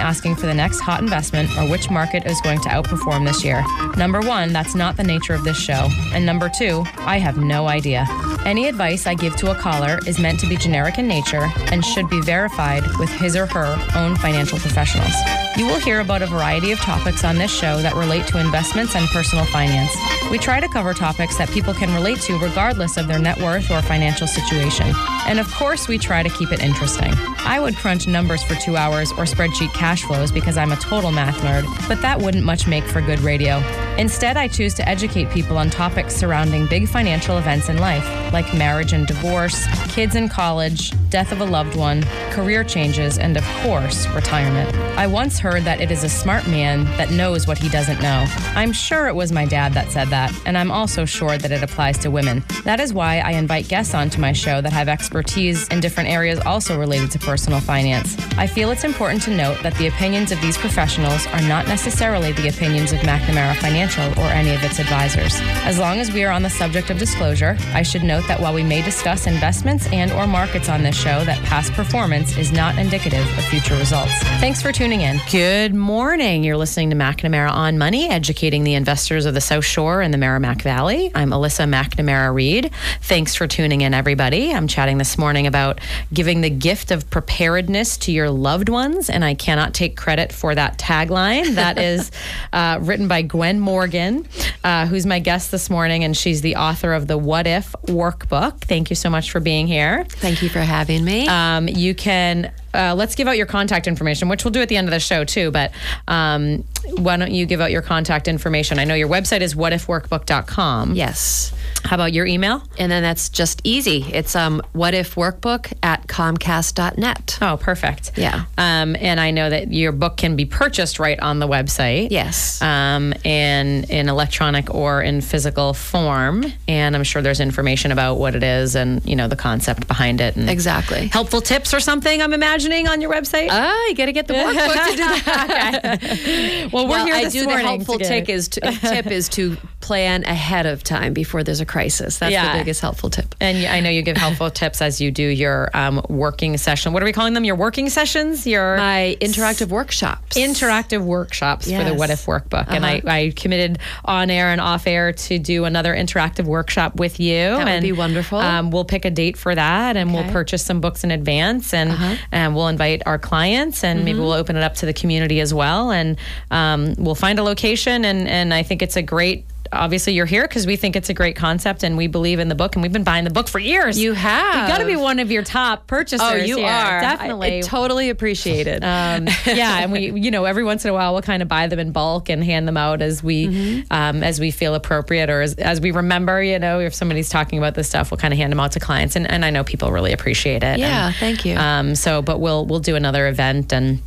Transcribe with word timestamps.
asking 0.00 0.36
for 0.36 0.46
the 0.46 0.54
next 0.54 0.80
hot 0.80 1.00
investment 1.00 1.48
or 1.56 1.68
which 1.68 1.90
market 1.90 2.26
is 2.26 2.40
going 2.40 2.60
to 2.62 2.68
outperform 2.68 3.26
this 3.26 3.44
year. 3.44 3.62
Number 3.96 4.20
one, 4.20 4.52
that's 4.52 4.74
not 4.74 4.96
the 4.96 5.04
nature 5.04 5.34
of 5.34 5.44
this 5.44 5.58
show. 5.58 5.88
And 6.12 6.26
number 6.26 6.48
two, 6.48 6.84
I 6.98 7.18
have 7.18 7.36
no 7.36 7.68
idea. 7.68 8.06
Any 8.44 8.66
advice 8.66 9.06
I 9.06 9.14
give 9.14 9.36
to 9.36 9.50
a 9.50 9.54
caller 9.54 10.00
is 10.06 10.18
meant 10.18 10.40
to 10.40 10.48
be 10.48 10.56
generic 10.56 10.98
in 10.98 11.06
nature 11.06 11.48
and 11.70 11.84
should 11.84 12.08
be 12.08 12.20
verified 12.22 12.82
with 12.98 13.10
his 13.10 13.36
or 13.36 13.46
her 13.46 13.76
own 13.94 14.16
financial 14.16 14.58
professionals. 14.58 15.14
You 15.56 15.66
will 15.66 15.78
hear 15.80 16.00
about 16.00 16.22
a 16.22 16.26
variety 16.26 16.72
of 16.72 16.78
topics 16.78 17.22
on 17.22 17.36
this 17.36 17.50
show 17.50 17.82
that 17.82 17.94
relate 17.94 18.26
to 18.28 18.40
investments 18.40 18.94
and 18.94 19.06
personal 19.08 19.44
finance. 19.46 19.94
We 20.30 20.38
try 20.38 20.60
to 20.60 20.68
cover 20.68 20.94
topics 20.94 21.36
that 21.38 21.50
people 21.50 21.74
can 21.74 21.92
relate 21.92 22.20
to 22.22 22.38
regardless 22.38 22.96
of 22.96 23.08
their 23.08 23.18
net 23.18 23.38
worth 23.38 23.70
or 23.70 23.82
financial 23.82 24.26
situation. 24.26 24.92
And 25.26 25.38
of 25.38 25.52
course, 25.52 25.88
we 25.88 25.98
try 25.98 26.22
to 26.22 26.30
keep 26.30 26.52
it 26.52 26.62
interesting. 26.62 27.12
I 27.38 27.58
would 27.60 27.76
crunch 27.76 28.06
numbers 28.06 28.42
for 28.42 28.54
two 28.54 28.76
hours 28.76 29.10
or 29.12 29.24
spreadsheet 29.24 29.72
cash 29.90 30.04
flows 30.04 30.30
because 30.30 30.56
I'm 30.56 30.70
a 30.70 30.76
total 30.76 31.10
math 31.10 31.38
nerd, 31.38 31.64
but 31.88 32.00
that 32.00 32.20
wouldn't 32.20 32.44
much 32.44 32.68
make 32.68 32.84
for 32.84 33.00
good 33.00 33.18
radio. 33.22 33.60
Instead, 33.98 34.36
I 34.36 34.46
choose 34.46 34.72
to 34.74 34.88
educate 34.88 35.28
people 35.30 35.58
on 35.58 35.68
topics 35.68 36.14
surrounding 36.14 36.66
big 36.68 36.88
financial 36.88 37.38
events 37.38 37.68
in 37.68 37.78
life, 37.78 38.06
like 38.32 38.54
marriage 38.54 38.92
and 38.92 39.04
divorce, 39.04 39.66
kids 39.92 40.14
in 40.14 40.28
college, 40.28 40.92
death 41.10 41.32
of 41.32 41.40
a 41.40 41.44
loved 41.44 41.74
one, 41.74 42.04
career 42.30 42.62
changes, 42.62 43.18
and 43.18 43.36
of 43.36 43.44
course, 43.62 44.06
retirement. 44.10 44.72
I 44.96 45.08
once 45.08 45.40
heard 45.40 45.64
that 45.64 45.80
it 45.80 45.90
is 45.90 46.04
a 46.04 46.08
smart 46.08 46.46
man 46.46 46.84
that 46.96 47.10
knows 47.10 47.48
what 47.48 47.58
he 47.58 47.68
doesn't 47.68 48.00
know. 48.00 48.24
I'm 48.54 48.72
sure 48.72 49.08
it 49.08 49.14
was 49.14 49.32
my 49.32 49.44
dad 49.44 49.74
that 49.74 49.90
said 49.90 50.08
that, 50.08 50.32
and 50.46 50.56
I'm 50.56 50.70
also 50.70 51.04
sure 51.04 51.36
that 51.36 51.50
it 51.50 51.62
applies 51.64 51.98
to 51.98 52.10
women. 52.12 52.44
That 52.64 52.78
is 52.78 52.94
why 52.94 53.18
I 53.18 53.32
invite 53.32 53.66
guests 53.66 53.92
onto 53.92 54.20
my 54.20 54.32
show 54.32 54.60
that 54.60 54.72
have 54.72 54.88
expertise 54.88 55.66
in 55.68 55.80
different 55.80 56.08
areas 56.08 56.38
also 56.46 56.78
related 56.78 57.10
to 57.10 57.18
personal 57.18 57.60
finance. 57.60 58.16
I 58.38 58.46
feel 58.46 58.70
it's 58.70 58.84
important 58.84 59.22
to 59.22 59.30
note 59.30 59.60
that 59.64 59.76
the 59.80 59.86
opinions 59.86 60.30
of 60.30 60.38
these 60.42 60.58
professionals 60.58 61.26
are 61.28 61.40
not 61.40 61.66
necessarily 61.66 62.32
the 62.32 62.48
opinions 62.48 62.92
of 62.92 62.98
McNamara 62.98 63.56
Financial 63.56 64.04
or 64.20 64.26
any 64.26 64.54
of 64.54 64.62
its 64.62 64.78
advisors. 64.78 65.40
As 65.64 65.78
long 65.78 66.00
as 66.00 66.12
we 66.12 66.22
are 66.22 66.30
on 66.30 66.42
the 66.42 66.50
subject 66.50 66.90
of 66.90 66.98
disclosure, 66.98 67.56
I 67.72 67.80
should 67.80 68.02
note 68.02 68.28
that 68.28 68.38
while 68.40 68.52
we 68.52 68.62
may 68.62 68.82
discuss 68.82 69.26
investments 69.26 69.90
and 69.90 70.12
or 70.12 70.26
markets 70.26 70.68
on 70.68 70.82
this 70.82 70.94
show, 70.94 71.24
that 71.24 71.42
past 71.46 71.72
performance 71.72 72.36
is 72.36 72.52
not 72.52 72.76
indicative 72.76 73.26
of 73.38 73.44
future 73.46 73.74
results. 73.74 74.12
Thanks 74.38 74.60
for 74.60 74.70
tuning 74.70 75.00
in. 75.00 75.18
Good 75.32 75.74
morning. 75.74 76.44
You're 76.44 76.58
listening 76.58 76.90
to 76.90 76.96
McNamara 76.96 77.50
on 77.50 77.78
Money, 77.78 78.10
educating 78.10 78.64
the 78.64 78.74
investors 78.74 79.24
of 79.24 79.32
the 79.32 79.40
South 79.40 79.64
Shore 79.64 80.02
and 80.02 80.12
the 80.12 80.18
Merrimack 80.18 80.60
Valley. 80.60 81.10
I'm 81.14 81.30
Alyssa 81.30 81.66
McNamara 81.66 82.34
Reed. 82.34 82.70
Thanks 83.00 83.34
for 83.34 83.46
tuning 83.46 83.80
in, 83.80 83.94
everybody. 83.94 84.52
I'm 84.52 84.68
chatting 84.68 84.98
this 84.98 85.16
morning 85.16 85.46
about 85.46 85.80
giving 86.12 86.42
the 86.42 86.50
gift 86.50 86.90
of 86.90 87.08
preparedness 87.08 87.96
to 87.96 88.12
your 88.12 88.28
loved 88.28 88.68
ones, 88.68 89.08
and 89.08 89.24
I 89.24 89.32
cannot 89.32 89.69
take 89.70 89.96
credit 89.96 90.32
for 90.32 90.54
that 90.54 90.78
tagline. 90.78 91.54
That 91.54 91.78
is 91.90 92.10
uh, 92.52 92.78
written 92.80 93.08
by 93.08 93.22
Gwen 93.22 93.60
Morgan, 93.60 94.26
uh, 94.64 94.86
who's 94.86 95.06
my 95.06 95.18
guest 95.18 95.50
this 95.50 95.70
morning, 95.70 96.04
and 96.04 96.16
she's 96.16 96.40
the 96.40 96.56
author 96.56 96.92
of 96.92 97.06
the 97.06 97.18
What 97.18 97.46
If 97.46 97.72
Workbook. 97.86 98.60
Thank 98.60 98.90
you 98.90 98.96
so 98.96 99.10
much 99.10 99.30
for 99.30 99.40
being 99.40 99.66
here. 99.66 100.04
Thank 100.08 100.42
you 100.42 100.48
for 100.48 100.60
having 100.60 101.04
me. 101.04 101.28
Um, 101.28 101.68
you 101.68 101.94
can 101.94 102.52
uh, 102.74 102.94
let's 102.96 103.14
give 103.14 103.26
out 103.28 103.36
your 103.36 103.46
contact 103.46 103.86
information, 103.86 104.28
which 104.28 104.44
we'll 104.44 104.52
do 104.52 104.60
at 104.62 104.68
the 104.68 104.76
end 104.76 104.86
of 104.88 104.92
the 104.92 105.00
show 105.00 105.24
too. 105.24 105.50
But 105.50 105.72
um, 106.08 106.64
why 106.96 107.16
don't 107.16 107.32
you 107.32 107.46
give 107.46 107.60
out 107.60 107.70
your 107.70 107.82
contact 107.82 108.28
information? 108.28 108.78
I 108.78 108.84
know 108.84 108.94
your 108.94 109.08
website 109.08 109.40
is 109.40 109.54
whatifworkbook.com. 109.54 110.94
yes. 110.94 111.52
How 111.84 111.96
about 111.96 112.12
your 112.12 112.26
email? 112.26 112.62
And 112.78 112.92
then 112.92 113.02
that's 113.02 113.30
just 113.30 113.60
easy. 113.64 114.04
It's 114.12 114.36
um, 114.36 114.60
what 114.72 114.92
if 114.92 115.14
workbook 115.14 115.72
at 115.82 116.06
comcast.net. 116.08 117.38
Oh, 117.40 117.56
perfect. 117.56 118.12
Yeah. 118.16 118.44
Um, 118.58 118.96
and 119.00 119.18
I 119.18 119.30
know 119.30 119.48
that 119.48 119.72
your 119.72 119.92
book 119.92 120.16
can 120.18 120.36
be 120.36 120.44
purchased 120.44 120.98
right 120.98 121.18
on 121.20 121.38
the 121.38 121.48
website. 121.48 122.08
Yes. 122.10 122.60
Um, 122.60 123.14
and 123.24 123.88
in 123.90 124.08
electronic 124.10 124.74
or 124.74 125.00
in 125.02 125.20
physical 125.22 125.72
form. 125.72 126.44
And 126.68 126.94
I'm 126.94 127.04
sure 127.04 127.22
there's 127.22 127.40
information 127.40 127.92
about 127.92 128.16
what 128.16 128.34
it 128.34 128.42
is 128.42 128.74
and 128.76 129.02
you 129.06 129.16
know 129.16 129.28
the 129.28 129.36
concept 129.36 129.88
behind 129.88 130.20
it 130.20 130.36
and 130.36 130.50
Exactly. 130.50 131.06
helpful 131.08 131.40
tips 131.40 131.72
or 131.72 131.80
something. 131.80 132.20
I'm 132.20 132.32
imagining 132.34 132.59
on 132.88 133.00
your 133.00 133.10
website. 133.10 133.48
Ah, 133.50 133.86
you 133.88 133.94
got 133.94 134.06
to 134.06 134.12
get 134.12 134.26
the 134.26 134.34
workbook 134.34 134.84
to 134.84 134.90
do 134.90 134.96
that. 134.96 136.70
well, 136.72 136.84
we're 136.84 136.90
well, 136.90 137.06
here 137.06 137.14
I 137.14 137.24
this 137.24 137.32
do 137.32 137.46
the 137.46 137.58
helpful 137.58 137.98
to 137.98 138.04
get 138.04 138.08
tip 138.08 138.28
it. 138.28 138.32
is 138.32 138.48
to, 138.48 138.60
tip 138.60 139.06
is 139.06 139.28
to 139.30 139.56
plan 139.90 140.22
ahead 140.22 140.66
of 140.66 140.84
time 140.84 141.12
before 141.12 141.42
there's 141.42 141.60
a 141.60 141.66
crisis. 141.66 142.18
That's 142.18 142.30
Yeah. 142.30 142.52
the 142.52 142.58
biggest 142.60 142.80
helpful 142.80 143.10
tip. 143.10 143.34
And 143.40 143.66
I 143.66 143.80
know 143.80 143.90
you 143.90 144.02
give 144.02 144.16
helpful 144.16 144.48
tips 144.62 144.80
as 144.80 145.00
you 145.00 145.10
do 145.10 145.24
your 145.24 145.68
um, 145.74 146.00
working 146.08 146.56
session. 146.58 146.92
What 146.92 147.02
are 147.02 147.06
we 147.06 147.12
calling 147.12 147.34
them? 147.34 147.42
Your 147.44 147.56
working 147.56 147.88
sessions? 147.90 148.46
Your 148.46 148.76
My 148.76 149.16
interactive 149.20 149.66
workshops. 149.70 150.36
interactive 150.36 151.00
workshops 151.00 151.64
for 151.68 151.82
the 151.82 151.92
What 151.92 152.10
If 152.10 152.24
Workbook. 152.26 152.66
And 152.68 152.86
I, 152.86 152.98
Uh-huh. 152.98 153.10
I 153.10 153.32
committed 153.34 153.80
on 154.04 154.30
air 154.30 154.52
and 154.52 154.60
off 154.60 154.86
air 154.86 155.12
to 155.12 155.40
do 155.40 155.64
another 155.64 155.92
interactive 155.92 156.44
workshop 156.44 156.94
with 156.94 157.18
you. 157.18 157.34
That 157.50 157.58
would 157.58 157.68
and, 157.68 157.82
be 157.82 157.90
wonderful. 157.90 158.38
Um, 158.38 158.70
we'll 158.70 158.84
pick 158.84 159.04
a 159.04 159.10
date 159.10 159.36
for 159.36 159.52
that 159.56 159.96
and 159.96 160.14
we'll 160.14 160.30
purchase 160.30 160.62
some 160.64 160.80
books 160.80 161.02
in 161.02 161.10
advance 161.10 161.74
and, 161.74 161.90
Uh-huh. 161.90 162.14
and 162.30 162.54
we'll 162.54 162.68
invite 162.68 163.02
our 163.06 163.18
clients 163.18 163.82
and 163.82 163.98
Mm-hmm. 163.98 164.04
maybe 164.04 164.18
we'll 164.20 164.32
open 164.32 164.54
it 164.56 164.62
up 164.62 164.76
to 164.76 164.86
the 164.86 164.92
community 164.92 165.40
as 165.40 165.52
well. 165.52 165.90
And 165.90 166.16
um, 166.52 166.94
we'll 166.96 167.16
find 167.16 167.40
a 167.40 167.42
location. 167.42 168.04
And, 168.04 168.28
and 168.28 168.54
I 168.54 168.62
think 168.62 168.82
it's 168.82 168.96
a 168.96 169.02
great. 169.02 169.46
Obviously, 169.72 170.14
you're 170.14 170.26
here 170.26 170.42
because 170.42 170.66
we 170.66 170.76
think 170.76 170.96
it's 170.96 171.08
a 171.10 171.14
great 171.14 171.36
concept 171.36 171.84
and 171.84 171.96
we 171.96 172.06
believe 172.08 172.38
in 172.40 172.48
the 172.48 172.54
book, 172.54 172.74
and 172.74 172.82
we've 172.82 172.92
been 172.92 173.04
buying 173.04 173.24
the 173.24 173.30
book 173.30 173.48
for 173.48 173.58
years. 173.58 173.98
You 174.00 174.12
have. 174.14 174.54
You've 174.56 174.68
got 174.68 174.78
to 174.78 174.86
be 174.86 174.96
one 174.96 175.18
of 175.20 175.30
your 175.30 175.42
top 175.44 175.86
purchasers. 175.86 176.20
Oh, 176.28 176.34
you 176.34 176.58
are. 176.60 177.00
definitely. 177.00 177.54
I, 177.54 177.58
I 177.58 177.60
totally 177.60 178.10
appreciate 178.10 178.66
it. 178.66 178.82
Um, 178.82 179.28
yeah, 179.46 179.78
and 179.78 179.92
we, 179.92 180.10
you 180.20 180.30
know, 180.30 180.44
every 180.44 180.64
once 180.64 180.84
in 180.84 180.90
a 180.90 180.94
while 180.94 181.12
we'll 181.12 181.22
kind 181.22 181.42
of 181.42 181.48
buy 181.48 181.66
them 181.68 181.78
in 181.78 181.92
bulk 181.92 182.28
and 182.28 182.42
hand 182.42 182.66
them 182.66 182.76
out 182.76 183.00
as 183.02 183.22
we, 183.22 183.46
Mm-hmm. 183.46 183.92
um, 183.92 184.22
as 184.22 184.40
we 184.40 184.50
feel 184.50 184.74
appropriate 184.74 185.30
or 185.30 185.40
as, 185.40 185.54
as 185.54 185.80
we 185.80 185.90
remember. 185.92 186.42
You 186.42 186.58
know, 186.58 186.80
if 186.80 186.94
somebody's 186.94 187.28
talking 187.28 187.58
about 187.58 187.74
this 187.74 187.88
stuff, 187.88 188.10
we'll 188.10 188.18
kind 188.18 188.34
of 188.34 188.38
hand 188.38 188.50
them 188.52 188.60
out 188.60 188.72
to 188.72 188.80
clients, 188.80 189.14
and, 189.16 189.30
and 189.30 189.44
I 189.44 189.50
know 189.50 189.62
people 189.64 189.92
really 189.92 190.12
appreciate 190.12 190.62
it. 190.62 190.78
Yeah, 190.78 191.06
And, 191.08 191.16
thank 191.16 191.44
you. 191.44 191.56
Um, 191.56 191.94
so, 191.94 192.22
but 192.22 192.40
we'll 192.40 192.66
we'll 192.66 192.80
do 192.80 192.96
another 192.96 193.28
event 193.28 193.72
and. 193.72 194.00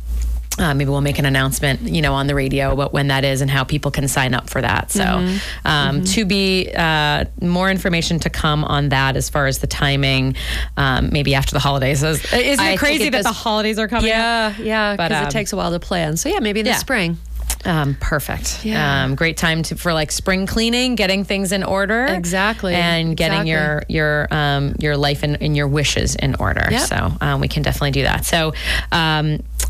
Uh, 0.56 0.72
maybe 0.72 0.88
we'll 0.88 1.00
make 1.00 1.18
an 1.18 1.26
announcement, 1.26 1.80
you 1.80 2.00
know, 2.00 2.14
on 2.14 2.28
the 2.28 2.34
radio 2.34 2.72
about 2.72 2.92
when 2.92 3.08
that 3.08 3.24
is 3.24 3.40
and 3.40 3.50
how 3.50 3.64
people 3.64 3.90
can 3.90 4.06
sign 4.06 4.34
up 4.34 4.48
for 4.48 4.60
that. 4.60 4.92
So, 4.92 5.02
Mm-hmm. 5.02 5.66
um, 5.66 6.04
to 6.04 6.24
be 6.24 6.70
uh, 6.76 7.24
more 7.42 7.68
information 7.70 8.20
to 8.20 8.30
come 8.30 8.62
on 8.64 8.90
that 8.90 9.16
as 9.16 9.28
far 9.28 9.46
as 9.48 9.58
the 9.58 9.66
timing, 9.66 10.36
um, 10.76 11.10
maybe 11.10 11.34
after 11.34 11.52
the 11.54 11.58
holidays. 11.58 12.04
Is, 12.04 12.24
isn't 12.32 12.36
it 12.36 12.56
think 12.56 12.78
crazy 12.78 13.06
it 13.08 13.10
that 13.12 13.24
the 13.24 13.32
holidays 13.32 13.80
are 13.80 13.88
coming? 13.88 14.12
up? 14.12 14.16
yeah, 14.16 14.54
yeah, 14.58 14.92
because 14.96 15.22
um, 15.22 15.26
it 15.26 15.30
takes 15.32 15.52
a 15.52 15.56
while 15.56 15.72
to 15.72 15.80
plan. 15.80 16.16
So 16.16 16.28
yeah, 16.28 16.38
maybe 16.38 16.60
in 16.60 16.64
the 16.64 16.70
yeah. 16.70 16.76
spring. 16.78 17.18
Um, 17.66 17.96
perfect. 17.98 18.62
Yeah. 18.62 19.04
Um, 19.04 19.14
great 19.14 19.38
time 19.38 19.62
to, 19.64 19.74
for 19.76 19.94
like 19.94 20.12
spring 20.12 20.46
cleaning, 20.46 20.96
getting 20.96 21.24
things 21.24 21.50
in 21.50 21.64
order. 21.64 22.04
Exactly. 22.04 22.74
And 22.74 23.16
getting 23.16 23.48
Exactly. 23.48 23.94
your 23.94 24.28
your 24.28 24.28
um, 24.30 24.74
your 24.78 24.96
life 24.98 25.22
and, 25.22 25.40
and 25.40 25.56
your 25.56 25.66
wishes 25.66 26.14
in 26.14 26.34
order. 26.34 26.68
Yep. 26.70 26.80
So 26.82 27.12
um, 27.22 27.40
we 27.40 27.48
can 27.48 27.62
definitely 27.62 27.92
do 27.92 28.02
that. 28.02 28.24
So. 28.24 28.52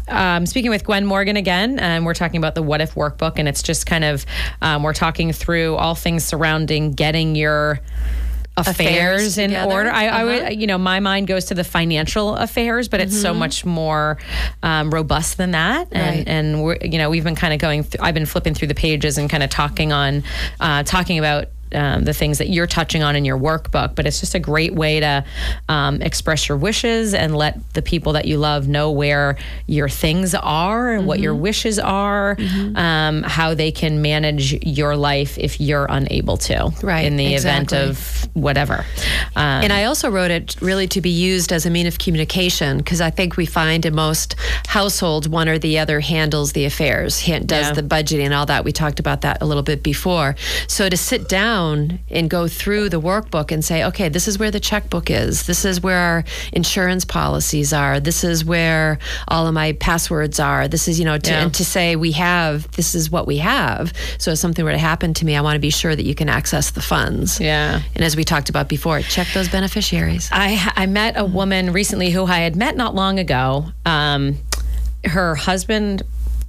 Um, 0.09 0.45
speaking 0.47 0.71
with 0.71 0.85
Gwen 0.85 1.06
Morgan 1.06 1.37
again, 1.37 1.79
and 1.79 2.05
we're 2.05 2.15
talking 2.15 2.39
about 2.39 2.55
the 2.55 2.62
What 2.62 2.81
If 2.81 2.95
workbook, 2.95 3.39
and 3.39 3.49
it's 3.49 3.62
just 3.62 3.87
kind 3.87 4.05
of 4.05 4.27
um, 4.61 4.83
we're 4.83 4.93
talking 4.93 5.33
through 5.33 5.77
all 5.77 5.95
things 5.95 6.25
surrounding 6.25 6.93
getting 6.93 7.35
your 7.35 7.81
Affairs 8.56 9.37
affairs, 9.37 9.39
in 9.39 9.56
order. 9.56 9.91
I, 9.91 10.05
I 10.05 10.09
Uh-huh. 10.23 10.45
would, 10.51 10.61
you 10.61 10.69
know, 10.69 10.79
my 10.79 11.01
mind 11.01 11.27
goes 11.27 11.47
to 11.47 11.55
the 11.55 11.65
financial 11.65 12.37
affairs, 12.37 12.87
but 12.87 13.01
it's 13.01 13.21
so 13.21 13.35
much 13.35 13.65
more 13.65 14.17
um, 14.62 14.91
robust 14.95 15.39
than 15.39 15.51
that. 15.53 15.89
And, 15.91 16.17
Right. 16.19 16.29
and 16.29 16.62
we're, 16.62 16.77
you 16.81 16.99
know, 16.99 17.11
we've 17.11 17.25
been 17.25 17.35
kind 17.35 17.53
of 17.53 17.59
going. 17.59 17.83
Through, 17.83 18.05
I've 18.05 18.15
been 18.15 18.27
flipping 18.27 18.55
through 18.55 18.69
the 18.69 18.77
pages 18.77 19.19
and 19.19 19.29
kind 19.29 19.43
of 19.43 19.50
talking 19.50 19.93
on, 19.93 20.23
uh, 20.61 20.85
talking 20.85 21.19
about. 21.19 21.49
Um, 21.75 22.05
the 22.05 22.12
things 22.15 22.38
that 22.38 22.49
you're 22.49 22.67
touching 22.69 23.03
on 23.03 23.17
in 23.17 23.25
your 23.25 23.38
workbook, 23.38 23.94
but 23.97 24.06
it's 24.06 24.21
just 24.21 24.35
a 24.35 24.38
great 24.38 24.75
way 24.75 25.00
to 25.00 25.25
um, 25.69 26.00
express 26.03 26.49
your 26.49 26.56
wishes 26.59 27.15
and 27.15 27.37
let 27.37 27.59
the 27.75 27.82
people 27.82 28.12
that 28.12 28.26
you 28.26 28.38
love 28.38 28.69
know 28.69 28.91
where 28.93 29.37
your 29.67 29.88
things 29.88 30.35
are 30.35 30.93
and 30.93 31.06
what 31.06 31.15
Mm-hmm. 31.15 31.25
your 31.25 31.35
wishes 31.37 31.79
are, 31.79 32.37
um, 32.76 33.23
how 33.23 33.55
they 33.55 33.71
can 33.73 34.03
manage 34.03 34.53
your 34.67 34.97
life 34.97 35.38
if 35.38 35.61
you're 35.61 35.87
unable 35.88 36.37
to, 36.49 36.73
Right, 36.82 37.06
In 37.06 37.17
the 37.17 37.35
event 37.35 37.73
of 37.73 38.29
whatever. 38.35 38.85
Um, 39.37 39.62
And 39.65 39.73
I 39.73 39.85
also 39.85 40.11
wrote 40.11 40.31
it 40.31 40.56
really 40.61 40.87
to 40.88 41.00
be 41.00 41.11
used 41.11 41.53
as 41.53 41.67
a 41.67 41.71
mean 41.71 41.87
of 41.87 41.99
communication 41.99 42.79
because 42.79 43.00
I 43.00 43.11
think 43.11 43.37
we 43.37 43.47
find 43.47 43.85
in 43.87 43.94
most 43.94 44.37
households 44.67 45.29
one 45.29 45.49
or 45.49 45.59
the 45.59 45.79
other 45.79 46.00
handles 46.00 46.53
the 46.53 46.65
affairs, 46.65 47.23
does 47.47 47.67
Yeah. 47.69 47.73
the 47.73 47.82
budgeting 47.82 48.25
and 48.25 48.35
all 48.35 48.47
that. 48.47 48.65
We 48.65 48.73
talked 48.73 49.00
about 49.00 49.21
that 49.23 49.37
a 49.41 49.47
little 49.47 49.62
bit 49.73 49.82
before. 49.82 50.35
So 50.67 50.88
to 50.88 50.97
sit 50.97 51.29
down 51.29 51.63
and 51.72 52.28
go 52.31 52.46
through 52.49 52.88
the 52.90 53.00
workbook 53.00 53.50
and 53.50 53.64
say, 53.64 53.84
okay, 53.84 54.08
this 54.08 54.28
is 54.28 54.38
where 54.38 54.50
the 54.50 54.61
checkbook 54.61 55.11
is. 55.11 55.46
This 55.46 55.64
is 55.64 55.81
where 55.81 55.99
our 55.99 56.25
insurance 56.52 57.05
policies 57.05 57.72
are. 57.72 58.00
This 58.00 58.25
is 58.25 58.44
where 58.44 58.99
all 59.28 59.46
of 59.46 59.55
my 59.55 59.72
passwords 59.72 60.38
are. 60.38 60.69
This 60.69 60.88
is, 60.88 60.99
you 60.99 61.05
know, 61.05 61.19
to, 61.19 61.31
Yeah. 61.31 61.43
and 61.43 61.55
to 61.55 61.64
say 61.64 61.96
we 61.96 62.12
have, 62.12 62.70
this 62.72 62.94
is 62.94 63.11
what 63.11 63.26
we 63.26 63.38
have. 63.38 63.93
So 64.19 64.32
if 64.32 64.38
something 64.38 64.64
were 64.64 64.72
to 64.72 64.78
happen 64.78 65.14
to 65.14 65.25
me, 65.25 65.37
I 65.37 65.40
want 65.40 65.56
to 65.56 65.61
be 65.61 65.70
sure 65.70 65.94
that 65.96 66.05
you 66.05 66.14
can 66.14 66.28
access 66.28 66.70
the 66.70 66.82
funds. 66.82 67.40
Yeah. 67.40 67.81
And 67.94 68.05
as 68.05 68.16
we 68.16 68.25
talked 68.25 68.49
about 68.50 68.69
before, 68.69 69.00
check 69.00 69.28
those 69.34 69.49
beneficiaries. 69.49 70.28
I 70.32 70.70
I 70.76 70.87
met 70.87 71.16
a 71.16 71.25
woman 71.25 71.72
recently 71.72 72.11
who 72.11 72.25
I 72.26 72.40
had 72.40 72.56
met 72.56 72.76
not 72.76 72.94
long 72.94 73.19
ago. 73.19 73.66
Um, 73.87 74.37
her 75.05 75.34
husband 75.34 76.02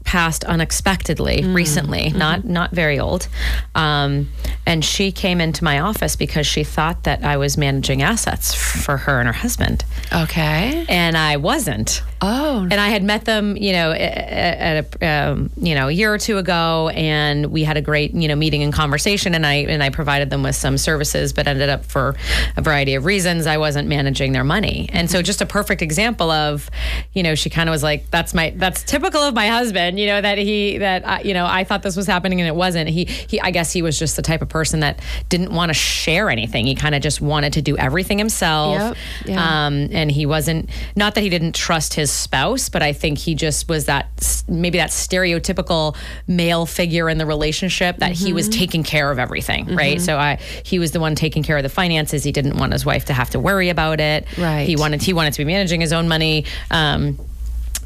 passed 0.06 0.44
unexpectedly 0.46 1.44
recently, 1.44 2.12
not 2.12 2.46
not 2.46 2.72
very 2.72 3.00
old, 3.00 3.28
um, 3.74 4.30
and 4.66 4.86
she 4.86 5.12
came 5.12 5.42
into 5.42 5.63
my 5.63 5.80
office 5.80 6.16
because 6.16 6.48
she 6.48 6.63
thought 6.63 7.04
that 7.04 7.24
I 7.24 7.38
was 7.38 7.57
managing 7.57 8.02
assets 8.02 8.54
for 8.54 8.98
her 8.98 9.19
and 9.19 9.28
her 9.28 9.34
husband, 9.34 9.84
Okay. 10.13 10.86
and 10.88 11.18
I 11.18 11.38
wasn't. 11.38 12.02
Oh, 12.21 12.62
And 12.62 12.73
I 12.73 12.88
had 12.88 13.03
met 13.03 13.25
them, 13.25 13.57
you 13.57 13.73
know, 13.73 13.91
at 13.91 14.85
a 15.01 15.06
um, 15.06 15.50
you 15.57 15.75
know 15.75 15.89
a 15.89 15.91
year 15.91 16.13
or 16.13 16.17
two 16.17 16.38
ago, 16.38 16.89
and 16.89 17.47
we 17.47 17.63
had 17.63 17.75
a 17.75 17.81
great 17.81 18.13
you 18.13 18.27
know 18.29 18.35
meeting 18.35 18.63
and 18.63 18.73
conversation, 18.73 19.35
and 19.35 19.45
I 19.45 19.56
and 19.56 19.83
I 19.83 19.89
provided 19.89 20.29
them 20.29 20.41
with 20.41 20.56
some 20.56 20.77
services, 20.77 21.33
but 21.33 21.45
ended 21.47 21.69
up 21.69 21.85
for 21.85 22.15
a 22.56 22.62
variety 22.62 22.95
of 22.95 23.03
reasons 23.06 23.47
I 23.47 23.57
wasn't 23.57 23.89
managing 23.89 24.31
their 24.31 24.45
money, 24.45 24.89
and 24.94 25.12
so 25.12 25.21
just 25.21 25.41
a 25.41 25.45
perfect 25.45 25.81
example 25.81 26.31
of, 26.31 26.71
you 27.13 27.21
know, 27.21 27.35
she 27.35 27.50
kind 27.50 27.67
of 27.67 27.73
was 27.73 27.83
like, 27.83 28.09
that's 28.12 28.33
my 28.33 28.53
that's 28.56 28.81
typical 28.83 29.21
of 29.21 29.35
my 29.35 29.47
husband, 29.47 30.00
you 30.00 30.07
know, 30.07 30.21
that 30.21 30.38
he 30.38 30.77
that 30.77 31.06
I, 31.07 31.21
you 31.21 31.33
know 31.33 31.45
I 31.45 31.65
thought 31.65 31.83
this 31.83 31.97
was 31.97 32.07
happening 32.07 32.39
and 32.39 32.47
it 32.47 32.56
wasn't. 32.56 32.89
He 32.89 33.06
he 33.06 33.41
I 33.41 33.51
guess 33.51 33.73
he 33.73 33.81
was 33.81 34.00
just 34.00 34.15
the 34.15 34.21
type 34.21 34.41
of 34.41 34.47
person 34.47 34.79
that 34.79 35.01
didn't 35.27 35.51
want 35.51 35.69
to 35.69 35.73
share 35.73 36.29
anything. 36.29 36.65
He 36.65 36.75
kind 36.75 36.95
of 36.95 37.01
just 37.01 37.19
wanted 37.19 37.53
to 37.53 37.62
do 37.62 37.75
everything 37.77 38.17
himself. 38.17 38.79
Yep, 38.79 38.97
yeah. 39.25 39.65
Um, 39.65 39.89
and 39.91 40.09
he 40.09 40.25
wasn't 40.25 40.69
not 40.95 41.15
that 41.15 41.21
he 41.21 41.29
didn't 41.29 41.56
trust 41.56 41.94
his 41.94 42.14
spouse, 42.15 42.69
but 42.69 42.81
I 42.83 42.94
think 42.94 43.17
he 43.17 43.35
just 43.35 43.67
was 43.69 43.85
that 43.85 44.44
maybe 44.47 44.77
that 44.77 44.89
stereotypical 44.91 45.95
male 46.27 46.65
figure 46.65 47.09
in 47.09 47.17
the 47.17 47.25
relationship 47.25 47.97
that 47.97 48.12
he 48.13 48.25
Mm-hmm. 48.25 48.35
was 48.35 48.50
taking 48.50 48.83
care 48.83 49.12
of 49.12 49.19
everything, 49.19 49.75
right? 49.75 50.01
So 50.01 50.17
I 50.17 50.38
he 50.63 50.79
was 50.79 50.91
the 50.91 51.00
one 51.00 51.15
taking 51.15 51.44
care 51.44 51.57
of 51.57 51.63
the 51.63 51.69
finances. 51.69 52.23
He 52.23 52.31
didn't 52.31 52.57
want 52.57 52.73
his 52.73 52.85
wife 52.85 53.06
to 53.06 53.13
have 53.13 53.29
to 53.31 53.39
worry 53.39 53.69
about 53.69 54.00
it. 54.00 54.25
Right. 54.38 54.67
He 54.67 54.75
wanted 54.75 55.01
he 55.01 55.13
wanted 55.13 55.33
to 55.33 55.39
be 55.39 55.45
managing 55.45 55.81
his 55.81 55.94
own 55.94 56.07
money. 56.07 56.45
Um, 56.71 57.17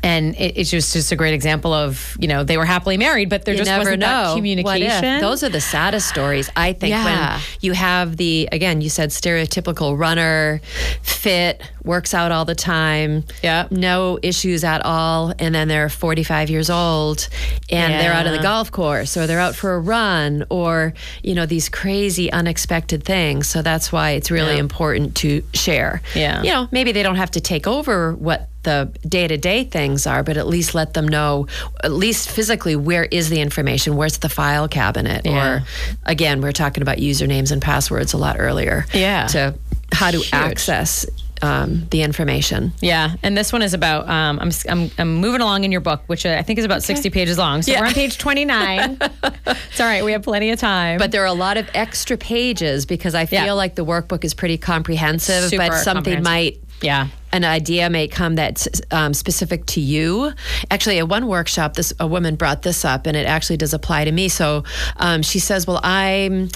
and 0.04 0.36
it, 0.36 0.58
it's 0.58 0.70
just 0.70 0.94
just 0.94 1.12
a 1.12 1.16
great 1.16 1.34
example 1.34 1.74
of 1.74 2.16
you 2.20 2.28
know 2.28 2.44
they 2.44 2.58
were 2.58 2.66
happily 2.66 2.98
married, 2.98 3.30
but 3.30 3.46
there 3.46 3.54
you 3.54 3.60
just 3.60 3.70
never 3.70 3.82
wasn't 3.86 4.00
know. 4.02 4.08
that 4.08 4.36
communication. 4.36 5.22
Those 5.22 5.44
are 5.44 5.50
the 5.50 5.62
saddest 5.62 6.08
stories, 6.10 6.50
I 6.56 6.74
think, 6.74 6.92
Yeah. 6.92 7.34
when 7.36 7.42
you 7.62 7.74
have 7.74 8.18
the, 8.18 8.48
again, 8.52 8.82
you 8.82 8.90
said 8.90 9.10
stereotypical 9.10 9.98
runner, 9.98 10.62
fit, 11.02 11.62
works 11.84 12.14
out 12.14 12.32
all 12.32 12.46
the 12.46 12.56
time, 12.56 13.24
Yeah. 13.44 13.68
no 13.72 14.20
issues 14.22 14.64
at 14.64 14.86
all. 14.86 15.34
And 15.40 15.54
then 15.56 15.68
they're 15.68 15.90
45 15.90 16.50
years 16.50 16.70
old 16.70 17.28
and 17.70 17.94
they're 17.94 18.14
out 18.14 18.26
of 18.28 18.34
the 18.34 18.40
golf 18.42 18.72
course 18.72 19.18
or 19.18 19.28
they're 19.28 19.40
out 19.40 19.56
for 19.56 19.74
a 19.74 19.80
run 19.80 20.46
or, 20.50 20.94
you 21.24 21.34
know, 21.36 21.46
these 21.46 21.70
crazy, 21.70 22.32
unexpected 22.32 23.04
things. 23.04 23.48
So 23.50 23.62
that's 23.62 23.92
why 23.92 24.12
it's 24.12 24.30
really 24.32 24.54
Yeah. 24.56 24.60
important 24.60 25.16
to 25.16 25.44
share. 25.54 26.02
Yeah. 26.16 26.42
You 26.44 26.50
know, 26.52 26.68
maybe 26.72 26.92
they 26.92 27.04
don't 27.04 27.16
have 27.18 27.32
to 27.32 27.42
take 27.42 27.68
over 27.68 28.14
what 28.14 28.48
the 28.70 29.08
day-to-day 29.08 29.64
things 29.64 30.06
are 30.06 30.22
but 30.24 30.38
at 30.38 30.46
least 30.48 30.76
let 30.76 30.94
them 30.94 31.08
know 31.08 31.48
at 31.84 31.92
least 31.92 32.30
physically 32.30 32.76
where 32.76 33.06
is 33.06 33.30
the 33.30 33.42
information 33.42 33.96
where's 33.96 34.18
the 34.20 34.30
file 34.30 34.68
cabinet 34.68 35.22
Yeah. 35.26 35.46
or 35.48 35.64
again 36.06 36.42
we're 36.42 36.52
talking 36.52 36.84
about 36.84 36.98
usernames 36.98 37.52
and 37.52 37.62
passwords 37.62 38.14
a 38.14 38.18
lot 38.18 38.36
earlier 38.40 38.86
Yeah. 38.94 39.26
to 39.28 39.56
how 39.92 40.12
to 40.12 40.18
Huge. 40.18 40.34
access 40.34 41.06
um, 41.42 41.88
the 41.90 42.02
information 42.04 42.74
Yeah, 42.82 43.16
and 43.24 43.38
this 43.38 43.54
one 43.54 43.62
is 43.62 43.74
about. 43.74 44.10
Um, 44.10 44.40
I'm, 44.42 44.52
I'm 44.68 44.92
I'm 44.98 45.16
moving 45.16 45.40
along 45.40 45.64
in 45.64 45.72
your 45.72 45.80
book, 45.80 46.02
which 46.08 46.26
I 46.26 46.42
think 46.44 46.60
is 46.60 46.66
about 46.66 46.84
60 46.84 47.10
pages 47.12 47.38
long. 47.38 47.62
So 47.62 47.72
Yeah. 47.72 47.80
we're 47.80 47.88
on 47.88 47.94
page 47.94 48.18
29. 48.18 48.98
it's 49.56 49.80
all 49.80 49.86
right. 49.88 50.04
We 50.04 50.12
have 50.12 50.22
plenty 50.24 50.50
of 50.52 50.60
time. 50.60 50.98
but 51.00 51.12
there 51.14 51.22
are 51.24 51.32
a 51.38 51.40
lot 51.48 51.56
of 51.56 51.66
extra 51.74 52.18
pages 52.18 52.86
because 52.86 53.16
I 53.16 53.26
feel 53.26 53.46
Yeah. 53.46 53.54
like 53.54 53.76
the 53.76 53.86
workbook 53.86 54.26
is 54.26 54.34
pretty 54.34 54.58
comprehensive 54.58 55.46
Super 55.50 55.70
but 55.70 55.78
something 55.78 56.16
comprehensive. 56.16 56.24
might 56.26 56.60
yeah, 56.82 57.08
an 57.32 57.44
idea 57.44 57.90
may 57.90 58.08
come 58.08 58.36
that's 58.36 58.68
um, 58.92 59.14
specific 59.14 59.66
to 59.68 59.82
you. 59.82 60.34
Actually, 60.72 61.00
at 61.00 61.08
one 61.08 61.28
workshop, 61.28 61.74
this 61.76 61.94
a 62.00 62.08
woman 62.08 62.36
brought 62.36 62.62
this 62.64 62.84
up, 62.86 63.06
and 63.06 63.16
it 63.16 63.26
actually 63.26 63.58
does 63.58 63.74
apply 63.74 64.06
to 64.06 64.12
me. 64.12 64.30
So 64.30 64.64
um, 64.98 65.22
she 65.22 65.40
says, 65.40 65.68
"Well, 65.68 65.80
I'm 65.84 66.50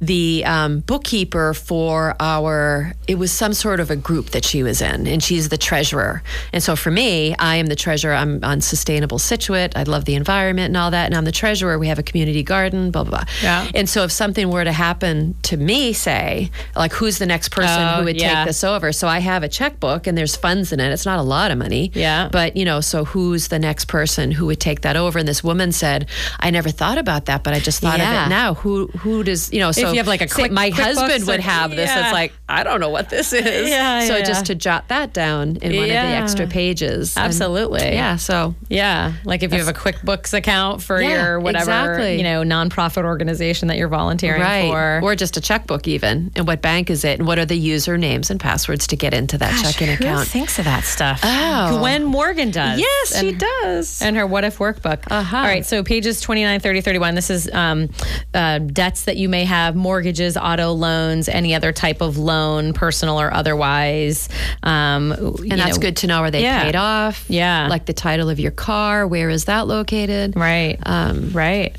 the 0.00 0.44
um, 0.44 0.80
bookkeeper 0.80 1.54
for 1.54 2.16
our. 2.20 2.92
It 3.06 3.16
was 3.16 3.32
some 3.32 3.54
sort 3.54 3.80
of 3.80 3.90
a 3.90 3.96
group 3.96 4.30
that 4.30 4.44
she 4.44 4.62
was 4.62 4.80
in, 4.80 5.06
and 5.06 5.22
she's 5.22 5.48
the 5.48 5.58
treasurer. 5.58 6.22
And 6.52 6.62
so 6.62 6.76
for 6.76 6.90
me, 6.90 7.34
I 7.38 7.56
am 7.56 7.66
the 7.66 7.76
treasurer. 7.76 8.14
I'm 8.14 8.42
on 8.44 8.60
Sustainable 8.60 9.18
Scituate. 9.18 9.76
I 9.76 9.82
love 9.84 10.04
the 10.04 10.14
environment 10.14 10.66
and 10.66 10.76
all 10.76 10.90
that, 10.90 11.06
and 11.06 11.14
I'm 11.14 11.24
the 11.24 11.32
treasurer. 11.32 11.78
We 11.78 11.88
have 11.88 11.98
a 11.98 12.02
community 12.02 12.42
garden. 12.42 12.90
Blah 12.90 13.04
blah 13.04 13.18
blah. 13.18 13.24
Yeah. 13.42 13.70
And 13.74 13.88
so 13.88 14.04
if 14.04 14.12
something 14.12 14.50
were 14.50 14.64
to 14.64 14.72
happen 14.72 15.34
to 15.42 15.56
me, 15.56 15.92
say, 15.92 16.50
like, 16.76 16.92
who's 16.92 17.18
the 17.18 17.26
next 17.26 17.50
person 17.50 17.80
Oh, 17.80 17.98
who 17.98 18.04
would 18.04 18.16
yeah. 18.20 18.36
take 18.36 18.46
this 18.48 18.64
over? 18.64 18.92
So 18.92 19.08
I 19.08 19.18
have 19.18 19.42
a 19.42 19.48
checkbook 19.48 20.06
and 20.06 20.13
there's 20.16 20.36
funds 20.36 20.72
in 20.72 20.80
it. 20.80 20.92
It's 20.92 21.06
not 21.06 21.18
a 21.18 21.22
lot 21.22 21.50
of 21.50 21.58
money. 21.58 21.90
Yeah. 21.94 22.28
But, 22.30 22.56
you 22.56 22.64
know, 22.64 22.80
so 22.80 23.04
who's 23.04 23.48
the 23.48 23.58
next 23.58 23.86
person 23.86 24.30
who 24.30 24.46
would 24.46 24.60
take 24.60 24.82
that 24.82 24.96
over? 24.96 25.18
And 25.18 25.26
this 25.28 25.42
woman 25.44 25.72
said, 25.72 26.08
I 26.40 26.50
never 26.50 26.70
thought 26.70 26.98
about 26.98 27.26
that, 27.26 27.42
but 27.44 27.54
I 27.54 27.60
just 27.60 27.80
thought 27.80 28.00
of 28.00 28.06
it 28.06 28.28
now. 28.28 28.54
Who 28.54 28.86
who 28.88 29.22
does, 29.24 29.52
you 29.52 29.60
know, 29.60 29.72
so 29.72 29.88
if 29.88 29.92
you 29.94 29.98
have, 29.98 30.06
like, 30.08 30.20
a 30.20 30.26
quick- 30.28 30.52
my 30.52 30.70
QuickBooks 30.70 30.82
husband 30.96 31.26
would 31.26 31.40
have 31.40 31.70
this. 31.70 31.88
Yeah. 31.88 32.04
It's 32.04 32.12
like, 32.12 32.32
I 32.48 32.62
don't 32.62 32.80
know 32.80 32.90
what 32.90 33.10
this 33.10 33.32
is. 33.32 33.68
Yeah, 33.74 34.06
So 34.06 34.16
yeah, 34.18 34.24
just 34.24 34.46
to 34.46 34.54
jot 34.54 34.88
that 34.88 35.12
down 35.12 35.56
in 35.56 35.74
one 35.76 35.84
of 35.84 35.88
the 35.90 35.94
extra 35.94 36.46
pages. 36.46 37.16
And- 37.16 37.26
Absolutely. 37.26 37.82
yeah. 37.92 38.16
So 38.16 38.54
yeah. 38.68 39.12
Like 39.24 39.42
if 39.42 39.52
you 39.52 39.58
have 39.58 39.68
a 39.68 39.72
QuickBooks 39.72 40.32
account 40.34 40.82
for 40.82 41.00
Yeah, 41.00 41.08
your 41.24 41.40
whatever 41.40 41.62
exactly. 41.70 42.16
you 42.18 42.22
know 42.22 42.42
nonprofit 42.42 43.04
organization 43.04 43.68
that 43.68 43.76
you're 43.78 43.88
volunteering 43.88 44.40
Right. 44.40 44.68
for, 44.70 45.00
Or 45.02 45.14
just 45.16 45.36
a 45.36 45.40
checkbook, 45.40 45.88
even. 45.88 46.30
And 46.36 46.46
what 46.46 46.62
bank 46.62 46.90
is 46.90 47.04
it? 47.04 47.18
And 47.18 47.26
what 47.26 47.38
are 47.38 47.44
the 47.46 47.58
usernames 47.68 48.30
and 48.30 48.38
passwords 48.40 48.86
to 48.88 48.96
get 48.96 49.14
into 49.14 49.38
that 49.38 49.50
Gosh, 49.52 49.62
checking 49.62 49.88
who 49.96 50.03
account? 50.12 50.28
thinks 50.28 50.58
of 50.58 50.64
that 50.66 50.84
stuff? 50.84 51.20
Oh. 51.22 51.78
Gwen 51.78 52.04
Morgan 52.04 52.50
does. 52.50 52.78
Yes, 52.78 53.18
she 53.20 53.32
does. 53.32 54.00
and 54.02 54.16
her 54.16 54.26
what 54.26 54.44
if 54.44 54.58
workbook. 54.58 55.00
Uh-huh. 55.10 55.36
All 55.36 55.42
right, 55.42 55.64
so 55.64 55.82
pages 55.82 56.20
29, 56.20 56.60
30, 56.60 56.80
31. 56.80 57.14
This 57.14 57.30
is 57.30 57.50
um, 57.52 57.88
uh, 58.32 58.58
debts 58.58 59.04
that 59.04 59.16
you 59.16 59.28
may 59.28 59.44
have, 59.44 59.74
mortgages, 59.76 60.36
auto 60.36 60.72
loans, 60.72 61.28
any 61.28 61.54
other 61.54 61.72
type 61.72 62.00
of 62.00 62.18
loan, 62.18 62.72
personal 62.72 63.20
or 63.20 63.32
otherwise. 63.32 64.28
Um, 64.62 65.12
and 65.12 65.52
that's 65.60 65.78
good 65.78 65.96
to 65.98 66.06
know. 66.06 66.18
Are 66.20 66.30
they 66.30 66.42
Yeah. 66.42 66.62
paid 66.64 66.76
off? 66.76 67.24
Yeah. 67.28 67.68
Like 67.68 67.86
the 67.86 67.92
title 67.92 68.28
of 68.30 68.38
your 68.40 68.50
car. 68.50 69.06
Where 69.06 69.30
is 69.30 69.46
that 69.46 69.66
located? 69.66 70.36
Right. 70.36 70.78
Um, 70.84 71.30
right. 71.32 71.76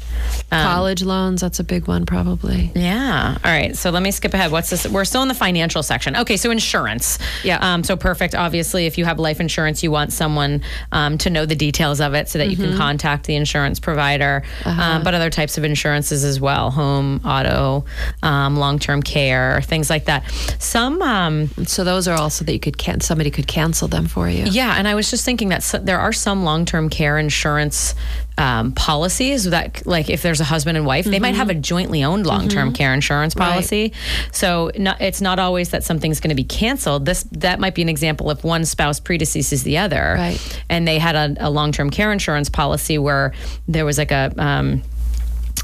Um, 0.51 0.63
College 0.63 1.03
loans. 1.03 1.41
That's 1.41 1.59
a 1.59 1.63
big 1.63 1.87
one, 1.87 2.05
probably. 2.05 2.71
Yeah. 2.75 3.37
All 3.43 3.51
right. 3.51 3.75
So 3.75 3.89
let 3.89 4.01
me 4.03 4.11
skip 4.11 4.33
ahead. 4.33 4.51
What's 4.51 4.69
this? 4.69 4.87
We're 4.87 5.05
still 5.05 5.21
in 5.21 5.27
the 5.27 5.33
financial 5.33 5.83
section. 5.83 6.15
Okay. 6.17 6.37
So 6.37 6.51
insurance. 6.51 7.19
Yeah. 7.43 7.57
Um, 7.61 7.83
so 7.83 7.95
perfect. 8.15 8.35
Obviously, 8.35 8.85
if 8.85 8.97
you 8.97 9.05
have 9.05 9.19
life 9.19 9.39
insurance, 9.41 9.83
you 9.83 9.91
want 9.91 10.13
someone 10.13 10.61
um, 10.91 11.17
to 11.17 11.29
know 11.29 11.45
the 11.45 11.55
details 11.55 11.99
of 11.99 12.13
it 12.13 12.29
so 12.29 12.37
that 12.39 12.47
you 12.49 12.55
Mm-hmm. 12.55 12.69
can 12.69 12.77
contact 12.77 13.25
the 13.25 13.35
insurance 13.35 13.79
provider. 13.81 14.41
Uh-huh. 14.63 14.81
Um, 14.81 15.03
but 15.03 15.13
other 15.13 15.29
types 15.29 15.57
of 15.57 15.63
insurances 15.65 16.23
as 16.23 16.39
well 16.39 16.71
home, 16.71 17.19
auto, 17.25 17.83
um, 18.23 18.55
long 18.55 18.79
term 18.79 19.01
care, 19.03 19.61
things 19.61 19.89
like 19.89 20.05
that. 20.05 20.23
Some. 20.59 21.01
Um, 21.01 21.49
So 21.65 21.83
those 21.83 22.07
are 22.07 22.17
also 22.17 22.45
that 22.45 22.53
you 22.53 22.59
could 22.59 22.77
can 22.77 23.01
somebody 23.01 23.29
could 23.31 23.47
cancel 23.47 23.87
them 23.89 24.07
for 24.07 24.29
you. 24.29 24.45
yeah, 24.45 24.75
and 24.77 24.87
I 24.87 24.95
was 24.95 25.11
just 25.11 25.25
thinking 25.25 25.49
that 25.49 25.57
s 25.57 25.75
there 25.83 25.99
are 25.99 26.13
some 26.13 26.43
long-term 26.45 26.89
care 26.89 27.17
insurance 27.17 27.95
um, 28.37 28.73
policies 28.73 29.45
that, 29.45 29.85
like, 29.87 30.09
if 30.09 30.21
there's 30.21 30.41
a 30.41 30.43
husband 30.43 30.77
and 30.77 30.85
wife, 30.85 31.05
they 31.05 31.19
might 31.19 31.35
have 31.35 31.49
a 31.49 31.53
jointly 31.55 32.03
owned 32.03 32.25
long 32.27 32.49
term 32.49 32.73
care 32.73 32.93
insurance 32.93 33.33
Mm-hmm. 33.33 33.39
Right. 33.41 33.51
policy. 33.53 33.93
So 34.31 34.71
not, 34.77 34.99
it's 35.01 35.21
not 35.21 35.39
always 35.39 35.69
that 35.69 35.83
something's 35.83 36.19
going 36.19 36.29
to 36.29 36.35
be 36.35 36.43
canceled. 36.43 37.05
This 37.05 37.23
that 37.31 37.59
might 37.59 37.75
be 37.75 37.81
an 37.81 37.89
example 37.89 38.29
if 38.31 38.43
one 38.43 38.65
spouse 38.65 38.99
predeceases 38.99 39.63
the 39.63 39.77
other, 39.77 40.15
Right. 40.17 40.61
and 40.69 40.87
they 40.87 40.99
had 40.99 41.15
a, 41.15 41.47
a 41.47 41.49
long 41.49 41.71
term 41.71 41.89
care 41.89 42.11
insurance 42.11 42.49
policy 42.49 42.97
where 42.97 43.33
there 43.67 43.85
was 43.85 43.97
like 43.97 44.11
a 44.11 44.33
um, 44.37 44.81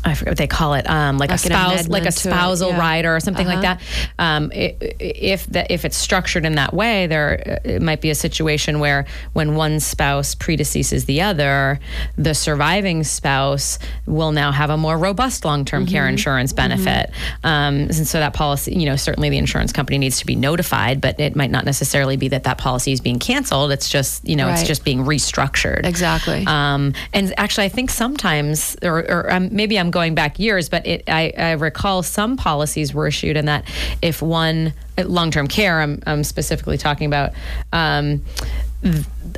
I 0.04 0.16
forget 0.16 0.32
what 0.32 0.38
they 0.40 0.48
call 0.48 0.74
it, 0.74 0.90
um, 0.90 1.18
like, 1.20 1.30
Like 1.30 1.36
a 1.40 1.44
spouse, 1.44 1.88
like 1.88 2.02
a 2.02 2.06
to 2.06 2.08
it, 2.10 2.14
spousal 2.16 2.70
yeah. 2.72 2.80
rider 2.80 3.16
or 3.16 3.20
something 3.20 3.46
like 3.46 3.60
Uh-huh. 3.64 3.76
that. 4.18 4.24
Um, 4.24 4.52
i- 4.56 4.76
i- 4.82 4.96
if 5.00 5.46
the, 5.48 5.72
if 5.72 5.86
it's 5.86 5.96
structured 5.98 6.44
in 6.46 6.56
that 6.56 6.74
way, 6.74 7.06
there 7.08 7.60
it 7.64 7.82
might 7.84 8.02
be 8.02 8.10
a 8.10 8.16
situation 8.16 8.80
where 8.80 9.06
when 9.34 9.54
one 9.56 9.80
spouse 9.80 10.34
predeceases 10.34 11.06
the 11.06 11.22
other, 11.22 11.80
the 12.18 12.34
surviving 12.34 13.04
spouse 13.04 13.78
will 14.08 14.32
now 14.32 14.52
have 14.52 14.72
a 14.72 14.78
more 14.78 14.98
robust 14.98 15.46
long 15.46 15.66
term 15.66 15.86
care 15.86 16.02
Mm-hmm. 16.04 16.10
insurance 16.14 16.52
benefit. 16.54 17.12
Um, 17.44 17.76
and 17.82 18.08
so 18.08 18.18
that 18.20 18.34
policy, 18.34 18.74
you 18.74 18.86
know, 18.88 18.96
certainly 18.96 19.30
the 19.30 19.38
insurance 19.38 19.72
company 19.72 19.98
needs 20.00 20.18
to 20.20 20.26
be 20.26 20.36
notified, 20.36 21.00
but 21.00 21.20
it 21.20 21.36
might 21.36 21.52
not 21.52 21.64
necessarily 21.66 22.18
be 22.18 22.28
that 22.30 22.44
that 22.46 22.58
policy 22.58 22.92
is 22.92 23.02
being 23.02 23.20
canceled. 23.20 23.72
It's 23.72 23.88
just 23.90 24.28
you 24.28 24.36
know 24.36 24.50
it's 24.50 24.64
just 24.64 24.84
being 24.84 25.04
restructured. 25.06 25.86
Exactly. 25.86 26.44
Um, 26.48 26.94
and 27.14 27.34
actually, 27.38 27.66
I 27.66 27.70
think 27.70 27.92
sometimes, 27.92 28.76
or, 28.82 29.00
or 29.00 29.32
um, 29.32 29.50
maybe 29.52 29.78
I'm 29.78 29.91
going 29.92 30.16
back 30.16 30.40
years, 30.40 30.70
but 30.70 30.86
it, 30.88 31.04
I, 31.08 31.34
I 31.38 31.52
recall 31.52 32.04
some 32.04 32.38
policies 32.38 32.94
were 32.94 33.08
issued 33.08 33.38
in 33.38 33.46
that 33.46 33.66
if 34.02 34.22
one 34.22 34.74
long 34.98 35.32
term 35.32 35.48
care, 35.48 35.82
I'm, 35.82 36.02
I'm 36.06 36.24
specifically 36.24 36.78
talking 36.78 37.08
about, 37.08 37.34
um, 37.72 38.24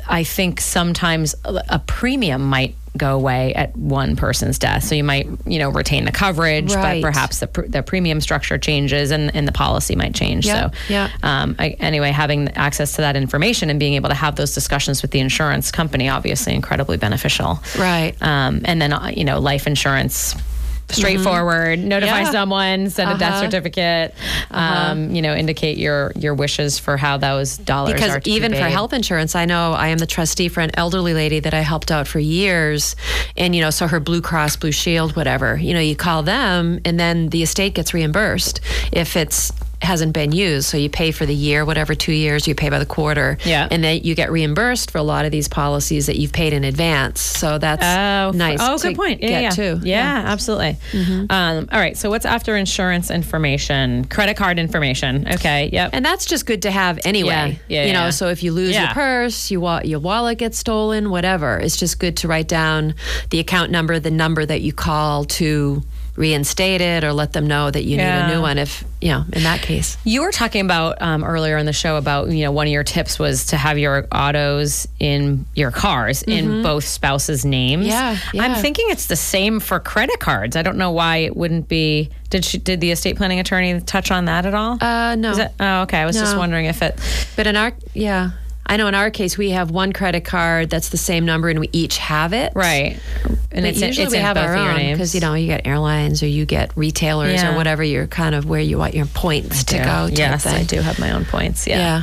I 0.08 0.24
think 0.24 0.60
sometimes 0.60 1.34
a 1.44 1.78
premium 1.80 2.48
might 2.48 2.76
go 2.96 3.16
away 3.16 3.52
at 3.54 3.76
one 3.76 4.14
person's 4.14 4.58
death. 4.58 4.84
So 4.84 4.94
you 4.94 5.02
might, 5.02 5.26
you 5.46 5.58
know, 5.58 5.68
retain 5.68 6.04
the 6.04 6.12
coverage, 6.12 6.72
Right. 6.72 7.02
but 7.02 7.12
perhaps 7.12 7.40
the, 7.40 7.48
pr- 7.48 7.66
the 7.66 7.82
premium 7.82 8.20
structure 8.20 8.56
changes 8.56 9.10
and, 9.10 9.34
and 9.34 9.48
the 9.48 9.52
policy 9.52 9.96
might 9.96 10.14
change. 10.14 10.46
Yeah, 10.46 10.70
So, 10.70 10.76
yeah. 10.88 11.10
um, 11.24 11.56
I, 11.58 11.70
anyway, 11.80 12.10
having 12.12 12.48
access 12.50 12.92
to 12.92 12.98
that 13.02 13.16
information 13.16 13.68
and 13.68 13.80
being 13.80 13.94
able 13.94 14.10
to 14.10 14.14
have 14.14 14.36
those 14.36 14.54
discussions 14.54 15.02
with 15.02 15.10
the 15.10 15.18
insurance 15.18 15.72
company, 15.72 16.08
obviously 16.08 16.54
incredibly 16.54 16.96
beneficial. 16.96 17.58
Right. 17.76 18.14
Um, 18.22 18.60
and 18.64 18.80
then, 18.80 18.92
uh, 18.92 19.10
you 19.14 19.24
know, 19.24 19.40
life 19.40 19.66
insurance. 19.66 20.36
Straightforward. 20.94 21.78
Notify 21.78 22.12
Mm-hmm. 22.14 22.24
Yeah. 22.26 22.30
someone. 22.30 22.90
Send 22.90 23.10
a 23.10 23.18
death 23.18 23.32
Uh-huh. 23.34 23.42
certificate. 23.44 24.14
Um, 24.50 25.14
you 25.14 25.22
know, 25.22 25.34
indicate 25.34 25.78
your 25.78 26.12
your 26.16 26.34
wishes 26.34 26.78
for 26.78 26.96
how 26.96 27.16
those 27.16 27.56
dollars 27.58 27.92
are 27.92 27.94
because 27.94 28.14
to 28.14 28.20
be 28.20 28.32
even 28.32 28.52
for 28.52 28.58
health 28.62 28.92
insurance 28.92 29.34
i 29.34 29.44
know 29.44 29.72
i 29.72 29.88
am 29.88 29.98
the 29.98 30.06
trustee 30.06 30.48
for 30.48 30.60
an 30.60 30.70
elderly 30.74 31.12
lady 31.14 31.40
that 31.40 31.52
i 31.54 31.60
helped 31.60 31.90
out 31.90 32.06
for 32.06 32.18
years 32.18 32.94
and 33.36 33.54
you 33.54 33.60
know 33.60 33.70
so 33.70 33.86
her 33.88 34.00
blue 34.00 34.20
cross 34.20 34.56
blue 34.56 34.70
shield 34.72 35.16
whatever 35.16 35.56
you 35.56 35.72
know 35.74 35.80
you 35.80 35.96
call 35.96 36.22
them 36.22 36.78
and 36.84 36.98
then 37.00 37.28
the 37.30 37.42
estate 37.42 37.74
gets 37.74 37.92
reimbursed 37.94 38.60
if 38.92 39.16
it's 39.16 39.52
hasn't 39.84 40.12
been 40.12 40.32
used 40.32 40.66
so 40.68 40.76
you 40.76 40.88
pay 40.90 41.10
for 41.12 41.26
the 41.26 41.34
year 41.34 41.64
whatever 41.64 41.94
two 41.94 42.12
years 42.12 42.46
you 42.48 42.54
pay 42.54 42.68
by 42.70 42.78
the 42.78 42.86
quarter 42.86 43.38
Yeah. 43.44 43.68
and 43.70 43.82
then 43.84 44.00
you 44.02 44.14
get 44.14 44.30
reimbursed 44.32 44.90
for 44.90 44.98
a 44.98 45.02
lot 45.02 45.24
of 45.24 45.30
these 45.32 45.48
policies 45.48 46.06
that 46.06 46.16
you've 46.16 46.32
paid 46.32 46.52
in 46.52 46.64
advance 46.64 47.20
so 47.20 47.58
that's 47.58 47.84
Oh, 47.84 48.36
nice 48.36 48.58
Oh, 48.60 48.78
good 48.78 48.96
point. 48.96 49.22
Yeah, 49.22 49.40
yeah. 49.40 49.50
too 49.50 49.80
Yeah, 49.82 50.22
absolutely. 50.26 50.76
Um, 51.30 51.68
all 51.70 51.78
right. 51.78 51.96
So 51.96 52.10
what's 52.10 52.24
after 52.26 52.56
insurance 52.56 53.10
information? 53.10 54.04
Credit 54.06 54.36
card 54.36 54.58
information. 54.58 55.26
Okay. 55.34 55.68
Yep. 55.72 55.90
And 55.92 56.04
that's 56.04 56.24
just 56.26 56.46
good 56.46 56.62
to 56.62 56.70
have 56.70 56.98
anyway. 57.04 57.58
Yeah, 57.68 57.82
yeah, 57.82 57.86
you 57.86 57.92
know, 57.92 58.04
yeah. 58.04 58.10
so 58.10 58.28
if 58.28 58.42
you 58.42 58.52
lose 58.52 58.72
Yeah. 58.74 58.84
your 58.86 58.94
purse, 58.94 59.50
you 59.50 59.60
wa- 59.60 59.82
your 59.84 60.00
wallet 60.00 60.38
gets 60.38 60.58
stolen, 60.58 61.10
whatever, 61.10 61.58
it's 61.58 61.76
just 61.76 61.98
good 61.98 62.16
to 62.18 62.28
write 62.28 62.48
down 62.48 62.94
the 63.30 63.38
account 63.38 63.70
number, 63.70 63.98
the 63.98 64.10
number 64.10 64.44
that 64.46 64.60
you 64.62 64.72
call 64.72 65.24
to 65.24 65.82
reinstate 66.16 66.80
it 66.80 67.02
or 67.02 67.12
let 67.12 67.32
them 67.32 67.46
know 67.46 67.70
that 67.70 67.82
you 67.82 67.96
need 67.96 68.04
a 68.04 68.28
new 68.28 68.40
one 68.40 68.58
if, 68.58 68.84
you 69.00 69.08
know, 69.08 69.24
in 69.32 69.42
that 69.42 69.60
case. 69.60 69.96
You 70.04 70.22
were 70.22 70.30
talking 70.30 70.60
about 70.60 71.02
um, 71.02 71.24
earlier 71.24 71.56
in 71.56 71.66
the 71.66 71.72
show 71.72 71.96
about 71.96 72.30
you 72.30 72.44
know 72.44 72.52
one 72.52 72.66
of 72.66 72.72
your 72.72 72.84
tips 72.84 73.18
was 73.18 73.46
to 73.46 73.56
have 73.56 73.78
your 73.78 74.06
autos 74.12 74.86
in 75.00 75.46
your 75.54 75.70
cars 75.70 76.22
in 76.22 76.62
both 76.62 76.84
spouses' 76.84 77.44
names. 77.44 77.86
Mm-hmm. 77.86 78.36
Yeah, 78.36 78.42
I'm 78.42 78.60
thinking 78.62 78.86
it's 78.90 79.06
the 79.06 79.16
same 79.16 79.60
for 79.60 79.80
credit 79.80 80.20
cards. 80.20 80.56
I 80.56 80.62
don't 80.62 80.78
know 80.78 80.92
why 80.92 81.18
it 81.18 81.36
wouldn't 81.36 81.68
be. 81.68 82.10
Did 82.30 82.44
she, 82.44 82.58
did 82.58 82.80
the 82.80 82.90
estate 82.90 83.16
planning 83.16 83.38
attorney 83.38 83.80
touch 83.80 84.10
on 84.10 84.24
that 84.24 84.46
at 84.46 84.54
all? 84.54 84.78
Uh, 84.80 85.14
no. 85.14 85.30
Is 85.30 85.38
it, 85.38 85.52
oh, 85.60 85.82
okay. 85.82 85.98
I 85.98 86.06
was 86.06 86.16
just 86.16 86.36
wondering 86.36 86.66
if 86.66 86.82
it. 86.82 86.98
But 87.36 87.46
in 87.46 87.56
our, 87.56 87.72
yeah. 87.92 88.30
I 88.66 88.76
know 88.78 88.86
in 88.88 88.94
our 88.94 89.10
case, 89.10 89.36
we 89.36 89.50
have 89.50 89.70
one 89.70 89.92
credit 89.92 90.24
card 90.24 90.70
that's 90.70 90.88
the 90.88 90.96
same 90.96 91.24
number 91.26 91.48
and 91.50 91.60
we 91.60 91.68
each 91.72 91.98
have 91.98 92.32
it. 92.32 92.52
Right. 92.54 92.98
And 93.24 93.38
But 93.62 93.64
it's, 93.66 93.80
in- 93.82 93.88
usually 93.88 94.04
it's 94.06 94.12
we 94.12 94.18
have 94.18 94.36
our 94.36 94.56
own 94.56 94.92
because 94.92 95.14
you 95.14 95.20
know 95.20 95.34
you 95.34 95.46
get 95.46 95.66
airlines 95.66 96.22
or 96.22 96.26
you 96.26 96.44
get 96.46 96.76
retailers 96.76 97.34
Yeah. 97.42 97.52
or 97.52 97.56
whatever 97.56 97.84
you're 97.84 98.06
kind 98.06 98.34
of 98.34 98.46
where 98.46 98.60
you 98.60 98.78
want 98.78 98.94
your 98.94 99.06
points 99.06 99.64
to 99.64 99.76
go. 99.78 100.08
Yes, 100.10 100.46
I 100.46 100.64
do 100.64 100.80
have 100.80 100.98
my 100.98 101.12
own 101.12 101.24
points. 101.24 101.66
Yeah. 101.66 101.76
Yeah. 101.76 102.02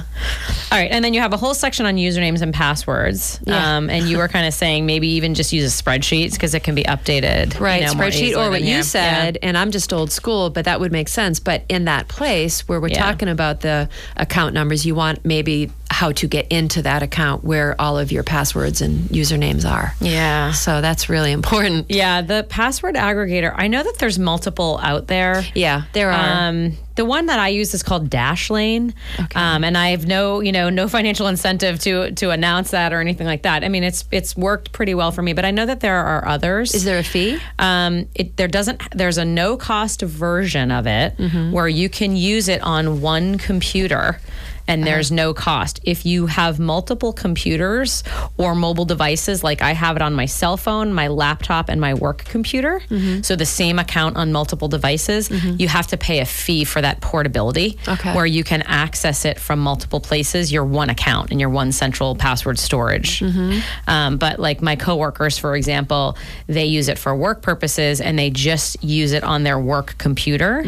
All 0.72 0.77
right, 0.77 0.89
and 0.91 1.03
then 1.03 1.13
you 1.13 1.20
have 1.20 1.34
a 1.34 1.38
whole 1.38 1.53
section 1.53 1.86
on 1.86 1.96
usernames 1.96 2.41
and 2.41 2.53
passwords. 2.53 3.39
Yeah. 3.46 3.77
Um, 3.77 3.89
and 3.89 4.08
you 4.08 4.18
were 4.20 4.27
kind 4.30 4.46
of 4.48 4.53
saying 4.53 4.86
maybe 4.86 5.08
even 5.10 5.34
just 5.34 5.51
use 5.51 5.65
a 5.77 5.84
spreadsheet 5.84 6.32
because 6.32 6.53
it 6.53 6.63
can 6.63 6.75
be 6.75 6.84
updated. 6.84 7.56
you 7.56 7.60
Right, 7.60 7.82
know, 7.84 7.91
spreadsheet 7.94 8.38
or 8.38 8.50
what 8.50 8.62
you 8.62 8.75
here. 8.75 8.84
said, 8.84 9.38
and 9.41 9.58
I'm 9.58 9.72
just 9.72 9.91
old 9.91 10.12
school, 10.12 10.50
but 10.51 10.65
that 10.65 10.80
would 10.80 10.91
make 10.91 11.10
sense. 11.10 11.39
But 11.41 11.63
in 11.68 11.86
that 11.86 12.08
place 12.08 12.68
where 12.70 12.80
we're 12.80 12.89
talking 12.89 13.27
about 13.27 13.62
the 13.62 13.89
account 14.15 14.53
numbers, 14.53 14.86
you 14.86 14.96
want 14.96 15.25
maybe 15.25 15.72
how 15.89 16.12
to 16.13 16.27
get 16.27 16.48
into 16.51 16.81
that 16.81 17.01
account 17.01 17.46
where 17.46 17.79
all 17.79 17.98
of 17.98 18.12
your 18.12 18.24
passwords 18.24 18.81
and 18.81 19.10
usernames 19.10 19.70
are. 19.70 19.93
Yeah. 20.01 20.51
So 20.51 20.81
that's 20.81 21.08
really 21.08 21.31
important. 21.31 21.86
Yeah, 21.89 22.22
the 22.22 22.46
password 22.48 22.96
aggregator. 22.96 23.53
I 23.55 23.67
know 23.67 23.81
that 23.81 23.98
there's 24.00 24.20
multiple 24.20 24.77
out 24.84 25.08
there. 25.08 25.43
Yeah, 25.55 25.84
there 25.93 26.12
are. 26.12 26.50
Um, 26.50 26.77
the 26.96 27.05
one 27.05 27.27
that 27.27 27.39
I 27.39 27.48
use 27.48 27.74
is 27.74 27.84
called 27.84 28.10
Dashlane, 28.10 28.93
um, 29.34 29.63
and 29.63 29.77
I 29.77 29.89
have 29.89 30.05
no, 30.05 30.41
you 30.41 30.51
know, 30.51 30.70
no 30.70 30.89
financial 30.89 31.27
incentive 31.27 31.79
to 31.79 32.12
to 32.12 32.31
announce 32.31 32.72
that 32.72 32.91
or 32.91 33.00
anything 33.00 33.25
like 33.25 33.43
that. 33.43 33.63
I 33.63 33.70
mean, 33.70 33.84
it's 33.84 34.03
it's 34.12 34.36
worked 34.36 34.74
pretty 34.74 34.93
well 34.93 35.12
for 35.12 35.22
me, 35.22 35.31
but 35.31 35.46
I 35.46 35.51
know 35.51 35.65
that 35.65 35.79
there 35.79 35.96
are 35.96 36.27
others. 36.27 36.75
Is 36.75 36.84
there 36.84 37.00
a 37.00 37.03
fee? 37.03 37.39
Um, 37.60 38.08
it 38.13 38.36
there 38.36 38.50
doesn't. 38.50 38.81
There's 38.91 39.17
a 39.17 39.25
no 39.25 39.55
cost 39.55 40.01
version 40.01 40.70
of 40.70 40.86
it 40.86 41.13
where 41.51 41.70
you 41.70 41.88
can 41.89 42.15
use 42.17 42.50
it 42.50 42.62
on 42.62 43.01
one 43.01 43.38
computer. 43.38 44.20
And 44.68 44.82
uh-huh. 44.82 44.91
there's 44.91 45.12
no 45.12 45.34
cost. 45.34 45.80
If 45.84 46.06
you 46.06 46.27
have 46.27 46.60
multiple 46.60 47.13
computers 47.13 48.03
or 48.38 48.56
mobile 48.56 48.86
devices, 48.86 49.44
like 49.44 49.62
I 49.62 49.72
have 49.72 49.96
it 49.96 50.01
on 50.01 50.13
my 50.13 50.25
cell 50.25 50.58
phone, 50.58 50.94
my 50.94 51.08
laptop, 51.08 51.70
and 51.70 51.82
my 51.82 51.94
work 51.94 52.24
computer, 52.25 52.82
mm-hmm. 52.89 53.22
so 53.22 53.36
the 53.36 53.46
same 53.46 53.80
account 53.80 54.18
on 54.18 54.32
multiple 54.32 54.68
devices, 54.68 55.30
mm-hmm. 55.30 55.56
you 55.60 55.68
have 55.68 55.88
to 55.88 55.98
pay 55.98 56.20
a 56.20 56.25
fee 56.25 56.63
for 56.63 56.82
that 56.82 57.01
portability, 57.01 57.77
Okay. 57.88 58.13
where 58.15 58.25
you 58.25 58.44
can 58.44 58.62
access 58.63 59.25
it 59.25 59.39
from 59.39 59.60
multiple 59.60 60.00
places, 60.00 60.51
your 60.51 60.65
one 60.65 60.89
account 60.89 61.32
and 61.32 61.39
your 61.39 61.50
one 61.50 61.72
central 61.72 62.15
password 62.15 62.60
storage. 62.60 63.20
Mm-hmm. 63.20 63.60
Um, 63.88 64.18
but 64.18 64.39
like 64.39 64.62
my 64.62 64.75
coworkers, 64.75 65.38
for 65.38 65.56
example, 65.56 66.18
they 66.48 66.65
use 66.65 66.88
it 66.88 66.98
for 66.98 67.15
work 67.15 67.41
purposes 67.41 68.01
and 68.01 68.18
they 68.18 68.30
just 68.30 68.84
use 68.84 69.12
it 69.12 69.24
on 69.24 69.44
their 69.44 69.60
work 69.60 69.98
computer. 69.98 70.63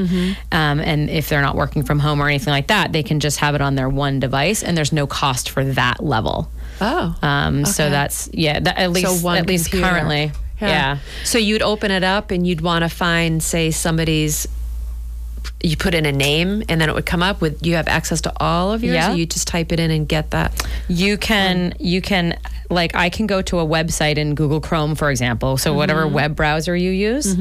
Um, 0.51 0.79
and 0.79 1.09
if 1.09 1.29
they're 1.29 1.41
not 1.41 1.55
working 1.55 1.83
from 1.83 1.99
home 1.99 2.21
or 2.21 2.27
anything 2.27 2.51
like 2.51 2.67
that, 2.67 2.91
they 2.91 3.03
can 3.03 3.19
just 3.19 3.39
have 3.39 3.55
it 3.55 3.61
on 3.61 3.75
their 3.75 3.82
one 3.89 4.19
device 4.19 4.63
and 4.63 4.77
there's 4.77 4.91
no 4.93 5.07
cost 5.07 5.49
for 5.49 5.63
that 5.63 6.03
level. 6.03 6.49
Oh. 6.81 7.15
Um, 7.21 7.65
So 7.65 7.89
that's, 7.89 8.29
yeah, 8.33 8.59
that, 8.59 8.77
at 8.77 8.91
least, 8.91 9.23
one 9.23 9.37
at 9.37 9.47
least 9.47 9.69
computer. 9.69 9.89
currently. 9.89 10.31
yeah. 10.61 10.97
So 11.23 11.37
you'd 11.37 11.61
open 11.61 11.91
it 11.91 12.03
up 12.03 12.31
and 12.31 12.45
you'd 12.47 12.61
want 12.61 12.83
to 12.83 12.89
find, 12.89 13.41
say, 13.43 13.71
somebody's. 13.71 14.47
You 15.61 15.77
put 15.77 15.93
in 15.93 16.05
a 16.05 16.11
name 16.11 16.63
and 16.69 16.79
then 16.81 16.89
it 16.89 16.93
would 16.95 17.05
come 17.05 17.23
up 17.23 17.39
with. 17.41 17.65
You 17.65 17.75
have 17.75 17.87
access 17.87 18.21
to 18.21 18.33
all 18.37 18.71
of 18.73 18.83
yours. 18.83 18.95
Yeah. 18.95 19.13
You 19.13 19.25
just 19.25 19.47
type 19.47 19.71
it 19.71 19.79
in 19.79 19.91
and 19.91 20.07
get 20.07 20.31
that. 20.31 20.65
You 20.87 21.17
can 21.17 21.73
you 21.79 22.01
can 22.01 22.37
like 22.69 22.95
I 22.95 23.09
can 23.09 23.27
go 23.27 23.41
to 23.43 23.59
a 23.59 23.65
website 23.65 24.17
in 24.17 24.35
Google 24.35 24.59
Chrome, 24.59 24.95
for 24.95 25.09
example. 25.11 25.57
So 25.57 25.73
whatever 25.73 26.03
Mm-hmm. 26.05 26.13
web 26.15 26.35
browser 26.35 26.75
you 26.75 26.89
use, 26.91 27.35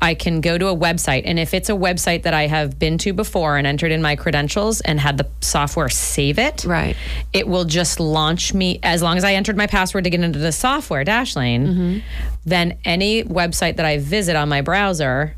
I 0.00 0.14
can 0.14 0.40
go 0.40 0.56
to 0.58 0.68
a 0.68 0.76
website, 0.76 1.22
and 1.26 1.38
if 1.38 1.52
it's 1.54 1.68
a 1.68 1.72
website 1.74 2.22
that 2.22 2.34
I 2.34 2.46
have 2.46 2.78
been 2.78 2.96
to 2.98 3.12
before 3.12 3.56
and 3.58 3.66
entered 3.66 3.92
in 3.92 4.00
my 4.00 4.16
credentials 4.16 4.80
and 4.80 4.98
had 4.98 5.18
the 5.18 5.26
software 5.40 5.88
save 5.90 6.38
it, 6.38 6.64
Right. 6.64 6.96
it 7.32 7.46
will 7.46 7.64
just 7.66 8.00
launch 8.00 8.54
me 8.54 8.78
as 8.82 9.02
long 9.02 9.16
as 9.18 9.24
I 9.24 9.34
entered 9.34 9.56
my 9.56 9.66
password 9.66 10.04
to 10.04 10.10
get 10.10 10.20
into 10.20 10.38
the 10.38 10.52
software 10.52 11.04
Dashlane. 11.04 11.66
Mm-hmm. 11.66 11.98
Then 12.46 12.78
any 12.84 13.22
website 13.22 13.76
that 13.76 13.84
I 13.86 13.98
visit 13.98 14.34
on 14.34 14.48
my 14.48 14.62
browser. 14.62 15.36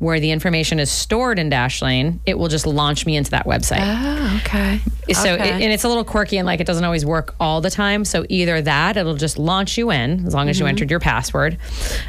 Where 0.00 0.18
the 0.18 0.30
information 0.30 0.78
is 0.80 0.90
stored 0.90 1.38
in 1.38 1.50
Dashlane, 1.50 2.20
it 2.26 2.38
will 2.38 2.48
just 2.48 2.66
launch 2.66 3.04
me 3.06 3.16
into 3.16 3.30
that 3.32 3.44
website. 3.46 3.80
Oh, 3.82 4.40
okay. 4.44 4.80
So, 5.12 5.34
Okay. 5.34 5.48
it, 5.48 5.52
and 5.62 5.72
it's 5.72 5.84
a 5.84 5.88
little 5.88 6.04
quirky 6.04 6.38
and 6.38 6.46
like 6.46 6.58
it 6.60 6.66
doesn't 6.66 6.84
always 6.84 7.04
work 7.04 7.34
all 7.38 7.60
the 7.60 7.68
time. 7.70 8.06
So, 8.06 8.24
either 8.30 8.62
that, 8.62 8.96
it'll 8.96 9.14
just 9.16 9.38
launch 9.38 9.76
you 9.76 9.90
in 9.90 10.26
as 10.26 10.32
long 10.34 10.48
as 10.48 10.58
you 10.58 10.64
Mm-hmm. 10.64 10.70
entered 10.70 10.90
your 10.90 11.00
password 11.00 11.58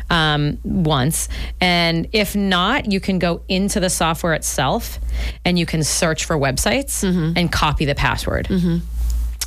um, 0.09 0.57
once. 0.63 1.27
And 1.59 2.07
if 2.13 2.33
not, 2.35 2.89
you 2.91 2.99
can 3.01 3.19
go 3.19 3.41
into 3.49 3.79
the 3.81 3.89
software 3.89 4.33
itself 4.35 4.97
and 5.43 5.59
you 5.59 5.65
can 5.65 5.83
search 5.83 6.23
for 6.25 6.37
websites 6.37 7.03
Mm-hmm. 7.03 7.33
and 7.35 7.51
copy 7.51 7.83
the 7.85 7.95
password. 7.95 8.47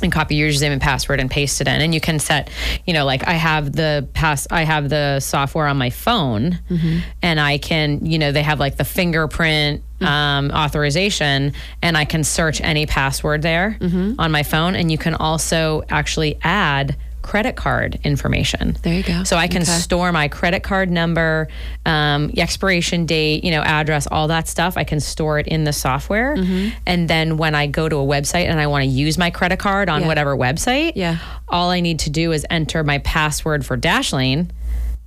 And 0.01 0.11
copy 0.11 0.35
your 0.35 0.49
username 0.49 0.71
and 0.71 0.81
password 0.81 1.19
and 1.19 1.31
paste 1.31 1.61
it 1.61 1.67
in. 1.67 1.81
And 1.81 1.93
you 1.93 2.01
can 2.01 2.19
set 2.19 2.49
you 2.85 2.93
know 2.93 3.05
like 3.05 3.27
i 3.27 3.33
have 3.33 3.71
the 3.71 4.07
pass 4.13 4.47
i 4.51 4.63
have 4.63 4.89
the 4.89 5.19
software 5.19 5.67
on 5.67 5.77
my 5.77 5.89
phone 5.89 6.59
mm-hmm. 6.69 6.99
and 7.21 7.39
i 7.39 7.57
can 7.57 8.05
you 8.05 8.19
know 8.19 8.31
they 8.31 8.43
have 8.43 8.59
like 8.59 8.77
the 8.77 8.83
fingerprint 8.83 9.81
mm-hmm. 9.99 10.05
um, 10.05 10.51
authorization 10.51 11.53
and 11.81 11.97
i 11.97 12.05
can 12.05 12.23
search 12.23 12.61
any 12.61 12.85
password 12.85 13.41
there 13.41 13.77
mm-hmm. 13.79 14.19
on 14.19 14.31
my 14.31 14.43
phone. 14.43 14.75
And 14.75 14.91
you 14.91 14.97
can 14.97 15.15
also 15.15 15.83
actually 15.89 16.37
add 16.41 16.95
credit 17.25 17.55
card 17.55 17.99
information 18.03 18.77
There 18.83 18.93
you 18.93 19.03
go. 19.03 19.23
so 19.23 19.35
i 19.35 19.47
can 19.47 19.63
Okay. 19.63 19.71
store 19.71 20.11
my 20.11 20.27
credit 20.27 20.61
card 20.61 20.91
number 20.91 21.47
um, 21.85 22.31
expiration 22.37 23.05
date 23.07 23.43
you 23.43 23.49
know 23.51 23.61
address 23.61 24.07
all 24.11 24.27
that 24.27 24.47
stuff 24.47 24.77
i 24.77 24.83
can 24.83 24.99
store 24.99 25.39
it 25.39 25.47
in 25.47 25.63
the 25.63 25.73
software 25.73 26.35
Mm-hmm. 26.35 26.69
and 26.85 27.09
then 27.09 27.37
when 27.37 27.55
i 27.55 27.65
go 27.67 27.89
to 27.89 27.95
a 27.95 28.05
website 28.05 28.45
and 28.45 28.59
i 28.59 28.67
want 28.67 28.83
to 28.83 28.89
use 28.89 29.17
my 29.17 29.31
credit 29.31 29.57
card 29.59 29.89
on 29.89 30.01
Yeah. 30.01 30.07
whatever 30.07 30.37
website 30.37 30.93
Yeah. 30.95 31.17
all 31.47 31.71
i 31.71 31.79
need 31.79 31.99
to 31.99 32.09
do 32.09 32.31
is 32.31 32.45
enter 32.49 32.83
my 32.83 32.99
password 32.99 33.65
for 33.65 33.75
dashlane 33.77 34.49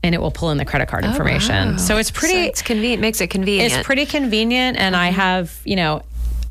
and 0.02 0.14
it 0.14 0.20
will 0.20 0.30
pull 0.30 0.50
in 0.50 0.58
the 0.58 0.64
credit 0.64 0.88
card 0.88 1.04
information 1.04 1.68
Oh, 1.68 1.70
wow. 1.72 1.76
so 1.76 1.96
it's 1.98 2.10
pretty 2.10 2.34
So 2.34 2.48
it's 2.50 2.62
convenient. 2.62 3.00
Makes 3.00 3.20
it 3.20 3.28
convenient. 3.28 3.72
it's 3.72 3.82
pretty 3.86 4.06
convenient 4.06 4.76
and 4.76 4.94
i 4.96 5.08
have 5.10 5.60
you 5.64 5.76
know 5.76 6.02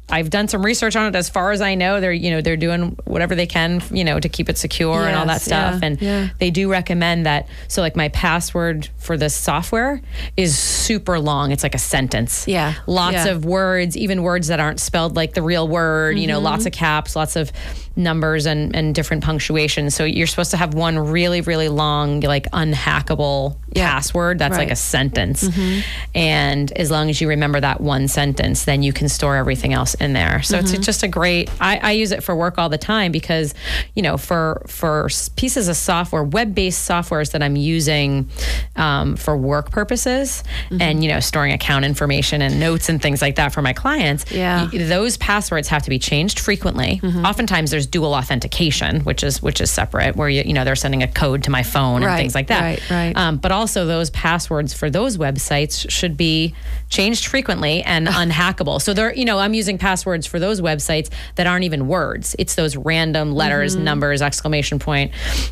I've 0.10 0.30
done 0.30 0.48
some 0.48 0.64
research 0.66 0.96
on 0.96 1.08
it. 1.08 1.16
As 1.18 1.28
far 1.30 1.52
as 1.52 1.60
I 1.62 1.76
know, 1.76 2.00
they're 2.00 2.14
you 2.14 2.32
know 2.32 2.42
they're 2.42 2.56
doing 2.56 2.98
whatever 3.06 3.36
they 3.36 3.46
can 3.48 3.82
you 3.92 4.04
know 4.06 4.20
to 4.20 4.30
keep 4.30 4.48
it 4.48 4.58
secure 4.58 5.06
and 5.06 5.16
all 5.16 5.26
that 5.26 5.42
stuff. 5.42 5.80
yeah, 5.82 5.86
and 5.88 6.02
yeah. 6.02 6.30
they 6.40 6.50
do 6.50 6.72
recommend 6.72 7.26
that. 7.26 7.48
So 7.68 7.82
like 7.82 7.96
my 7.96 8.08
password 8.10 8.88
for 8.98 9.18
this 9.18 9.36
software 9.36 10.02
is 10.38 10.58
super 10.58 11.20
long. 11.20 11.52
It's 11.52 11.64
like 11.64 11.76
a 11.76 11.80
sentence. 11.80 12.48
Yeah, 12.48 12.76
lots 12.88 13.26
yeah. 13.26 13.28
of 13.28 13.44
words, 13.44 13.98
even 13.98 14.24
words 14.24 14.48
that 14.48 14.60
aren't 14.62 14.80
spelled 14.80 15.16
like 15.16 15.34
the 15.34 15.42
real 15.42 15.68
word. 15.68 16.18
You 16.18 16.28
know, 16.28 16.40
lots 16.40 16.62
Mm-hmm. 16.62 16.68
of 16.68 16.74
caps, 16.74 17.16
lots 17.16 17.36
of 17.36 17.52
numbers 17.98 18.46
and 18.46 18.76
and 18.76 18.94
different 18.94 19.24
punctuation. 19.24 19.90
So 19.90 20.06
you're 20.06 20.28
supposed 20.28 20.52
to 20.52 20.58
have 20.58 20.74
one 20.74 20.98
really 20.98 21.42
really 21.42 21.70
long 21.70 22.22
like 22.22 22.46
unhackable 22.52 23.58
Yeah, 23.74 23.92
password 23.92 24.40
that's 24.40 24.58
like 24.58 24.72
a 24.72 24.76
sentence. 24.76 25.44
Mm-hmm. 25.44 25.80
And 26.16 26.72
as 26.74 26.92
long 26.92 27.10
as 27.10 27.20
you 27.20 27.28
remember 27.30 27.60
that 27.60 27.82
one 27.82 28.08
sentence, 28.08 28.66
then 28.66 28.84
you 28.84 28.94
can 28.94 29.10
store 29.10 29.36
everything 29.36 29.74
else 29.74 29.94
in 29.96 30.14
there. 30.14 30.42
So 30.44 30.58
it's 30.58 30.72
mm-hmm. 30.72 30.82
just 30.82 31.04
a 31.04 31.08
great. 31.08 31.50
I, 31.60 31.78
I 31.78 31.92
use 31.94 32.12
it 32.12 32.24
for 32.24 32.36
work 32.36 32.58
all 32.58 32.70
the 32.70 32.78
time 32.78 33.12
because, 33.12 33.54
you 33.96 34.04
know, 34.04 34.18
for 34.18 34.64
for 34.68 35.10
pieces 35.36 35.68
of 35.68 35.76
software, 35.76 36.24
web 36.24 36.54
based 36.54 36.88
softwares 36.88 37.32
that 37.32 37.42
I'm 37.42 37.56
using 37.56 38.30
um, 38.76 39.16
for 39.16 39.36
work 39.36 39.72
purposes, 39.72 40.44
mm-hmm. 40.70 40.82
and 40.82 41.04
you 41.04 41.10
know, 41.10 41.20
storing 41.20 41.52
account 41.54 41.86
information 41.86 42.42
and 42.42 42.60
notes 42.60 42.90
and 42.90 43.02
things 43.02 43.22
like 43.22 43.36
that 43.36 43.54
for 43.54 43.62
my 43.62 43.74
clients. 43.74 44.32
Yeah. 44.32 44.70
those 44.72 45.18
passwords 45.18 45.68
have 45.70 45.84
to 45.84 45.90
be 45.90 46.00
changed 46.00 46.40
frequently. 46.40 47.00
Oftentimes, 47.26 47.72
there's 47.72 47.87
dual 47.88 48.14
authentication, 48.14 49.02
which 49.02 49.24
is 49.24 49.42
which 49.42 49.60
is 49.62 49.72
separate, 49.72 50.16
where 50.16 50.30
you 50.30 50.44
you 50.46 50.54
know 50.54 50.64
they're 50.64 50.76
sending 50.76 51.02
a 51.04 51.08
code 51.08 51.44
to 51.44 51.50
my 51.52 51.64
phone 51.64 52.04
and 52.04 52.18
things 52.18 52.36
like 52.36 52.48
that. 52.48 52.62
right, 52.62 52.90
right. 52.90 53.18
Um, 53.18 53.38
but 53.38 53.52
also, 53.52 53.86
those 53.86 54.10
passwords 54.12 54.74
for 54.74 54.90
those 54.90 55.18
websites 55.18 55.90
should 55.90 56.16
be 56.18 56.54
changed 56.90 57.28
frequently 57.28 57.84
and 57.84 58.08
unhackable. 58.24 58.82
So 58.82 58.94
they're, 58.94 59.14
you 59.14 59.26
know, 59.26 59.40
I'm 59.40 59.54
using 59.54 59.78
passwords 59.78 60.26
for 60.28 60.40
those 60.40 60.62
websites 60.62 61.10
that 61.36 61.48
aren't 61.48 61.66
even 61.66 61.88
words. 61.88 62.36
It's 62.38 62.56
those 62.56 62.76
random 62.76 63.34
letters, 63.34 63.76
Mm-hmm. 63.76 63.84
numbers, 63.86 64.22
exclamation 64.22 64.80
point, 64.80 65.12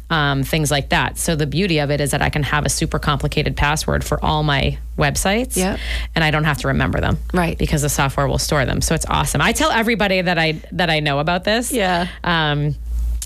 um, 0.10 0.44
things 0.44 0.72
like 0.72 0.90
that. 0.90 1.18
So 1.18 1.36
the 1.36 1.48
beauty 1.48 1.80
of 1.80 1.92
it 1.92 2.00
is 2.02 2.12
that 2.12 2.22
I 2.22 2.30
can 2.30 2.44
have 2.44 2.66
a 2.66 2.70
super 2.70 3.00
complicated 3.00 3.56
password 3.58 4.04
for 4.04 4.24
all 4.24 4.44
my 4.44 4.78
websites, 4.98 5.58
Yep. 5.58 5.80
and 6.16 6.24
I 6.24 6.32
don't 6.32 6.46
have 6.46 6.58
to 6.60 6.68
remember 6.68 7.02
them, 7.02 7.18
Right. 7.34 7.58
Because 7.58 7.82
the 7.82 7.90
software 7.90 8.28
will 8.28 8.38
store 8.38 8.66
them. 8.66 8.82
So 8.82 8.96
it's 8.96 9.06
awesome. 9.08 9.42
I 9.42 9.52
tell 9.52 9.72
everybody 9.72 10.22
that 10.22 10.38
I 10.38 10.54
that 10.72 10.90
I 10.90 11.00
know 11.02 11.20
about 11.20 11.44
this, 11.44 11.72
Yeah. 11.72 12.08
Um, 12.24 12.76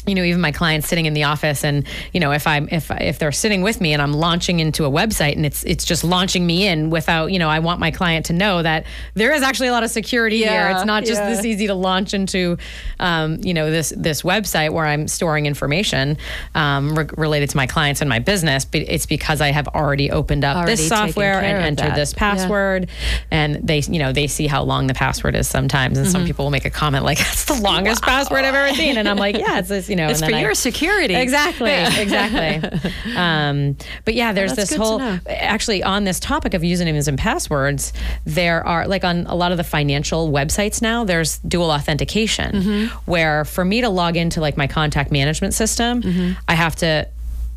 you 0.09 0.15
know, 0.15 0.23
even 0.23 0.41
my 0.41 0.51
clients 0.51 0.87
sitting 0.87 1.05
in 1.05 1.13
the 1.13 1.23
office, 1.23 1.63
and 1.63 1.85
you 2.13 2.19
know, 2.19 2.31
if 2.31 2.45
I'm 2.47 2.67
if 2.71 2.91
if 2.91 3.19
they're 3.19 3.31
sitting 3.31 3.61
with 3.61 3.79
me 3.79 3.93
and 3.93 4.01
I'm 4.01 4.13
launching 4.13 4.59
into 4.59 4.85
a 4.85 4.89
website 4.91 5.35
and 5.35 5.45
it's 5.45 5.63
it's 5.63 5.85
just 5.85 6.03
launching 6.03 6.45
me 6.45 6.67
in 6.67 6.89
without, 6.89 7.31
you 7.31 7.39
know, 7.39 7.49
I 7.49 7.59
want 7.59 7.79
my 7.79 7.91
client 7.91 8.25
to 8.27 8.33
know 8.33 8.61
that 8.63 8.85
there 9.13 9.31
is 9.31 9.41
actually 9.43 9.67
a 9.69 9.71
lot 9.71 9.83
of 9.83 9.89
security 9.91 10.39
here. 10.39 10.69
It's 10.75 10.85
not 10.85 11.05
just 11.05 11.21
yeah. 11.21 11.29
this 11.29 11.45
easy 11.45 11.67
to 11.67 11.73
launch 11.75 12.13
into, 12.13 12.57
um, 12.99 13.37
you 13.41 13.53
know, 13.53 13.69
this 13.71 13.93
this 13.95 14.23
website 14.23 14.71
where 14.71 14.85
I'm 14.85 15.07
storing 15.07 15.45
information 15.45 16.17
um, 16.55 16.97
re- 16.97 17.07
related 17.17 17.49
to 17.51 17.57
my 17.57 17.67
clients 17.67 18.01
and 18.01 18.09
my 18.09 18.19
business. 18.19 18.65
But 18.65 18.81
it's 18.81 19.05
because 19.05 19.41
I 19.41 19.51
have 19.51 19.67
already 19.69 20.11
opened 20.11 20.43
up 20.43 20.57
Already 20.57 20.73
this 20.75 20.87
software 20.87 21.39
and 21.41 21.57
entered 21.63 21.91
that. 21.91 21.95
this 21.95 22.13
Yeah. 22.13 22.19
password, 22.19 22.89
and 23.31 23.55
they, 23.55 23.79
you 23.87 23.99
know, 23.99 24.11
they 24.11 24.27
see 24.27 24.47
how 24.47 24.63
long 24.63 24.87
the 24.87 24.93
password 24.93 25.35
is 25.35 25.47
sometimes, 25.47 25.97
and 25.97 26.07
Mm-hmm. 26.07 26.11
some 26.11 26.25
people 26.25 26.45
will 26.45 26.51
make 26.51 26.65
a 26.65 26.69
comment 26.69 27.03
like, 27.05 27.17
"That's 27.19 27.45
the 27.45 27.61
longest 27.61 28.01
password 28.03 28.45
I've 28.45 28.55
ever 28.55 28.73
seen," 28.75 28.97
and 28.97 29.07
I'm 29.07 29.17
like, 29.17 29.37
"Yeah, 29.37 29.59
it's 29.59 29.69
this," 29.69 29.89
you 29.89 29.95
know, 29.95 29.98
It's 30.07 30.21
and 30.21 30.27
for 30.29 30.31
then 30.31 30.39
I- 30.39 30.43
your 30.43 30.53
security. 30.55 31.15
Exactly, 31.15 31.71
exactly. 31.97 32.79
Um, 33.15 33.75
but 34.05 34.13
yeah, 34.13 34.31
there's 34.31 34.55
this 34.55 34.73
whole. 34.73 35.01
Actually, 35.27 35.83
on 35.83 36.05
this 36.05 36.19
topic 36.19 36.53
of 36.53 36.61
usernames 36.61 37.07
and 37.07 37.17
passwords, 37.17 37.91
there 38.25 38.65
are 38.65 38.87
like 38.87 39.03
on 39.03 39.25
a 39.27 39.35
lot 39.35 39.51
of 39.51 39.57
the 39.57 39.63
financial 39.63 40.31
websites 40.31 40.81
now. 40.81 41.03
There's 41.03 41.39
dual 41.39 41.71
authentication, 41.71 42.51
Mm-hmm. 42.55 42.95
where 43.11 43.43
for 43.45 43.65
me 43.65 43.81
to 43.81 43.89
log 43.89 44.15
into 44.15 44.39
like 44.41 44.55
my 44.57 44.67
contact 44.67 45.11
management 45.11 45.53
system, 45.53 46.01
Mm-hmm. 46.01 46.31
I 46.47 46.53
have 46.53 46.75
to. 46.77 47.07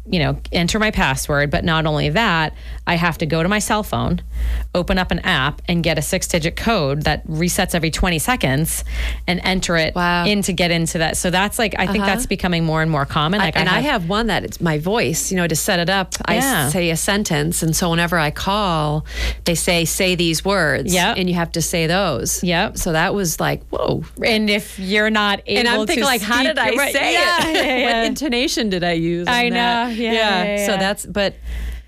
You 0.05 0.19
know, 0.19 0.41
enter 0.51 0.81
my 0.81 0.91
password, 0.91 1.51
but 1.51 1.65
not 1.65 1.87
only 1.87 2.09
that, 2.11 2.55
I 2.89 2.97
have 2.97 3.19
to 3.19 3.27
go 3.27 3.41
to 3.43 3.49
my 3.49 3.61
cell 3.61 3.85
phone, 3.85 4.21
open 4.75 4.99
up 4.99 5.13
an 5.13 5.21
app, 5.21 5.63
and 5.69 5.85
get 5.85 5.97
a 5.97 6.03
six 6.03 6.27
digit 6.27 6.57
code 6.57 7.03
that 7.03 7.25
resets 7.29 7.73
every 7.75 7.93
20 7.93 8.19
seconds 8.19 8.83
and 9.29 9.41
enter 9.45 9.77
it 9.77 9.95
Wow. 9.95 10.25
in 10.27 10.43
to 10.43 10.53
get 10.53 10.73
into 10.73 10.99
that. 10.99 11.17
So 11.17 11.31
that's 11.31 11.57
like, 11.57 11.77
I 11.79 11.87
think 11.87 12.05
that's 12.05 12.23
uh-huh. 12.23 12.29
becoming 12.29 12.65
more 12.65 12.83
and 12.83 12.91
more 12.91 13.07
common. 13.07 13.39
Like, 13.39 13.57
and 13.57 13.69
I 13.69 13.79
have, 13.81 14.09
one 14.09 14.27
that 14.27 14.43
it's 14.43 14.61
my 14.61 14.79
voice, 14.79 15.31
you 15.31 15.37
know, 15.37 15.47
to 15.47 15.55
set 15.55 15.79
it 15.79 15.89
up. 15.89 16.15
Yeah. 16.29 16.67
I 16.67 16.71
say 16.71 16.91
a 16.91 16.97
sentence, 16.97 17.63
and 17.63 17.75
so 17.77 17.91
whenever 17.91 18.19
I 18.19 18.33
call, 18.33 19.07
they 19.45 19.55
say 19.55 19.85
say 19.85 20.17
these 20.17 20.45
words, 20.45 20.93
Yep. 20.93 21.17
and 21.19 21.29
you 21.29 21.37
have 21.37 21.53
to 21.53 21.63
say 21.63 21.87
those. 21.87 22.43
Yep. 22.43 22.77
So 22.77 22.91
that 22.93 23.15
was 23.15 23.39
like, 23.39 23.63
whoa. 23.69 24.03
And 24.25 24.51
if 24.51 24.81
you're 24.81 25.11
not 25.11 25.41
able 25.47 25.61
And 25.61 25.69
I'm 25.69 25.87
thinking, 25.87 26.05
like, 26.05 26.21
how 26.23 26.43
did 26.43 26.59
I 26.59 26.71
right, 26.75 26.93
say 26.93 27.13
yeah, 27.13 27.47
it? 27.49 27.55
yeah, 27.55 27.85
what 28.01 28.07
intonation 28.07 28.69
did 28.71 28.83
I 28.83 28.93
use? 28.93 29.29
I 29.29 29.43
in 29.45 29.53
that? 29.55 29.92
Yeah, 29.93 30.13
yeah, 30.13 30.67
So 30.67 30.77
that's, 30.77 31.07
but 31.07 31.35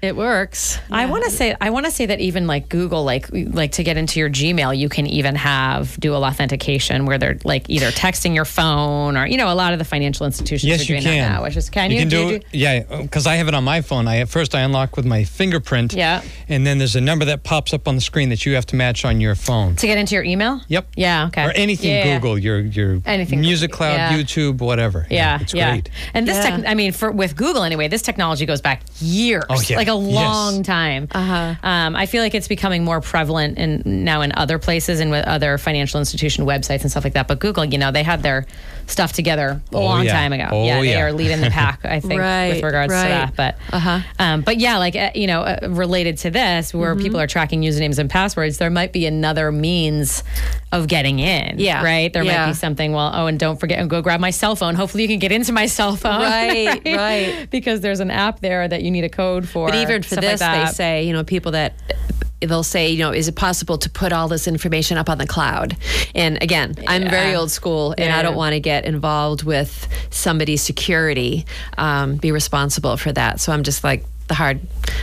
it 0.04 0.16
works. 0.16 0.78
I 0.90 1.06
want 1.06 1.24
to 1.24 1.30
say 1.30 1.54
I 1.60 1.70
want 1.70 1.86
to 1.86 1.90
say 1.92 2.06
that 2.06 2.20
even 2.20 2.46
like 2.46 2.68
Google 2.68 3.04
like 3.04 3.28
like 3.32 3.72
to 3.72 3.82
get 3.82 3.96
into 3.96 4.20
your 4.20 4.30
Gmail 4.30 4.76
you 4.76 4.88
can 4.88 5.06
even 5.06 5.34
have 5.34 5.98
dual 5.98 6.24
authentication 6.24 7.06
where 7.06 7.18
they're 7.18 7.38
like 7.44 7.68
either 7.68 7.90
texting 7.90 8.34
your 8.34 8.44
phone 8.44 9.16
or 9.16 9.26
you 9.26 9.36
know 9.36 9.52
a 9.52 9.54
lot 9.54 9.72
of 9.72 9.78
the 9.78 9.84
financial 9.84 10.26
institutions 10.26 10.64
are 10.70 10.76
Yes, 10.76 10.80
you 10.88 10.94
doing 10.96 11.02
can. 11.02 11.18
that 11.18 11.34
now 11.36 11.42
which 11.42 11.56
is 11.56 11.70
can 11.70 11.90
you, 11.90 11.98
can 12.00 12.08
Do 12.08 12.16
do, 12.24 12.28
you 12.28 12.34
it. 12.36 12.44
Yeah, 12.52 12.82
because 13.02 13.26
I 13.26 13.34
have 13.36 13.48
it 13.48 13.54
on 13.54 13.64
my 13.64 13.80
phone. 13.80 14.06
I 14.06 14.18
at 14.18 14.28
first 14.28 14.54
I 14.54 14.60
unlock 14.60 14.96
with 14.96 15.06
my 15.06 15.24
fingerprint. 15.24 15.92
Yeah. 15.94 16.22
And 16.48 16.66
then 16.66 16.78
there's 16.78 16.96
a 16.96 17.00
number 17.00 17.24
that 17.26 17.42
pops 17.42 17.72
up 17.72 17.88
on 17.88 17.94
the 17.94 18.00
screen 18.00 18.28
that 18.28 18.44
you 18.46 18.54
have 18.54 18.66
to 18.66 18.76
match 18.76 19.04
on 19.04 19.20
your 19.20 19.34
phone. 19.34 19.76
to 19.76 19.86
get 19.86 19.98
into 19.98 20.14
your 20.14 20.24
email 20.24 20.60
Yep. 20.68 20.86
yeah 20.96 21.26
okay 21.28 21.44
Or 21.44 21.50
anything 21.52 21.90
Yeah. 21.90 22.14
Google, 22.18 22.38
your 22.38 22.60
your 22.60 23.00
Anything. 23.06 23.40
Music 23.40 23.70
Cloud, 23.72 23.94
Yeah. 23.96 24.12
YouTube, 24.18 24.58
whatever. 24.60 25.06
Yeah, 25.10 25.40
it's 25.40 25.54
yeah. 25.54 25.70
great. 25.72 25.90
And 26.14 26.26
this, 26.28 26.36
Yeah. 26.36 26.56
tech, 26.58 26.64
I 26.66 26.74
mean, 26.74 26.92
for 26.92 27.10
with 27.10 27.36
Google 27.36 27.62
anyway, 27.62 27.88
this 27.88 28.02
technology 28.02 28.46
goes 28.46 28.60
back 28.60 28.82
years, 29.00 29.44
Oh, 29.48 29.60
yeah. 29.68 29.76
like 29.76 29.88
a 30.00 30.08
Yes. 30.08 30.14
long 30.14 30.62
time. 30.62 31.08
Uh-huh. 31.12 31.54
Um, 31.62 31.96
I 31.96 32.06
feel 32.06 32.22
like 32.22 32.34
it's 32.34 32.48
becoming 32.48 32.84
more 32.84 33.00
prevalent 33.00 33.58
in 33.58 33.82
now 34.04 34.22
in 34.22 34.32
other 34.34 34.58
places 34.58 35.00
and 35.00 35.10
with 35.10 35.26
other 35.26 35.58
financial 35.58 35.98
institution 36.00 36.44
websites 36.46 36.82
and 36.82 36.90
stuff 36.90 37.04
like 37.04 37.14
that. 37.14 37.28
But 37.28 37.38
Google, 37.40 37.64
you 37.64 37.78
know, 37.78 37.90
they 37.90 38.02
had 38.02 38.22
their 38.22 38.46
stuff 38.86 39.12
together 39.12 39.60
a 39.72 39.76
Oh, 39.76 39.82
long 39.84 40.04
yeah. 40.04 40.12
time 40.12 40.32
ago. 40.32 40.48
Oh, 40.50 40.64
yeah, 40.64 40.80
they 40.80 40.90
yeah. 40.90 41.02
are 41.04 41.12
leading 41.12 41.40
the 41.40 41.50
pack, 41.50 41.84
I 41.84 42.00
think, 42.08 42.20
Right, 42.20 42.54
with 42.54 42.62
regards 42.64 42.92
right. 42.92 43.02
to 43.02 43.08
that. 43.08 43.36
But, 43.36 43.58
Uh-huh. 43.72 44.00
um, 44.18 44.40
but 44.42 44.58
yeah, 44.58 44.78
like 44.78 44.94
uh, 44.96 45.10
you 45.14 45.26
know, 45.26 45.42
uh, 45.42 45.58
related 45.70 46.18
to 46.18 46.30
this, 46.30 46.72
where 46.74 46.94
Mm-hmm. 46.94 47.02
people 47.02 47.20
are 47.20 47.26
tracking 47.26 47.62
usernames 47.62 47.98
and 47.98 48.08
passwords, 48.10 48.58
there 48.58 48.70
might 48.70 48.92
be 48.92 49.06
another 49.06 49.50
means 49.50 50.22
of 50.72 50.88
getting 50.88 51.18
in. 51.18 51.58
Yeah. 51.58 51.82
right. 51.84 52.12
There 52.12 52.24
might 52.24 52.46
be 52.48 52.54
something. 52.54 52.92
Well, 52.92 53.10
oh, 53.14 53.26
and 53.26 53.38
don't 53.38 53.58
forget, 53.60 53.78
and 53.78 53.88
go 53.88 54.02
grab 54.02 54.20
my 54.20 54.30
cell 54.30 54.56
phone. 54.56 54.74
Hopefully, 54.74 55.02
you 55.04 55.08
can 55.08 55.18
get 55.18 55.32
into 55.32 55.52
my 55.52 55.66
cell 55.66 55.96
phone. 55.96 56.20
Right, 56.22 56.80
right. 56.86 57.46
Because 57.50 57.80
there's 57.80 58.00
an 58.00 58.10
app 58.10 58.40
there 58.40 58.66
that 58.68 58.82
you 58.82 58.90
need 58.90 59.04
a 59.04 59.08
code 59.08 59.48
for. 59.48 59.68
But 59.68 59.76
even 59.76 60.02
for 60.02 60.08
stuff 60.16 60.24
like 60.24 60.38
this, 60.38 60.40
they 60.40 60.74
say, 60.74 61.04
you 61.04 61.12
know, 61.12 61.24
people 61.24 61.52
that 61.52 61.74
they'll 62.46 62.62
say, 62.62 62.90
you 62.90 62.98
know, 62.98 63.12
is 63.12 63.28
it 63.28 63.36
possible 63.36 63.78
to 63.78 63.90
put 63.90 64.12
all 64.12 64.28
this 64.28 64.46
information 64.46 64.98
up 64.98 65.08
on 65.08 65.18
the 65.18 65.26
cloud? 65.26 65.76
And 66.14 66.42
again, 66.42 66.74
I'm 66.86 67.08
very 67.08 67.34
old 67.34 67.50
school, 67.50 67.92
and 67.92 68.06
Yeah. 68.06 68.18
I 68.18 68.22
don't 68.22 68.36
want 68.36 68.52
to 68.54 68.60
get 68.60 68.84
involved 68.84 69.42
with 69.42 69.88
somebody's 70.10 70.62
security, 70.62 71.46
um, 71.78 72.16
be 72.16 72.32
responsible 72.32 72.96
for 72.96 73.12
that. 73.12 73.40
So 73.40 73.52
I'm 73.52 73.62
just 73.62 73.84
like 73.84 74.04
the 74.28 74.34
hard, 74.34 74.60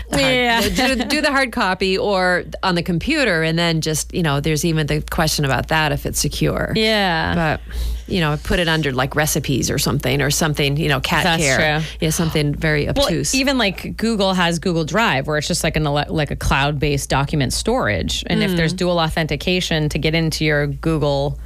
the 0.10 0.17
hard 0.17 0.34
Yeah. 0.34 0.62
do, 0.95 0.95
do 1.05 1.21
the 1.21 1.31
hard 1.31 1.51
copy 1.51 1.97
or 1.97 2.43
on 2.63 2.75
the 2.75 2.84
computer, 2.84 3.43
and 3.43 3.57
then 3.57 3.81
just 3.81 4.13
you 4.13 4.23
know, 4.23 4.39
there's 4.39 4.65
even 4.65 4.88
the 4.88 5.01
question 5.12 5.45
about 5.45 5.67
that 5.67 5.91
if 5.91 6.05
it's 6.05 6.19
secure. 6.19 6.71
Yeah. 6.75 7.36
But 7.36 7.62
you 8.07 8.19
know, 8.19 8.38
put 8.43 8.60
it 8.60 8.67
under 8.67 8.91
like 8.91 9.15
recipes 9.15 9.69
or 9.69 9.77
something, 9.77 10.21
or 10.21 10.31
something, 10.31 10.75
you 10.75 10.89
know, 10.89 10.99
cat 10.99 11.23
That's 11.23 11.41
care. 11.43 11.79
true. 11.79 11.88
Yeah, 12.01 12.10
something 12.10 12.53
very 12.53 12.89
obtuse. 12.89 13.31
Well, 13.34 13.39
even 13.39 13.57
like 13.57 13.95
Google 13.95 14.34
has 14.34 14.60
Google 14.60 14.84
Drive, 14.84 15.27
where 15.27 15.38
it's 15.38 15.47
just 15.47 15.63
like 15.63 15.77
an 15.77 15.84
like 15.86 16.31
a 16.31 16.36
cloud 16.36 16.79
based 16.79 17.10
document 17.10 17.53
storage, 17.53 18.23
and 18.27 18.43
if 18.43 18.51
Mm. 18.51 18.57
there's 18.57 18.73
dual 18.73 18.99
authentication 18.99 19.88
to 19.89 19.97
get 19.99 20.13
into 20.15 20.43
your 20.43 20.67
Google 20.67 21.39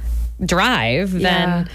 drive, 0.44 1.12
then 1.12 1.68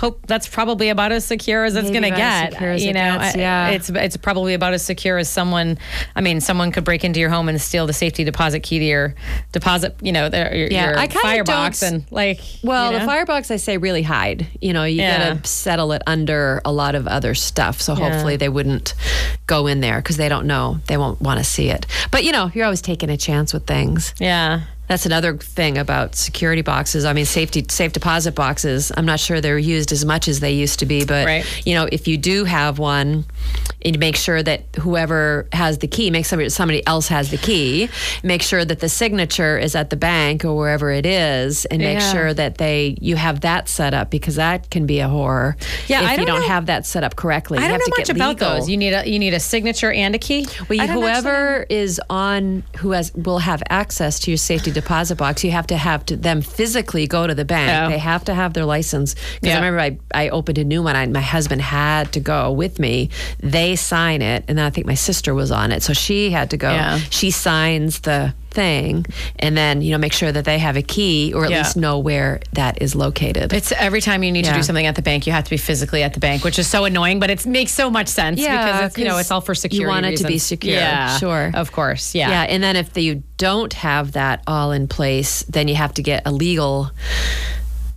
hope 0.00 0.26
that's 0.26 0.48
probably 0.48 0.88
about 0.88 1.12
as 1.12 1.26
secure 1.26 1.64
as 1.64 1.76
it's 1.76 1.90
going 1.90 2.02
to 2.02 2.08
get. 2.10 2.52
you 2.80 2.92
know, 2.94 3.18
gets, 3.18 3.36
I- 3.36 3.38
yeah. 3.38 3.68
it's 3.68 3.90
it's 3.90 4.16
probably 4.16 4.54
about 4.54 4.72
as 4.72 4.82
secure 4.82 5.18
as 5.18 5.28
someone. 5.28 5.76
I 6.16 6.22
mean, 6.22 6.40
someone 6.40 6.72
could 6.72 6.84
break 6.84 7.04
into 7.04 7.20
your 7.20 7.28
home 7.28 7.48
and 7.50 7.60
steal 7.60 7.86
the 7.86 7.92
safety 7.92 8.24
deposit 8.24 8.60
key 8.60 8.78
to 8.78 8.84
your 8.84 9.14
deposit. 9.52 9.94
You 10.00 10.12
know, 10.12 10.28
their, 10.30 10.56
your, 10.56 10.68
Yeah, 10.70 10.90
your 10.90 10.98
I 10.98 11.06
firebox 11.08 11.82
and 11.82 12.04
like. 12.10 12.40
Well, 12.62 12.92
you 12.92 12.98
the 12.98 13.04
firebox, 13.04 13.50
I 13.50 13.56
say, 13.56 13.76
really 13.76 14.02
hide. 14.02 14.46
You 14.60 14.72
know, 14.72 14.84
you 14.84 14.96
Yeah. 15.02 15.34
got 15.34 15.44
to 15.44 15.48
settle 15.50 15.92
it 15.92 16.02
under 16.06 16.62
a 16.64 16.72
lot 16.72 16.94
of 16.94 17.06
other 17.06 17.34
stuff. 17.34 17.80
So 17.82 17.94
Yeah. 17.94 18.10
hopefully 18.10 18.36
they 18.36 18.48
wouldn't 18.48 18.94
go 19.46 19.66
in 19.66 19.80
there 19.80 19.98
because 19.98 20.16
they 20.16 20.28
don't 20.30 20.46
know. 20.46 20.80
They 20.86 20.96
won't 20.96 21.20
want 21.20 21.38
to 21.38 21.44
see 21.44 21.68
it. 21.68 21.86
But, 22.10 22.24
you 22.24 22.32
know, 22.32 22.50
you're 22.54 22.64
always 22.64 22.80
taking 22.82 23.10
a 23.10 23.16
chance 23.18 23.52
with 23.52 23.66
things. 23.66 24.14
Yeah. 24.18 24.62
That's 24.90 25.06
another 25.06 25.36
thing 25.36 25.78
about 25.78 26.16
security 26.16 26.62
boxes. 26.62 27.04
I 27.04 27.12
mean, 27.12 27.24
safety 27.24 27.64
safe 27.68 27.92
deposit 27.92 28.34
boxes. 28.34 28.90
I'm 28.96 29.06
not 29.06 29.20
sure 29.20 29.40
they're 29.40 29.56
used 29.56 29.92
as 29.92 30.04
much 30.04 30.26
as 30.26 30.40
they 30.40 30.50
used 30.50 30.80
to 30.80 30.86
be, 30.86 31.04
but 31.04 31.26
Right. 31.26 31.44
you 31.64 31.74
know, 31.74 31.88
if 31.92 32.08
you 32.08 32.16
do 32.18 32.42
have 32.44 32.80
one, 32.80 33.24
and 33.84 33.98
make 33.98 34.16
sure 34.16 34.42
that 34.42 34.64
whoever 34.78 35.48
has 35.52 35.78
the 35.78 35.86
key, 35.88 36.10
make 36.10 36.26
somebody 36.26 36.48
somebody 36.50 36.86
else 36.86 37.08
has 37.08 37.30
the 37.30 37.38
key. 37.38 37.88
Make 38.22 38.42
sure 38.42 38.64
that 38.64 38.80
the 38.80 38.88
signature 38.88 39.56
is 39.58 39.74
at 39.74 39.90
the 39.90 39.96
bank 39.96 40.44
or 40.44 40.54
wherever 40.56 40.90
it 40.90 41.06
is, 41.06 41.64
and 41.66 41.80
make 41.80 41.98
Yeah. 42.00 42.12
sure 42.12 42.34
that 42.34 42.58
they 42.58 42.96
you 43.00 43.16
have 43.16 43.40
that 43.40 43.68
set 43.68 43.94
up 43.94 44.10
because 44.10 44.34
that 44.36 44.68
can 44.70 44.86
be 44.86 45.00
a 45.00 45.08
horror. 45.08 45.56
Yeah, 45.88 46.02
if 46.02 46.08
I 46.08 46.10
you 46.12 46.16
don't 46.18 46.26
don't 46.26 46.40
know- 46.40 46.48
have 46.48 46.66
that 46.66 46.84
set 46.86 47.04
up 47.04 47.16
correctly. 47.16 47.58
I 47.58 47.62
you 47.62 47.68
don't 47.68 47.72
have 47.72 47.80
know 47.80 47.84
to 47.96 48.00
much 48.00 48.06
get 48.08 48.16
about 48.16 48.38
those. 48.38 48.68
You 48.68 48.76
need 48.76 48.92
a 48.92 49.08
you 49.08 49.18
need 49.18 49.34
a 49.34 49.40
signature 49.40 49.90
and 49.90 50.14
a 50.14 50.18
key. 50.18 50.46
Well, 50.68 50.78
you, 50.78 50.86
don't 50.86 50.90
actually 50.90 51.00
whoever 51.02 51.66
is 51.70 52.00
on 52.10 52.62
who 52.78 52.90
has 52.92 53.12
will 53.14 53.38
have 53.38 53.62
access 53.70 54.18
to 54.20 54.30
your 54.30 54.38
safety 54.38 54.70
deposit 54.70 55.16
box, 55.16 55.42
you 55.42 55.50
have 55.52 55.66
to 55.68 55.76
have 55.76 56.04
to 56.06 56.16
them 56.16 56.42
physically 56.42 57.06
go 57.06 57.26
to 57.26 57.34
the 57.34 57.44
bank. 57.44 57.86
Oh. 57.86 57.90
They 57.90 57.98
have 57.98 58.24
to 58.26 58.34
have 58.34 58.52
their 58.52 58.64
license. 58.66 59.14
Because 59.14 59.38
Yeah. 59.42 59.52
I 59.54 59.56
remember 59.66 59.80
I, 59.80 60.24
I 60.26 60.28
opened 60.28 60.58
a 60.58 60.64
new 60.64 60.82
one. 60.82 60.96
I, 60.96 61.06
my 61.06 61.20
husband 61.20 61.62
had 61.62 62.12
to 62.12 62.20
go 62.20 62.50
with 62.52 62.78
me. 62.78 63.08
They 63.38 63.76
sign 63.76 64.22
it, 64.22 64.44
and 64.48 64.58
then 64.58 64.64
I 64.66 64.70
think 64.70 64.86
my 64.86 64.94
sister 64.94 65.34
was 65.34 65.50
on 65.50 65.72
it, 65.72 65.82
so 65.82 65.92
she 65.92 66.30
had 66.30 66.50
to 66.50 66.56
go. 66.56 66.70
Yeah. 66.70 66.98
She 67.10 67.30
signs 67.30 68.00
the 68.00 68.34
thing, 68.50 69.06
and 69.38 69.56
then 69.56 69.80
you 69.80 69.92
know 69.92 69.98
make 69.98 70.12
sure 70.12 70.32
that 70.32 70.44
they 70.44 70.58
have 70.58 70.76
a 70.76 70.82
key 70.82 71.32
or 71.32 71.44
at 71.44 71.50
Yeah. 71.52 71.58
least 71.58 71.76
know 71.76 71.98
where 72.00 72.40
that 72.54 72.82
is 72.82 72.94
located. 72.96 73.52
It's 73.52 73.70
every 73.72 74.00
time 74.00 74.24
you 74.24 74.32
need 74.32 74.44
to 74.46 74.52
do 74.52 74.62
something 74.64 74.86
at 74.86 74.96
the 74.96 75.02
bank, 75.02 75.26
you 75.26 75.32
have 75.32 75.44
to 75.44 75.50
be 75.50 75.56
physically 75.56 76.02
at 76.02 76.14
the 76.14 76.20
bank, 76.20 76.42
which 76.42 76.58
is 76.58 76.66
so 76.66 76.84
annoying, 76.84 77.20
but 77.20 77.30
it 77.30 77.46
makes 77.46 77.70
so 77.72 77.88
much 77.90 78.08
sense 78.08 78.40
Yeah, 78.40 78.64
because 78.66 78.86
it's, 78.90 78.98
you 78.98 79.04
know 79.04 79.18
it's 79.18 79.30
all 79.30 79.40
for 79.40 79.54
security 79.54 79.82
you 79.82 79.88
want 79.88 80.04
it 80.06 80.16
to 80.18 80.26
be 80.26 80.38
secure, 80.38 80.74
Yeah, 80.74 81.16
sure. 81.18 81.50
of 81.54 81.70
course. 81.70 82.14
Yeah, 82.14 82.30
Yeah, 82.30 82.42
and 82.42 82.60
then 82.62 82.74
if 82.76 82.96
you 82.98 83.22
don't 83.36 83.72
have 83.74 84.12
that 84.12 84.42
all 84.48 84.72
in 84.72 84.88
place, 84.88 85.44
then 85.48 85.68
you 85.68 85.76
have 85.76 85.94
to 85.94 86.02
get 86.02 86.22
a 86.26 86.32
legal 86.32 86.90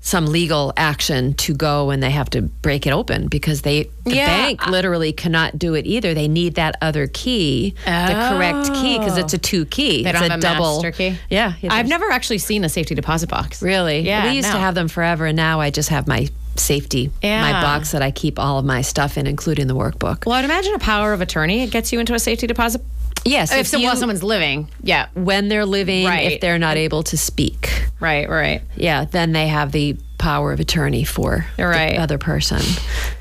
some 0.06 0.26
legal 0.26 0.74
action 0.76 1.34
to 1.34 1.54
go 1.54 1.90
and 1.90 2.04
they 2.04 2.12
have 2.12 2.30
to 2.30 2.42
break 2.42 2.86
it 2.86 2.92
open 2.92 3.28
because 3.30 3.62
they 3.62 3.90
the 4.04 4.16
Yeah, 4.16 4.28
bank 4.28 4.68
literally 4.68 5.14
cannot 5.14 5.58
do 5.58 5.76
it 5.76 5.86
either. 5.86 6.14
They 6.14 6.28
need 6.28 6.56
that 6.56 6.76
other 6.82 7.08
key, 7.08 7.74
the 7.86 8.30
correct 8.30 8.74
key 8.74 9.00
because 9.00 9.18
it's 9.18 9.34
a 9.34 9.38
oh. 9.38 9.40
two 9.42 9.66
key. 9.66 10.04
They 10.04 10.10
it's 10.10 10.22
a 10.22 10.34
a 10.34 10.38
double 10.40 10.84
key? 10.92 11.18
Yeah, 11.30 11.54
I've 11.64 11.88
never 11.88 12.12
actually 12.12 12.40
seen 12.40 12.66
a 12.66 12.70
safety 12.70 12.96
deposit 12.96 13.30
box. 13.30 13.62
really. 13.62 14.02
Yeah, 14.02 14.28
we 14.28 14.36
used 14.36 14.50
no. 14.50 14.56
to 14.56 14.60
have 14.60 14.76
them 14.76 14.90
forever, 14.90 15.26
and 15.26 15.38
now 15.38 15.62
I 15.62 15.70
just 15.70 15.88
have 15.88 16.06
my 16.06 16.28
safety, 16.58 17.10
my 17.24 17.54
box 17.54 17.92
that 17.92 18.02
I 18.02 18.12
keep 18.12 18.38
all 18.38 18.60
of 18.60 18.66
my 18.66 18.82
stuff 18.82 19.18
in, 19.18 19.26
including 19.26 19.68
the 19.68 19.76
workbook. 19.76 20.26
Well, 20.26 20.36
I'd 20.36 20.46
imagine 20.46 20.74
a 20.74 20.80
power 20.80 21.14
of 21.14 21.22
attorney 21.22 21.64
it 21.64 21.72
gets 21.72 21.94
you 21.94 22.02
into 22.02 22.14
a 22.14 22.20
safety 22.20 22.46
deposit. 22.46 22.82
Yes, 23.26 23.54
If, 23.54 23.72
you- 23.74 23.86
while 23.86 23.96
someone's 23.96 24.24
living, 24.24 24.68
yeah, 24.82 25.08
when 25.14 25.48
they're 25.48 25.66
living, 25.66 26.06
Right. 26.06 26.32
if 26.34 26.42
they're 26.42 26.60
not 26.60 26.76
able 26.78 27.04
to 27.04 27.18
speak. 27.18 27.70
right, 28.00 28.30
right. 28.30 28.62
yeah, 28.76 29.06
then 29.06 29.32
they 29.32 29.48
have 29.48 29.72
the 29.72 29.96
power 30.18 30.52
of 30.54 30.60
attorney 30.60 31.04
for 31.04 31.46
Right. 31.58 31.92
the 31.92 31.98
other 32.02 32.18
person. 32.18 32.62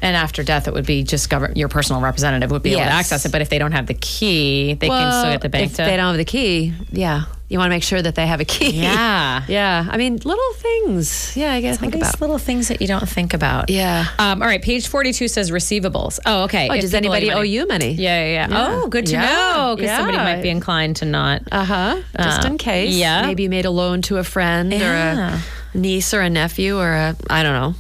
And 0.01 0.17
after 0.17 0.43
death, 0.43 0.67
it 0.69 0.75
would 0.75 0.87
be 0.87 1.03
just 1.05 1.29
govern- 1.31 1.53
your 1.57 1.69
personal 1.69 2.01
representative 2.01 2.51
would 2.51 2.63
be 2.63 2.73
able 2.73 2.83
to 2.83 2.91
access 2.93 3.25
it. 3.25 3.33
But 3.33 3.43
if 3.43 3.49
they 3.49 3.59
don't 3.59 3.73
have 3.73 3.87
the 3.87 3.95
key, 3.95 4.75
they 4.75 4.89
can 4.89 5.13
still 5.13 5.33
get 5.33 5.41
the 5.41 5.49
bank 5.49 5.71
if 5.71 5.77
to. 5.77 5.83
they 5.85 5.97
don't 5.97 6.07
have 6.09 6.17
the 6.17 6.25
key, 6.25 6.73
yeah, 6.93 7.23
you 7.53 7.59
want 7.59 7.69
to 7.69 7.75
make 7.77 7.83
sure 7.83 8.01
that 8.01 8.15
they 8.15 8.27
have 8.27 8.41
a 8.41 8.45
key. 8.45 8.71
Yeah. 8.71 9.45
yeah. 9.49 9.87
I 9.89 9.97
mean, 9.99 10.17
little 10.17 10.53
things. 10.55 11.37
Yeah, 11.37 11.53
I 11.53 11.61
guess 11.61 11.79
think 11.79 11.95
about. 11.95 12.21
little 12.21 12.39
things 12.39 12.69
that 12.69 12.81
you 12.81 12.87
don't 12.89 13.09
think 13.09 13.35
about. 13.35 13.69
Yeah. 13.71 14.07
Um, 14.19 14.41
all 14.43 14.49
right. 14.49 14.63
Page 14.63 14.89
forty-two 14.89 15.29
says 15.29 15.51
receivables. 15.51 16.19
Oh, 16.27 16.45
okay. 16.45 16.69
Oh, 16.71 16.75
If 16.75 16.81
does 16.81 16.95
anybody 16.95 17.31
owe 17.31 17.43
you 17.43 17.67
money? 17.67 17.93
Yeah, 17.93 18.25
yeah, 18.25 18.33
yeah. 18.33 18.49
Yeah. 18.51 18.69
Oh, 18.83 18.89
good 18.89 19.07
to 19.07 19.13
Yeah. 19.13 19.23
know 19.29 19.77
because 19.77 19.97
somebody 19.97 20.17
might 20.19 20.43
be 20.43 20.49
inclined 20.49 20.97
to 20.97 21.05
not. 21.05 21.43
Uh 21.53 21.65
huh. 21.65 22.01
Just 22.17 22.45
Uh, 22.45 22.49
in 22.49 22.59
case. 22.59 22.95
yeah. 22.95 23.27
Maybe 23.27 23.43
you 23.45 23.51
made 23.51 23.67
a 23.67 23.71
loan 23.71 24.03
to 24.03 24.17
a 24.19 24.25
friend 24.25 24.73
Yeah. 24.73 24.81
or 24.83 25.41
a 25.75 25.79
niece 25.79 26.15
or 26.15 26.21
a 26.23 26.31
nephew 26.31 26.79
or 26.79 26.93
a 26.93 27.17
I 27.29 27.43
don't 27.43 27.53
know. 27.55 27.75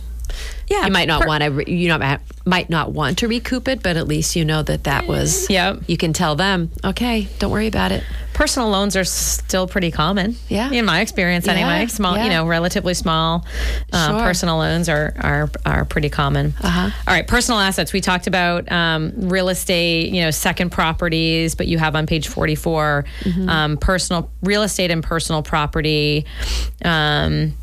Yeah, 0.72 0.86
You 0.86 0.92
might 0.92 1.06
not 1.08 1.22
per- 1.22 1.26
want 1.28 1.42
to. 1.42 1.50
Re- 1.50 1.64
you 1.66 1.88
know, 1.88 2.16
might 2.44 2.70
not 2.70 2.92
want 2.92 3.18
to 3.18 3.28
recoup 3.28 3.68
it, 3.68 3.82
but 3.82 3.96
at 3.96 4.08
least 4.08 4.34
you 4.36 4.44
know 4.44 4.62
that 4.62 4.84
that 4.84 5.06
was. 5.06 5.48
Yep. 5.50 5.82
You 5.86 5.96
can 5.96 6.12
tell 6.12 6.34
them, 6.34 6.70
okay, 6.84 7.28
don't 7.38 7.50
worry 7.52 7.66
about 7.68 7.92
it. 7.92 8.02
Personal 8.34 8.70
loans 8.70 8.96
are 8.96 9.04
still 9.04 9.68
pretty 9.68 9.90
common. 9.90 10.36
Yeah. 10.48 10.70
in 10.70 10.84
my 10.86 11.00
experience, 11.02 11.46
Yeah, 11.46 11.52
anyway. 11.52 11.86
Small, 11.88 12.16
you 12.18 12.30
know, 12.30 12.46
relatively 12.46 12.94
small 12.94 13.44
uh, 13.92 14.08
Sure. 14.08 14.20
personal 14.20 14.56
loans 14.56 14.88
are 14.88 15.12
are 15.20 15.50
are 15.66 15.84
pretty 15.84 16.08
common. 16.08 16.54
Uh-huh. 16.62 16.90
All 17.06 17.14
right, 17.14 17.26
personal 17.28 17.60
assets. 17.60 17.92
We 17.92 18.00
talked 18.00 18.26
about 18.26 18.70
um, 18.72 19.12
real 19.16 19.50
estate, 19.50 20.10
you 20.12 20.22
know, 20.22 20.30
second 20.30 20.70
properties, 20.70 21.54
but 21.54 21.68
you 21.68 21.78
have 21.78 21.94
on 21.94 22.06
page 22.06 22.28
forty 22.28 22.56
Mm-hmm. 22.56 23.48
um, 23.48 23.76
personal 23.76 24.30
real 24.42 24.62
estate 24.62 24.90
and 24.90 25.02
personal 25.02 25.42
property. 25.42 26.24
Um, 26.84 27.54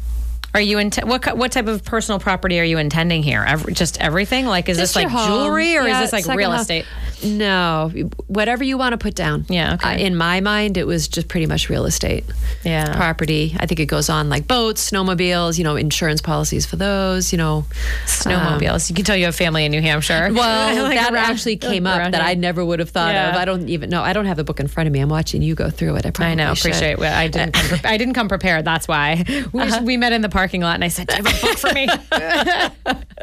are 0.54 0.62
you 0.62 0.78
in 0.80 0.92
what 1.04 1.38
what 1.38 1.52
type 1.52 1.68
of 1.68 1.84
personal 1.84 2.20
property 2.20 2.60
are 2.60 2.64
you 2.64 2.78
intending 2.78 3.24
here? 3.24 3.44
Every, 3.48 3.74
just 3.74 4.00
everything? 4.02 4.46
Like, 4.46 4.68
is 4.70 4.78
this 4.78 4.96
like 4.96 5.08
home. 5.08 5.28
jewelry 5.28 5.78
or 5.78 5.88
Yeah, 5.88 6.02
is 6.02 6.12
this 6.12 6.28
like 6.28 6.38
real 6.38 6.54
estate? 6.54 6.86
No, 7.24 7.92
whatever 8.28 8.64
you 8.64 8.78
want 8.78 8.94
to 8.94 8.98
put 8.98 9.14
down. 9.14 9.46
Yeah, 9.50 9.74
okay. 9.74 9.96
Uh, 9.96 9.98
in 9.98 10.16
my 10.16 10.40
mind, 10.40 10.78
it 10.78 10.88
was 10.88 11.08
just 11.10 11.28
pretty 11.28 11.46
much 11.48 11.68
real 11.70 11.86
estate. 11.86 12.24
Yeah. 12.64 12.96
Property. 12.96 13.56
I 13.60 13.66
think 13.66 13.80
it 13.82 13.88
goes 13.88 14.10
on 14.10 14.30
like 14.30 14.48
boats, 14.48 14.90
snowmobiles, 14.90 15.58
you 15.58 15.64
know, 15.66 15.76
insurance 15.76 16.22
policies 16.22 16.66
for 16.66 16.78
those, 16.78 17.32
you 17.34 17.38
know. 17.38 17.66
Snowmobiles. 18.06 18.90
you 18.90 18.96
can 18.96 19.04
tell 19.06 19.16
you 19.18 19.26
have 19.26 19.36
family 19.36 19.66
in 19.66 19.72
New 19.72 19.82
Hampshire. 19.82 20.28
Um, 20.28 20.36
Well, 20.40 20.84
Like 20.90 20.98
that 20.98 21.14
around- 21.14 21.26
actually 21.32 21.58
came 21.58 21.86
up 21.86 22.00
around 22.00 22.14
that. 22.14 22.22
I 22.22 22.34
never 22.36 22.64
would 22.64 22.80
have 22.80 22.90
thought 22.90 23.14
Yeah. 23.14 23.30
of. 23.32 23.36
I 23.36 23.44
don't 23.46 23.68
even 23.70 23.90
know. 23.90 24.02
I 24.02 24.14
don't 24.14 24.26
have 24.26 24.38
the 24.38 24.44
book 24.46 24.60
in 24.62 24.68
front 24.68 24.88
of 24.88 24.94
me. 24.94 25.00
I'm 25.02 25.10
watching 25.10 25.42
you 25.42 25.56
go 25.56 25.70
through 25.70 25.96
it. 25.98 26.06
I 26.20 26.26
I 26.32 26.36
know. 26.36 26.54
should. 26.54 26.68
Appreciate. 26.72 27.00
Well, 27.00 27.14
I 27.18 27.28
didn't. 27.28 27.54
Come 27.54 27.80
I 27.84 27.98
didn't 27.98 28.14
come 28.14 28.30
prepared. 28.30 28.64
That's 28.66 28.88
why 28.88 29.24
we, 29.52 29.62
Uh-huh. 29.62 29.82
we 29.84 29.98
met 29.98 30.14
in 30.14 30.22
the 30.22 30.30
parking 30.40 30.62
lot, 30.62 30.76
and 30.76 30.86
I 30.86 30.88
said, 30.88 31.08
"Do 31.08 31.18
you 31.18 31.24
have 31.24 31.38
a 31.38 31.46
book 31.46 31.58
for 31.58 31.74
me?" 31.74 31.86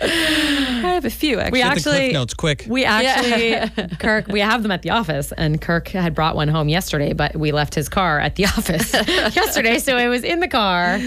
I 0.03 0.93
have 0.93 1.07
a 1.07 1.11
few 1.11 1.41
actually. 1.41 1.53
We 1.53 1.59
Get 1.61 1.65
the 1.65 1.91
actually 1.91 2.13
notes 2.13 2.35
quick. 2.35 2.67
We 2.69 2.85
actually, 2.85 3.97
Kirk, 3.97 4.29
we 4.29 4.41
have 4.41 4.63
them 4.63 4.71
at 4.71 4.83
the 4.83 4.91
office, 4.91 5.33
and 5.33 5.59
Kirk 5.59 5.89
had 5.89 6.15
brought 6.15 6.37
one 6.37 6.49
home 6.49 6.69
yesterday, 6.69 7.15
but 7.15 7.35
we 7.35 7.53
left 7.53 7.75
his 7.75 7.89
car 7.89 8.21
at 8.21 8.37
the 8.37 8.45
office 8.57 8.93
yesterday, 9.35 9.79
so 9.79 9.97
it 9.97 10.09
was 10.09 10.25
in 10.25 10.41
the 10.41 10.49
car. 10.49 11.01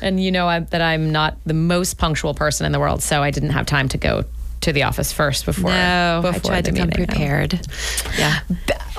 And 0.00 0.22
you 0.22 0.30
know 0.30 0.46
I, 0.46 0.60
that 0.60 0.80
I'm 0.80 1.10
not 1.10 1.36
the 1.44 1.54
most 1.54 1.98
punctual 1.98 2.34
person 2.34 2.64
in 2.64 2.70
the 2.70 2.78
world, 2.78 3.02
so 3.02 3.20
I 3.20 3.32
didn't 3.32 3.50
have 3.50 3.66
time 3.66 3.88
to 3.88 3.98
go 3.98 4.24
to 4.64 4.72
the 4.72 4.82
office 4.82 5.12
first 5.12 5.46
before. 5.46 5.70
no, 5.70 6.22
I 6.24 6.32
before 6.32 6.50
tried 6.50 6.64
the 6.64 6.72
to 6.72 6.78
come 6.78 6.90
prepared. 6.90 7.60
Yeah. 8.18 8.40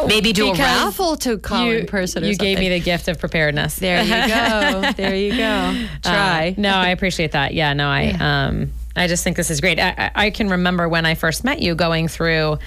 Maybe 0.08 0.34
do 0.34 0.49
a 0.49 0.51
Because 0.51 0.65
raffle 0.65 1.15
to 1.17 1.38
call 1.38 1.65
you, 1.65 1.80
in 1.80 1.86
person. 1.88 2.23
Or 2.23 2.28
You 2.28 2.36
gave 2.36 2.60
me 2.60 2.69
the 2.69 2.80
gift 2.80 3.08
of 3.08 3.17
preparedness. 3.17 3.78
There 3.78 4.04
you 4.04 4.10
go. 4.28 4.91
there 4.95 5.15
you 5.15 5.32
go. 5.32 5.86
Try. 6.04 6.56
Uh, 6.58 6.62
no, 6.62 6.69
I 6.69 6.89
appreciate 6.89 7.32
that. 7.32 7.54
Yeah, 7.54 7.73
no, 7.73 7.88
I 7.88 8.10
um 8.19 8.71
I 8.95 9.08
just 9.08 9.23
think 9.23 9.38
this 9.38 9.51
is 9.51 9.62
great. 9.62 9.79
I, 9.79 10.12
I 10.15 10.29
can 10.29 10.49
remember 10.49 10.88
when 10.88 11.05
I 11.05 11.15
first 11.15 11.43
met 11.43 11.60
you 11.62 11.75
going 11.75 12.08
through 12.08 12.60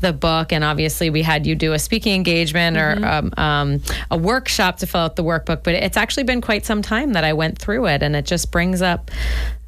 the 0.00 0.12
book, 0.12 0.52
and 0.52 0.62
obviously 0.62 1.10
we 1.10 1.22
had 1.22 1.46
you 1.46 1.54
do 1.54 1.72
a 1.72 1.78
speaking 1.78 2.14
engagement 2.14 2.76
or 2.76 3.04
um, 3.04 3.32
um, 3.36 3.82
a 4.10 4.16
workshop 4.16 4.78
to 4.78 4.86
fill 4.86 5.00
out 5.02 5.16
the 5.16 5.24
workbook. 5.24 5.62
But 5.62 5.74
it's 5.74 5.96
actually 5.96 6.24
been 6.24 6.40
quite 6.40 6.64
some 6.64 6.82
time 6.82 7.14
that 7.14 7.24
I 7.24 7.32
went 7.32 7.58
through 7.58 7.86
it, 7.86 8.02
and 8.02 8.14
it 8.14 8.26
just 8.26 8.50
brings 8.50 8.82
up 8.82 9.10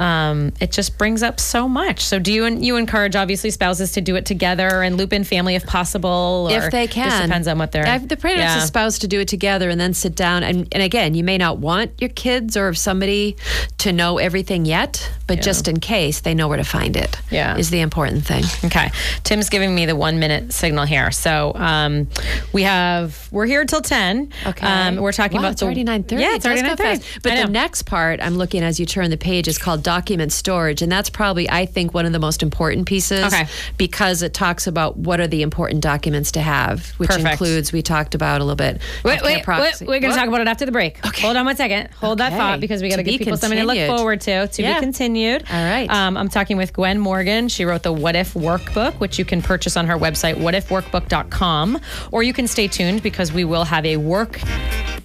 um, 0.00 0.52
it 0.60 0.72
just 0.72 0.98
brings 0.98 1.22
up 1.22 1.38
so 1.38 1.68
much. 1.68 2.00
So 2.04 2.18
do 2.18 2.32
you 2.32 2.46
you 2.46 2.76
encourage 2.76 3.14
obviously 3.16 3.50
spouses 3.50 3.92
to 3.92 4.00
do 4.00 4.16
it 4.16 4.26
together 4.26 4.82
and 4.82 4.96
loop 4.96 5.12
in 5.12 5.22
family 5.24 5.54
if 5.54 5.64
possible, 5.66 6.48
or 6.50 6.56
if 6.56 6.70
they 6.72 6.86
can. 6.86 7.08
Just 7.10 7.22
depends 7.22 7.48
on 7.48 7.58
what 7.58 7.72
they're. 7.72 7.86
I've, 7.86 8.08
the 8.08 8.16
parents 8.16 8.40
Yeah. 8.40 8.58
a 8.58 8.66
spouse 8.66 8.98
to 9.00 9.08
do 9.08 9.20
it 9.20 9.28
together 9.28 9.70
and 9.70 9.80
then 9.80 9.94
sit 9.94 10.14
down. 10.16 10.42
And, 10.42 10.68
and 10.72 10.82
again, 10.82 11.14
you 11.14 11.22
may 11.22 11.38
not 11.38 11.58
want 11.58 11.92
your 12.00 12.10
kids 12.10 12.56
or 12.56 12.74
somebody 12.74 13.36
to 13.78 13.92
know 13.92 14.18
everything 14.18 14.64
yet, 14.64 15.10
but 15.26 15.40
just 15.40 15.68
in 15.68 15.78
case, 15.80 16.03
case, 16.04 16.20
they 16.20 16.34
know 16.34 16.48
where 16.48 16.56
to 16.58 16.64
find 16.64 16.96
it. 16.96 17.16
Yeah. 17.30 17.56
Is 17.56 17.70
the 17.70 17.80
important 17.80 18.24
thing. 18.26 18.44
Okay. 18.64 18.90
Tim's 19.24 19.48
giving 19.48 19.74
me 19.74 19.86
the 19.86 19.96
one 19.96 20.18
minute 20.18 20.52
signal 20.52 20.84
here. 20.84 21.10
So 21.10 21.52
um, 21.54 22.08
we 22.52 22.62
have, 22.62 23.28
we're 23.30 23.46
here 23.46 23.64
till 23.64 23.80
10. 23.80 24.32
Okay. 24.46 24.66
Um, 24.66 24.96
we're 24.96 25.12
talking 25.12 25.36
Wow, 25.38 25.44
about 25.44 25.52
it's 25.52 25.62
already 25.62 25.84
9.30. 25.84 26.20
Yeah, 26.20 26.34
it's 26.34 26.44
It 26.44 26.48
already 26.48 26.62
9.30. 26.82 27.22
But 27.22 27.46
the 27.46 27.50
next 27.50 27.82
part 27.84 28.20
I'm 28.20 28.36
looking 28.36 28.62
as 28.62 28.78
you 28.78 28.86
turn 28.86 29.10
the 29.10 29.16
page 29.16 29.48
is 29.48 29.58
called 29.58 29.82
document 29.82 30.32
storage. 30.32 30.82
And 30.82 30.90
that's 30.92 31.10
probably, 31.10 31.48
I 31.48 31.66
think, 31.66 31.94
one 31.94 32.06
of 32.06 32.12
the 32.12 32.18
most 32.18 32.42
important 32.42 32.86
pieces. 32.86 33.24
Okay. 33.24 33.46
Because 33.78 34.22
it 34.22 34.34
talks 34.34 34.66
about 34.66 34.96
what 34.96 35.20
are 35.20 35.26
the 35.26 35.42
important 35.42 35.80
documents 35.82 36.32
to 36.32 36.40
have, 36.40 36.88
which 36.98 37.10
Perfect. 37.10 37.30
includes, 37.32 37.72
we 37.72 37.82
talked 37.82 38.14
about 38.14 38.40
a 38.40 38.44
little 38.44 38.56
bit. 38.56 38.80
Wait, 39.04 39.22
wait, 39.22 39.46
wait, 39.46 39.80
we're 39.80 40.00
going 40.00 40.12
to 40.12 40.18
talk 40.18 40.28
about 40.28 40.40
it 40.40 40.48
after 40.48 40.66
the 40.66 40.72
break. 40.72 41.04
Okay. 41.06 41.22
Hold 41.22 41.36
on 41.36 41.44
one 41.46 41.56
second. 41.56 41.90
Hold 42.00 42.18
that 42.18 42.32
thought 42.32 42.60
because 42.60 42.82
we 42.82 42.88
got 42.90 42.96
to 42.96 43.02
give 43.02 43.12
be 43.18 43.24
people 43.24 43.36
something 43.38 43.58
to 43.58 43.64
look 43.64 43.86
forward 43.96 44.20
to. 44.22 44.46
To 44.48 44.62
Yeah. 44.62 44.74
be 44.74 44.80
continued. 44.80 45.44
All 45.50 45.64
right. 45.64 45.88
Um, 45.94 46.16
I'm 46.16 46.28
talking 46.28 46.56
with 46.56 46.72
Gwen 46.72 46.98
Morgan. 46.98 47.48
She 47.48 47.64
wrote 47.64 47.84
the 47.84 47.92
What 47.92 48.16
If 48.16 48.34
Workbook, 48.34 48.94
which 48.94 49.16
you 49.16 49.24
can 49.24 49.40
purchase 49.40 49.76
on 49.76 49.86
her 49.86 49.96
website, 49.96 50.34
whatifworkbook.com. 50.34 51.80
Or 52.10 52.24
you 52.24 52.32
can 52.32 52.48
stay 52.48 52.66
tuned 52.66 53.00
because 53.00 53.32
we 53.32 53.44
will 53.44 53.62
have 53.62 53.86
a 53.86 53.96
work 53.96 54.40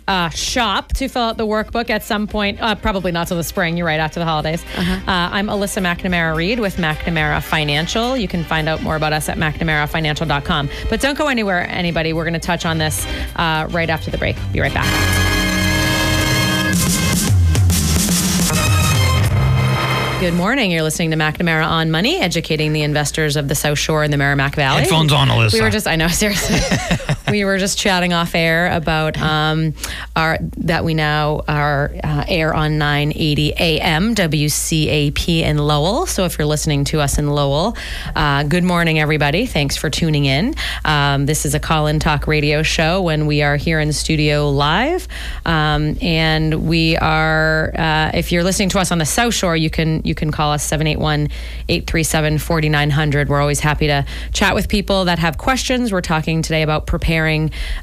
uh, 0.08 0.30
shop 0.30 0.92
to 0.94 1.08
fill 1.08 1.22
out 1.22 1.38
the 1.38 1.46
workbook 1.46 1.92
at 1.92 2.04
some 2.04 2.26
point. 2.26 2.60
Uh, 2.60 2.74
probably 2.74 3.12
not 3.12 3.28
till 3.28 3.38
the 3.38 3.44
spring. 3.44 3.78
You're 3.78 3.86
right 3.86 4.00
after 4.00 4.20
the 4.20 4.26
holidays. 4.26 4.64
Uh-huh. 4.76 4.94
Uh, 4.94 5.30
I'm 5.32 5.46
Alyssa 5.46 5.80
McNamara 5.80 6.36
Reed 6.36 6.60
with 6.60 6.78
McNamara 6.78 7.44
Financial. 7.44 8.18
You 8.18 8.28
can 8.28 8.44
find 8.44 8.68
out 8.68 8.82
more 8.82 8.96
about 8.96 9.14
us 9.14 9.30
at 9.30 9.38
McNamaraFinancial.com. 9.38 10.70
But 10.90 11.02
don't 11.02 11.16
go 11.16 11.28
anywhere, 11.28 11.68
anybody. 11.70 12.14
We're 12.14 12.26
going 12.26 12.34
to 12.34 12.40
touch 12.40 12.66
on 12.66 12.80
this 12.80 13.06
uh, 13.36 13.68
right 13.70 13.92
after 13.92 14.10
the 14.10 14.18
break. 14.18 14.38
Be 14.52 14.60
right 14.60 14.74
back. 14.74 15.39
Good 20.20 20.34
morning. 20.34 20.70
You're 20.70 20.84
listening 20.84 21.12
to 21.12 21.16
McNamara 21.16 21.66
on 21.66 21.92
Money, 21.92 22.20
educating 22.20 22.74
the 22.74 22.82
investors 22.82 23.38
of 23.38 23.48
the 23.48 23.56
South 23.56 23.80
Shore 23.80 24.04
and 24.04 24.12
the 24.12 24.18
Merrimack 24.18 24.54
Valley. 24.54 24.82
Headphones 24.82 25.14
on, 25.14 25.30
Alyssa. 25.30 25.54
We 25.54 25.62
were 25.62 25.70
just, 25.70 25.88
I 25.88 25.96
know, 25.96 26.10
seriously. 26.10 26.58
we 27.30 27.46
were 27.46 27.58
just 27.58 27.78
chatting 27.78 28.14
off 28.14 28.36
air 28.36 28.72
about 28.72 29.18
um, 29.18 29.74
our 30.16 30.38
that 30.58 30.84
we 30.84 30.94
now 30.94 31.42
are 31.48 31.92
uh, 32.04 32.26
air 32.28 32.54
on 32.54 32.78
980 32.78 33.54
AM 33.54 34.16
WCAP 34.16 35.42
in 35.42 35.58
Lowell. 35.58 36.06
So 36.06 36.26
if 36.26 36.38
you're 36.38 36.48
listening 36.48 36.84
to 36.86 37.02
us 37.02 37.18
in 37.18 37.30
Lowell, 37.30 37.76
uh, 38.16 38.44
good 38.44 38.64
morning, 38.64 39.00
everybody. 39.00 39.46
Thanks 39.46 39.78
for 39.78 39.90
tuning 39.90 40.26
in. 40.26 40.56
Um, 40.86 41.26
this 41.26 41.46
is 41.46 41.56
a 41.56 41.60
call-in 41.60 42.00
talk 42.00 42.28
radio 42.28 42.64
show 42.64 43.02
when 43.02 43.28
we 43.28 43.42
are 43.42 43.58
here 43.58 43.80
in 43.80 43.88
the 43.88 43.94
studio 43.94 44.50
live, 44.50 45.08
um, 45.46 45.98
and 46.02 46.68
we 46.68 46.98
are. 46.98 47.72
Uh, 47.78 48.12
if 48.14 48.32
you're 48.32 48.44
listening 48.44 48.70
to 48.70 48.80
us 48.80 48.92
on 48.92 48.98
the 48.98 49.06
South 49.06 49.34
Shore, 49.34 49.56
you 49.56 49.70
can 49.70 50.02
you 50.04 50.16
can 50.16 50.32
call 50.32 50.52
us 50.52 50.68
781-837-4900. 50.70 53.28
We're 53.28 53.42
always 53.42 53.60
happy 53.60 53.88
to 53.88 54.06
chat 54.34 54.56
with 54.56 54.70
people 54.70 55.06
that 55.06 55.20
have 55.20 55.38
questions. 55.38 55.92
We're 55.92 56.02
talking 56.02 56.42
today 56.42 56.64
about 56.64 56.88
preparing, 56.88 57.19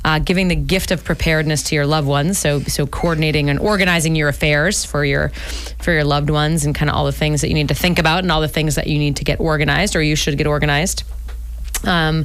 uh, 0.04 0.18
giving 0.18 0.48
the 0.48 0.56
gift 0.56 0.90
of 0.90 1.04
preparedness 1.04 1.62
to 1.64 1.74
your 1.74 1.86
loved 1.86 2.08
ones. 2.08 2.38
So 2.38 2.60
so 2.60 2.86
coordinating 2.86 3.50
and 3.50 3.58
organizing 3.58 4.16
your 4.16 4.28
affairs 4.28 4.84
for 4.84 5.04
your 5.04 5.30
for 5.80 5.92
your 5.92 6.04
loved 6.04 6.30
ones 6.30 6.64
and 6.64 6.74
kind 6.74 6.90
of 6.90 6.96
all 6.96 7.04
the 7.04 7.12
things 7.12 7.40
that 7.40 7.48
you 7.48 7.54
need 7.54 7.68
to 7.68 7.74
think 7.74 7.98
about 7.98 8.24
and 8.24 8.32
all 8.32 8.40
the 8.40 8.48
things 8.48 8.74
that 8.76 8.86
you 8.86 8.98
need 8.98 9.16
to 9.16 9.24
get 9.24 9.40
organized 9.40 9.96
or 9.96 10.02
you 10.02 10.16
should 10.16 10.38
get 10.38 10.46
organized 10.46 11.04
um, 11.84 12.24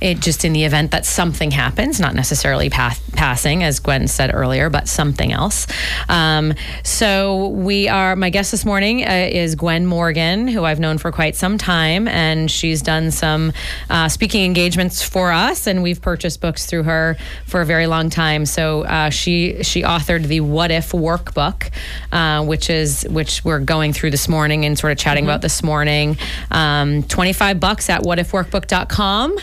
it 0.00 0.20
just 0.20 0.44
in 0.44 0.52
the 0.52 0.64
event 0.64 0.90
that 0.90 1.06
something 1.06 1.50
happens, 1.50 2.00
not 2.00 2.14
necessarily 2.14 2.70
path, 2.70 3.00
passing, 3.12 3.62
as 3.62 3.78
Gwen 3.78 4.08
said 4.08 4.34
earlier, 4.34 4.68
but 4.70 4.88
something 4.88 5.32
else. 5.32 5.66
Um, 6.08 6.54
so 6.82 7.48
we 7.48 7.88
are. 7.88 8.16
My 8.16 8.30
guest 8.30 8.50
this 8.50 8.64
morning 8.64 9.04
uh, 9.04 9.28
is 9.30 9.54
Gwen 9.54 9.86
Morgan, 9.86 10.48
who 10.48 10.64
I've 10.64 10.80
known 10.80 10.98
for 10.98 11.12
quite 11.12 11.36
some 11.36 11.58
time, 11.58 12.08
and 12.08 12.50
she's 12.50 12.82
done 12.82 13.10
some 13.10 13.52
uh, 13.90 14.08
speaking 14.08 14.44
engagements 14.44 15.02
for 15.02 15.32
us, 15.32 15.66
and 15.66 15.82
we've 15.82 16.00
purchased 16.00 16.40
books 16.40 16.66
through 16.66 16.84
her 16.84 17.16
for 17.46 17.60
a 17.60 17.66
very 17.66 17.86
long 17.86 18.10
time. 18.10 18.46
So 18.46 18.82
uh, 18.84 19.10
she 19.10 19.62
she 19.62 19.82
authored 19.82 20.24
the 20.24 20.40
What 20.40 20.70
If 20.70 20.92
Workbook, 20.92 21.70
uh, 22.10 22.44
which 22.44 22.70
is 22.70 23.06
which 23.08 23.44
we're 23.44 23.60
going 23.60 23.92
through 23.92 24.10
this 24.10 24.28
morning 24.28 24.64
and 24.64 24.78
sort 24.78 24.92
of 24.92 24.98
chatting 24.98 25.24
about 25.24 25.42
this 25.42 25.62
morning. 25.62 26.16
Um, 26.50 27.02
Twenty 27.04 27.32
five 27.32 27.60
bucks 27.60 27.88
at 27.88 28.02
whatifworkbook.com. 28.02 28.91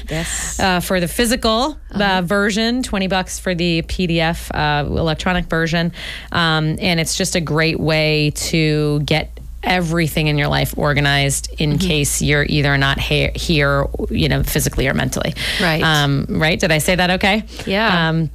Yes. 0.09 0.59
Uh, 0.59 0.79
for 0.79 0.99
the 0.99 1.07
physical 1.07 1.77
uh, 1.91 2.21
version, 2.23 2.83
20 2.83 3.07
bucks 3.07 3.39
for 3.39 3.55
the 3.55 3.81
PDF 3.83 4.49
uh, 4.53 4.85
electronic 4.88 5.45
version. 5.45 5.91
Um, 6.31 6.77
and 6.79 6.99
it's 6.99 7.15
just 7.15 7.35
a 7.35 7.41
great 7.41 7.79
way 7.79 8.31
to 8.35 8.99
get 9.01 9.39
everything 9.62 10.27
in 10.27 10.38
your 10.38 10.47
life 10.47 10.73
organized 10.77 11.53
in 11.59 11.77
case 11.77 12.21
you're 12.21 12.45
either 12.45 12.77
not 12.77 12.99
he- 12.99 13.31
here, 13.35 13.85
you 14.09 14.29
know, 14.29 14.41
physically 14.43 14.88
or 14.88 14.93
mentally. 14.93 15.33
Right. 15.62 15.81
Um, 15.83 16.25
right. 16.29 16.59
Did 16.59 16.71
I 16.71 16.77
say 16.77 16.95
that 16.95 17.09
okay? 17.12 17.43
Yeah. 17.65 18.09
Um, 18.09 18.29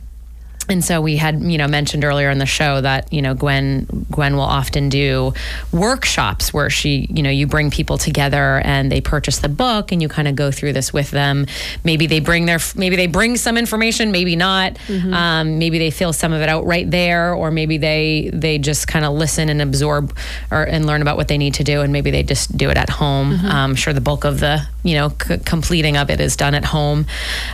and 0.68 0.84
so 0.84 1.00
we 1.00 1.16
had 1.16 1.40
you 1.42 1.58
know 1.58 1.68
mentioned 1.68 2.04
earlier 2.04 2.30
in 2.30 2.38
the 2.38 2.46
show 2.46 2.80
that 2.80 3.12
you 3.12 3.22
know 3.22 3.34
Gwen 3.34 4.06
Gwen 4.10 4.34
will 4.36 4.42
often 4.42 4.88
do 4.88 5.32
workshops 5.72 6.52
where 6.54 6.70
she 6.70 7.06
you 7.10 7.22
know 7.22 7.30
you 7.30 7.46
bring 7.46 7.70
people 7.70 7.98
together 7.98 8.60
and 8.64 8.90
they 8.90 9.00
purchase 9.00 9.38
the 9.40 9.48
book 9.48 9.92
and 9.92 10.00
you 10.00 10.08
kind 10.08 10.28
of 10.28 10.36
go 10.36 10.50
through 10.50 10.72
this 10.72 10.92
with 10.92 11.10
them. 11.10 11.46
Maybe 11.84 12.06
they 12.06 12.20
bring 12.20 12.46
their 12.46 12.58
maybe 12.76 12.96
they 12.96 13.06
bring 13.06 13.36
some 13.36 13.56
information 13.58 14.12
maybe 14.12 14.36
not. 14.36 14.78
Um, 15.14 15.58
maybe 15.58 15.78
they 15.78 15.90
fill 15.90 16.12
some 16.12 16.32
of 16.32 16.40
it 16.40 16.48
out 16.48 16.64
right 16.66 16.90
there 16.90 17.34
or 17.34 17.50
maybe 17.50 17.78
they 17.78 18.30
they 18.32 18.58
just 18.58 18.86
kind 18.88 19.04
of 19.04 19.14
listen 19.14 19.48
and 19.48 19.60
absorb 19.60 20.16
or 20.50 20.62
and 20.62 20.86
learn 20.86 21.02
about 21.02 21.16
what 21.16 21.28
they 21.28 21.38
need 21.38 21.54
to 21.54 21.64
do 21.64 21.80
and 21.82 21.92
maybe 21.92 22.10
they 22.10 22.22
just 22.22 22.56
do 22.56 22.70
it 22.70 22.76
at 22.76 22.88
home. 22.90 23.32
Um, 23.34 23.46
I'm 23.70 23.74
sure 23.74 23.92
the 23.92 24.00
bulk 24.00 24.24
of 24.24 24.40
the 24.40 24.66
you 24.82 24.94
know 24.94 25.08
c- 25.10 25.38
completing 25.38 25.96
of 25.96 26.10
it 26.10 26.20
is 26.20 26.36
done 26.36 26.54
at 26.54 26.64
home 26.64 27.06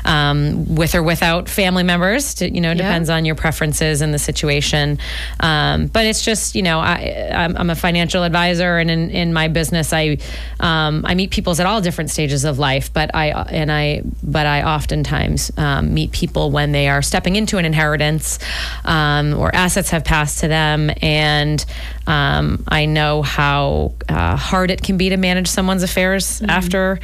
um, 0.04 0.74
with 0.74 0.94
or 0.94 1.02
without 1.02 1.48
family 1.48 1.82
members 1.82 2.34
to, 2.34 2.52
you 2.52 2.60
know 2.60 2.72
depends 3.00 3.08
on 3.08 3.24
your 3.24 3.34
preferences 3.34 4.02
and 4.02 4.12
the 4.12 4.18
situation. 4.18 4.98
Um, 5.40 5.86
but 5.86 6.04
it's 6.04 6.22
just 6.22 6.54
you 6.54 6.62
know 6.62 6.80
I, 6.80 7.30
I'm, 7.32 7.56
I'm 7.56 7.70
a 7.70 7.74
financial 7.74 8.24
advisor 8.24 8.76
and 8.78 8.90
in, 8.90 9.10
in 9.10 9.32
my 9.32 9.48
business 9.48 9.92
I 9.92 10.18
um, 10.60 11.04
I 11.06 11.14
meet 11.14 11.30
peoples 11.30 11.60
at 11.60 11.66
all 11.66 11.80
different 11.80 12.10
stages 12.10 12.44
of 12.44 12.58
life 12.58 12.92
but 12.92 13.14
I 13.14 13.30
and 13.30 13.72
I 13.72 14.02
but 14.22 14.46
I 14.46 14.62
oftentimes 14.62 15.50
um, 15.56 15.94
meet 15.94 16.12
people 16.12 16.50
when 16.50 16.72
they 16.72 16.88
are 16.88 17.00
stepping 17.00 17.36
into 17.36 17.56
an 17.56 17.64
inheritance 17.64 18.38
um, 18.84 19.34
or 19.34 19.54
assets 19.54 19.90
have 19.90 20.04
passed 20.04 20.40
to 20.40 20.48
them. 20.48 20.90
And 21.00 21.64
um, 22.06 22.64
I 22.68 22.84
know 22.84 23.22
how 23.22 23.94
uh, 24.08 24.36
hard 24.36 24.70
it 24.70 24.82
can 24.82 24.98
be 24.98 25.08
to 25.08 25.16
manage 25.16 25.48
someone's 25.48 25.82
affairs 25.82 26.42
after 26.42 27.00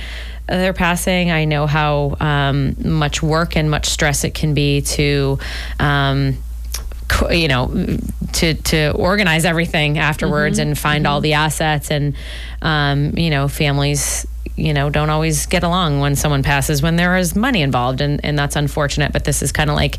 their 0.47 0.73
passing. 0.73 1.31
I 1.31 1.45
know 1.45 1.67
how 1.67 2.17
um, 2.21 2.77
much 2.85 3.23
work 3.23 3.57
and 3.57 3.71
much 3.71 3.87
stress 3.87 4.25
it 4.25 4.35
can 4.35 4.55
be 4.55 4.83
to. 4.83 5.39
Um, 5.79 6.39
you 7.31 7.47
know, 7.47 7.69
to 8.33 8.55
to 8.55 8.91
organize 8.91 9.45
everything 9.45 9.97
afterwards 9.97 10.59
and 10.59 10.77
find 10.77 11.07
all 11.07 11.21
the 11.21 11.35
assets 11.35 11.93
and, 11.93 12.17
um, 12.63 13.17
you 13.17 13.31
know, 13.31 13.47
families, 13.47 14.27
you 14.57 14.73
know, 14.73 14.89
don't 14.89 15.11
always 15.11 15.47
get 15.47 15.63
along 15.63 16.01
when 16.01 16.17
someone 16.17 16.43
passes 16.43 16.81
when 16.83 16.97
there 16.97 17.17
is 17.17 17.37
money 17.37 17.61
involved 17.61 18.01
and 18.01 18.25
and 18.25 18.39
that's 18.39 18.57
unfortunate. 18.57 19.13
But 19.13 19.25
this 19.25 19.43
is 19.43 19.53
kind 19.53 19.69
of 19.69 19.77
like, 19.77 19.99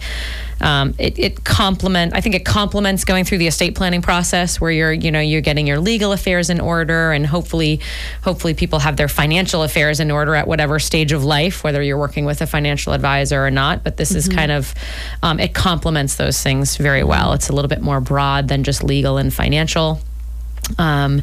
um, 0.59 0.95
it 0.97 1.19
it 1.19 1.43
complement. 1.43 2.15
I 2.15 2.21
think 2.21 2.33
it 2.33 2.43
complements 2.43 3.05
going 3.05 3.23
through 3.23 3.37
the 3.37 3.47
estate 3.47 3.75
planning 3.75 4.01
process 4.01 4.59
where 4.59 4.71
you're 4.71 4.91
you 4.91 5.11
know 5.11 5.19
you're 5.19 5.41
getting 5.41 5.67
your 5.67 5.79
legal 5.79 6.11
affairs 6.11 6.49
in 6.49 6.59
order 6.59 7.11
and 7.11 7.25
hopefully 7.25 7.81
hopefully 8.23 8.55
people 8.55 8.79
have 8.79 8.97
their 8.97 9.07
financial 9.07 9.61
affairs 9.61 9.99
in 9.99 10.09
order 10.09 10.33
at 10.33 10.47
whatever 10.47 10.79
stage 10.79 11.11
of 11.11 11.23
life, 11.23 11.63
whether 11.63 11.81
you're 11.81 11.97
working 11.97 12.25
with 12.25 12.41
a 12.41 12.47
financial 12.47 12.93
advisor 12.93 13.45
or 13.45 13.51
not. 13.51 13.83
But 13.83 13.97
this 13.97 14.11
is 14.11 14.27
kind 14.27 14.51
of 14.51 14.73
um, 15.21 15.39
it 15.39 15.53
complements 15.53 16.15
those 16.15 16.41
things 16.41 16.77
very 16.77 17.03
well. 17.03 17.33
It's 17.33 17.49
a 17.49 17.53
little 17.53 17.69
bit 17.69 17.81
more 17.81 18.01
broad 18.01 18.47
than 18.47 18.63
just 18.63 18.83
legal 18.83 19.17
and 19.17 19.31
financial. 19.31 20.01
Um, 20.77 21.21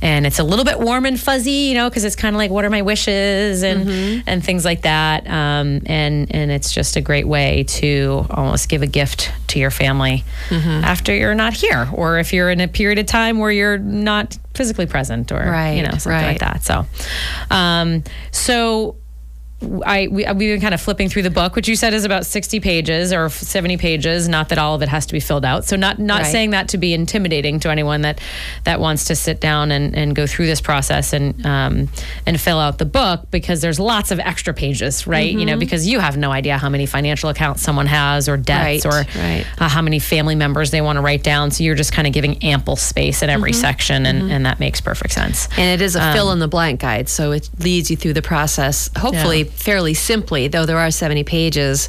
and 0.00 0.26
it's 0.26 0.38
a 0.38 0.44
little 0.44 0.64
bit 0.64 0.80
warm 0.80 1.04
and 1.04 1.20
fuzzy, 1.20 1.50
you 1.50 1.74
know, 1.74 1.88
because 1.88 2.04
it's 2.04 2.16
kind 2.16 2.34
of 2.34 2.38
like, 2.38 2.50
what 2.50 2.64
are 2.64 2.70
my 2.70 2.82
wishes 2.82 3.62
and 3.62 4.24
and 4.26 4.42
things 4.42 4.64
like 4.64 4.82
that. 4.82 5.26
Um, 5.26 5.82
and 5.86 6.34
and 6.34 6.50
it's 6.50 6.72
just 6.72 6.96
a 6.96 7.00
great 7.00 7.28
way 7.28 7.64
to 7.64 8.26
almost 8.30 8.68
give 8.68 8.82
a 8.82 8.86
gift 8.86 9.32
to 9.48 9.58
your 9.58 9.70
family 9.70 10.24
after 10.50 11.14
you're 11.14 11.34
not 11.34 11.52
here, 11.52 11.88
or 11.92 12.18
if 12.18 12.32
you're 12.32 12.50
in 12.50 12.60
a 12.60 12.68
period 12.68 12.98
of 12.98 13.06
time 13.06 13.38
where 13.38 13.50
you're 13.50 13.78
not 13.78 14.38
physically 14.54 14.86
present, 14.86 15.30
or 15.30 15.44
you 15.76 15.82
know, 15.82 15.90
something 15.90 16.12
right. 16.12 16.26
like 16.26 16.40
that. 16.40 16.64
So, 16.64 16.86
um, 17.50 18.02
so 18.30 18.96
I 19.62 20.08
we, 20.10 20.26
we've 20.26 20.38
been 20.38 20.60
kind 20.60 20.74
of 20.74 20.82
flipping 20.82 21.08
through 21.08 21.22
the 21.22 21.30
book, 21.30 21.56
which 21.56 21.66
you 21.66 21.76
said 21.76 21.94
is 21.94 22.04
about 22.04 22.26
sixty 22.26 22.60
pages 22.60 23.10
or 23.10 23.30
seventy 23.30 23.78
pages. 23.78 24.28
Not 24.28 24.50
that 24.50 24.58
all 24.58 24.74
of 24.74 24.82
it 24.82 24.88
has 24.90 25.06
to 25.06 25.14
be 25.14 25.20
filled 25.20 25.46
out. 25.46 25.64
So 25.64 25.76
not 25.76 25.98
not 25.98 26.22
Right. 26.22 26.30
saying 26.30 26.50
that 26.50 26.68
to 26.68 26.78
be 26.78 26.92
intimidating 26.92 27.58
to 27.60 27.70
anyone 27.70 28.02
that 28.02 28.20
that 28.64 28.80
wants 28.80 29.06
to 29.06 29.16
sit 29.16 29.40
down 29.40 29.70
and, 29.72 29.96
and 29.96 30.14
go 30.14 30.26
through 30.26 30.44
this 30.46 30.60
process 30.60 31.14
and 31.14 31.44
um, 31.46 31.88
and 32.26 32.38
fill 32.38 32.58
out 32.58 32.76
the 32.76 32.84
book 32.84 33.30
because 33.30 33.62
there's 33.62 33.80
lots 33.80 34.10
of 34.10 34.18
extra 34.20 34.52
pages, 34.52 35.06
right? 35.06 35.30
You 35.32 35.38
Mm-hmm. 35.38 35.46
know, 35.46 35.56
because 35.58 35.86
you 35.86 36.00
have 36.00 36.18
no 36.18 36.32
idea 36.32 36.58
how 36.58 36.68
many 36.68 36.84
financial 36.84 37.30
accounts 37.30 37.62
someone 37.62 37.86
has 37.86 38.28
or 38.28 38.36
debts 38.36 38.84
Right, 38.84 38.86
or 38.86 39.18
right. 39.18 39.46
uh, 39.58 39.68
how 39.70 39.80
many 39.80 40.00
family 40.00 40.34
members 40.34 40.70
they 40.70 40.82
want 40.82 40.96
to 40.96 41.00
write 41.00 41.22
down. 41.22 41.50
So 41.50 41.64
you're 41.64 41.74
just 41.74 41.92
kind 41.92 42.06
of 42.06 42.12
giving 42.12 42.42
ample 42.44 42.76
space 42.76 43.22
in 43.22 43.28
Mm-hmm. 43.30 43.34
every 43.36 43.52
section, 43.54 44.04
and, 44.04 44.30
and 44.30 44.44
that 44.44 44.60
makes 44.60 44.82
perfect 44.82 45.14
sense. 45.14 45.48
And 45.56 45.80
it 45.80 45.82
is 45.82 45.96
a 45.96 46.02
Um, 46.02 46.12
fill 46.12 46.32
in 46.32 46.40
the 46.40 46.48
blank 46.48 46.80
guide, 46.80 47.08
so 47.08 47.32
it 47.32 47.48
leads 47.58 47.90
you 47.90 47.96
through 47.96 48.12
the 48.12 48.22
process, 48.22 48.90
hopefully 48.98 49.44
Yeah. 49.44 49.45
Fairly 49.46 49.94
simply, 49.94 50.48
though 50.48 50.66
there 50.66 50.78
are 50.78 50.90
70 50.90 51.24
pages. 51.24 51.88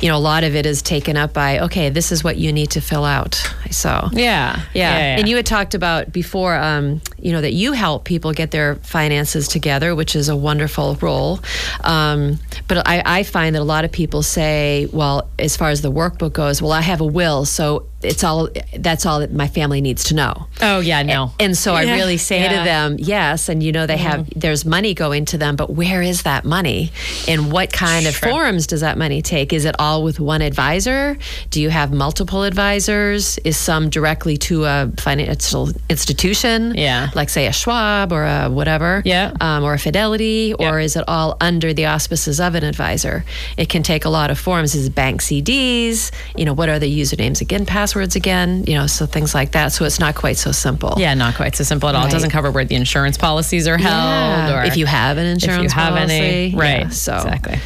You 0.00 0.08
know, 0.08 0.16
a 0.16 0.18
lot 0.18 0.44
of 0.44 0.54
it 0.56 0.66
is 0.66 0.82
taken 0.82 1.16
up 1.16 1.32
by, 1.32 1.58
okay, 1.60 1.90
this 1.90 2.10
is 2.12 2.24
what 2.24 2.36
you 2.36 2.52
need 2.52 2.70
to 2.72 2.80
fill 2.80 3.04
out. 3.04 3.34
So, 3.70 4.08
Yeah, 4.12 4.62
yeah. 4.74 5.16
And 5.18 5.28
you 5.28 5.36
had 5.36 5.46
talked 5.46 5.74
about 5.74 6.12
before, 6.12 6.56
um, 6.56 7.00
you 7.18 7.32
know, 7.32 7.40
that 7.40 7.52
you 7.52 7.72
help 7.72 8.04
people 8.04 8.32
get 8.32 8.50
their 8.50 8.76
finances 8.76 9.46
together, 9.48 9.94
which 9.94 10.16
is 10.16 10.28
a 10.28 10.36
wonderful 10.36 10.96
role. 11.00 11.40
Um, 11.84 12.38
but 12.68 12.86
I, 12.88 13.02
I 13.04 13.22
find 13.22 13.54
that 13.54 13.62
a 13.62 13.64
lot 13.64 13.84
of 13.84 13.92
people 13.92 14.22
say, 14.22 14.88
well, 14.92 15.28
as 15.38 15.56
far 15.56 15.70
as 15.70 15.82
the 15.82 15.92
workbook 15.92 16.32
goes, 16.32 16.60
well, 16.62 16.72
I 16.72 16.80
have 16.80 17.00
a 17.00 17.06
will, 17.06 17.44
so 17.44 17.86
it's 18.02 18.24
all 18.24 18.48
that's 18.78 19.04
all 19.04 19.20
that 19.20 19.30
my 19.30 19.46
family 19.46 19.82
needs 19.82 20.04
to 20.04 20.14
know. 20.14 20.46
Oh 20.62 20.80
yeah, 20.80 21.02
no. 21.02 21.32
And 21.38 21.54
so 21.56 21.74
I 21.74 21.82
really 21.96 22.16
say 22.16 22.40
Yeah. 22.40 22.46
Mm-hmm. 22.48 22.58
to 22.58 22.64
them, 22.64 22.96
yes, 22.98 23.48
and 23.50 23.62
you 23.62 23.72
know 23.72 23.86
they 23.86 23.98
have 23.98 24.26
there's 24.34 24.64
money 24.64 24.94
going 24.94 25.26
to 25.26 25.38
them, 25.38 25.54
but 25.54 25.68
where 25.70 26.00
is 26.00 26.22
that 26.22 26.46
money? 26.46 26.92
And 27.28 27.52
what 27.52 27.72
kind 27.72 28.06
of 28.06 28.16
forms 28.16 28.66
does 28.66 28.80
that 28.80 28.96
money 28.96 29.20
take? 29.20 29.52
Is 29.52 29.66
it 29.66 29.74
all 29.78 29.89
with 29.98 30.20
one 30.20 30.42
advisor? 30.42 31.16
Do 31.50 31.60
you 31.60 31.70
have 31.70 31.92
multiple 31.92 32.42
advisors? 32.44 33.38
Is 33.38 33.56
some 33.56 33.90
directly 33.90 34.36
to 34.38 34.64
a 34.64 34.90
financial 34.96 35.70
institution? 35.88 36.74
Yeah. 36.76 37.10
Like 37.14 37.28
say 37.28 37.46
a 37.46 37.52
Schwab 37.52 38.12
or 38.12 38.24
a 38.24 38.48
whatever. 38.48 39.02
Yeah. 39.04 39.32
Um, 39.40 39.64
or 39.64 39.74
a 39.74 39.78
Fidelity, 39.78 40.54
or 40.54 40.78
is 40.78 40.94
it 40.96 41.04
all 41.08 41.36
under 41.40 41.72
the 41.74 41.86
auspices 41.86 42.38
of 42.40 42.54
an 42.54 42.64
advisor? 42.64 43.24
It 43.56 43.68
can 43.68 43.82
take 43.82 44.04
a 44.04 44.08
lot 44.10 44.30
of 44.30 44.38
forms. 44.38 44.74
Is 44.74 44.86
it 44.86 44.94
bank 44.94 45.20
CDs? 45.22 46.12
You 46.36 46.44
know, 46.44 46.52
what 46.52 46.68
are 46.68 46.78
the 46.78 47.00
usernames 47.00 47.40
again, 47.40 47.66
passwords 47.66 48.14
again? 48.16 48.64
You 48.66 48.74
know, 48.74 48.86
so 48.86 49.06
things 49.06 49.34
like 49.34 49.52
that. 49.52 49.72
So 49.72 49.84
it's 49.84 49.98
not 49.98 50.14
quite 50.14 50.36
so 50.36 50.52
simple. 50.52 50.94
Yeah, 50.98 51.14
not 51.14 51.34
quite 51.34 51.56
so 51.56 51.64
simple 51.64 51.88
at 51.88 51.94
all. 51.94 52.06
It 52.06 52.10
doesn't 52.10 52.30
cover 52.30 52.50
where 52.50 52.64
the 52.64 52.74
insurance 52.76 53.16
policies 53.18 53.66
are 53.66 53.78
held, 53.78 53.92
Yeah, 53.94 54.60
or 54.60 54.64
if 54.64 54.76
you 54.76 54.86
have 54.86 55.18
an 55.18 55.26
if 55.26 55.42
you 55.42 55.48
insurance 55.50 55.72
have 55.72 55.94
policy. 55.94 56.14
any, 56.14 56.54
right? 56.54 56.80
Yeah, 56.80 56.88
so 56.90 57.14
exactly. 57.16 57.58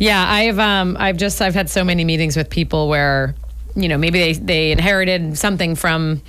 Yeah, 0.00 0.24
I've 0.28 0.58
um, 0.58 0.96
I've 0.98 1.16
just 1.16 1.40
I've 1.40 1.54
had 1.54 1.70
so 1.70 1.84
many 1.84 2.04
meetings 2.04 2.36
with 2.36 2.50
people 2.50 2.88
where 2.88 3.34
you 3.76 3.86
know 3.88 3.96
maybe 3.98 4.18
they 4.18 4.32
they 4.32 4.72
inherited 4.72 5.38
something 5.38 5.76
from. 5.76 6.22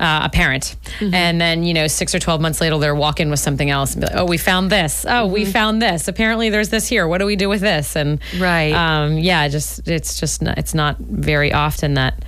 Uh, 0.00 0.26
a 0.26 0.28
parent, 0.28 0.76
Mm-hmm. 1.00 1.12
and 1.12 1.40
then 1.40 1.64
you 1.64 1.74
know 1.74 1.88
six 1.88 2.14
or 2.14 2.20
twelve 2.20 2.40
months 2.40 2.60
later 2.60 2.78
they're 2.78 2.94
walking 2.94 3.30
with 3.30 3.40
something 3.40 3.68
else 3.68 3.94
and 3.94 4.02
be 4.02 4.06
like, 4.06 4.14
"Oh, 4.16 4.26
we 4.26 4.38
found 4.38 4.70
this. 4.70 5.04
Oh, 5.08 5.26
we 5.26 5.42
Mm-hmm. 5.42 5.50
found 5.50 5.82
this. 5.82 6.06
Apparently, 6.06 6.50
there's 6.50 6.68
this 6.68 6.86
here. 6.86 7.08
What 7.08 7.18
do 7.18 7.26
we 7.26 7.34
do 7.34 7.48
with 7.48 7.60
this?" 7.62 7.96
And 7.96 8.20
Right. 8.38 8.72
um, 8.74 9.18
yeah, 9.18 9.48
just 9.48 9.88
it's 9.88 10.20
just 10.20 10.40
not, 10.40 10.56
it's 10.56 10.72
not 10.72 10.98
very 11.00 11.52
often 11.52 11.94
that 11.94 12.24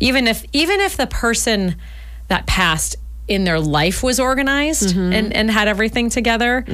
even 0.00 0.26
if 0.26 0.46
even 0.54 0.80
if 0.80 0.96
the 0.96 1.06
person 1.06 1.76
that 2.28 2.46
passed 2.46 2.96
in 3.28 3.44
their 3.44 3.60
life 3.60 4.02
was 4.02 4.18
organized 4.18 4.94
Mm-hmm. 4.96 5.12
and, 5.12 5.32
and 5.34 5.50
had 5.50 5.68
everything 5.68 6.08
together, 6.08 6.64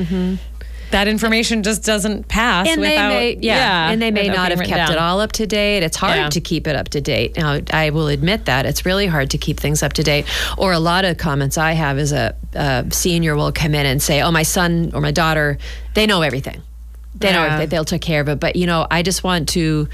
that 0.93 1.09
information 1.09 1.63
just 1.63 1.85
doesn't 1.85 2.29
pass 2.29 2.69
and 2.69 2.81
without 2.81 3.09
they 3.09 3.35
may, 3.35 3.39
yeah, 3.41 3.91
and 3.91 4.01
they 4.01 4.11
may 4.11 4.29
not 4.29 4.51
have 4.51 4.61
kept 4.63 4.93
it 4.93 4.99
all 4.99 5.21
up 5.21 5.33
to 5.33 5.47
date. 5.47 5.83
It's 5.83 5.97
hard 5.97 6.17
Yeah. 6.17 6.29
to 6.31 6.41
keep 6.41 6.67
it 6.67 6.77
up 6.77 6.89
to 6.91 7.01
date. 7.01 7.37
Now, 7.37 7.61
I 7.73 7.91
will 7.91 8.07
admit 8.09 8.45
that 8.45 8.67
it's 8.67 8.87
really 8.87 9.07
hard 9.07 9.31
to 9.31 9.39
keep 9.39 9.59
things 9.59 9.83
up 9.83 9.95
to 9.95 10.03
date. 10.03 10.27
Or 10.57 10.73
a 10.73 10.79
lot 10.79 11.05
of 11.05 11.19
comments 11.19 11.59
I 11.59 11.73
have 11.73 11.99
is 11.99 12.13
a, 12.13 12.37
a 12.55 12.85
senior 12.91 13.35
will 13.37 13.53
come 13.53 13.75
in 13.75 13.85
and 13.87 14.01
say, 14.01 14.23
"Oh, 14.23 14.31
my 14.31 14.45
son 14.45 14.91
or 14.95 15.01
my 15.01 15.11
daughter, 15.13 15.59
they 15.95 16.07
know 16.07 16.23
everything. 16.23 16.63
They 17.17 17.33
know 17.33 17.43
Yeah. 17.45 17.55
everything. 17.55 17.69
They'll 17.71 17.85
take 17.85 18.03
care 18.03 18.21
of 18.21 18.29
it." 18.29 18.39
But 18.41 18.57
you 18.57 18.67
know, 18.67 18.87
I 18.91 19.03
just 19.03 19.25
want 19.25 19.49
to 19.51 19.89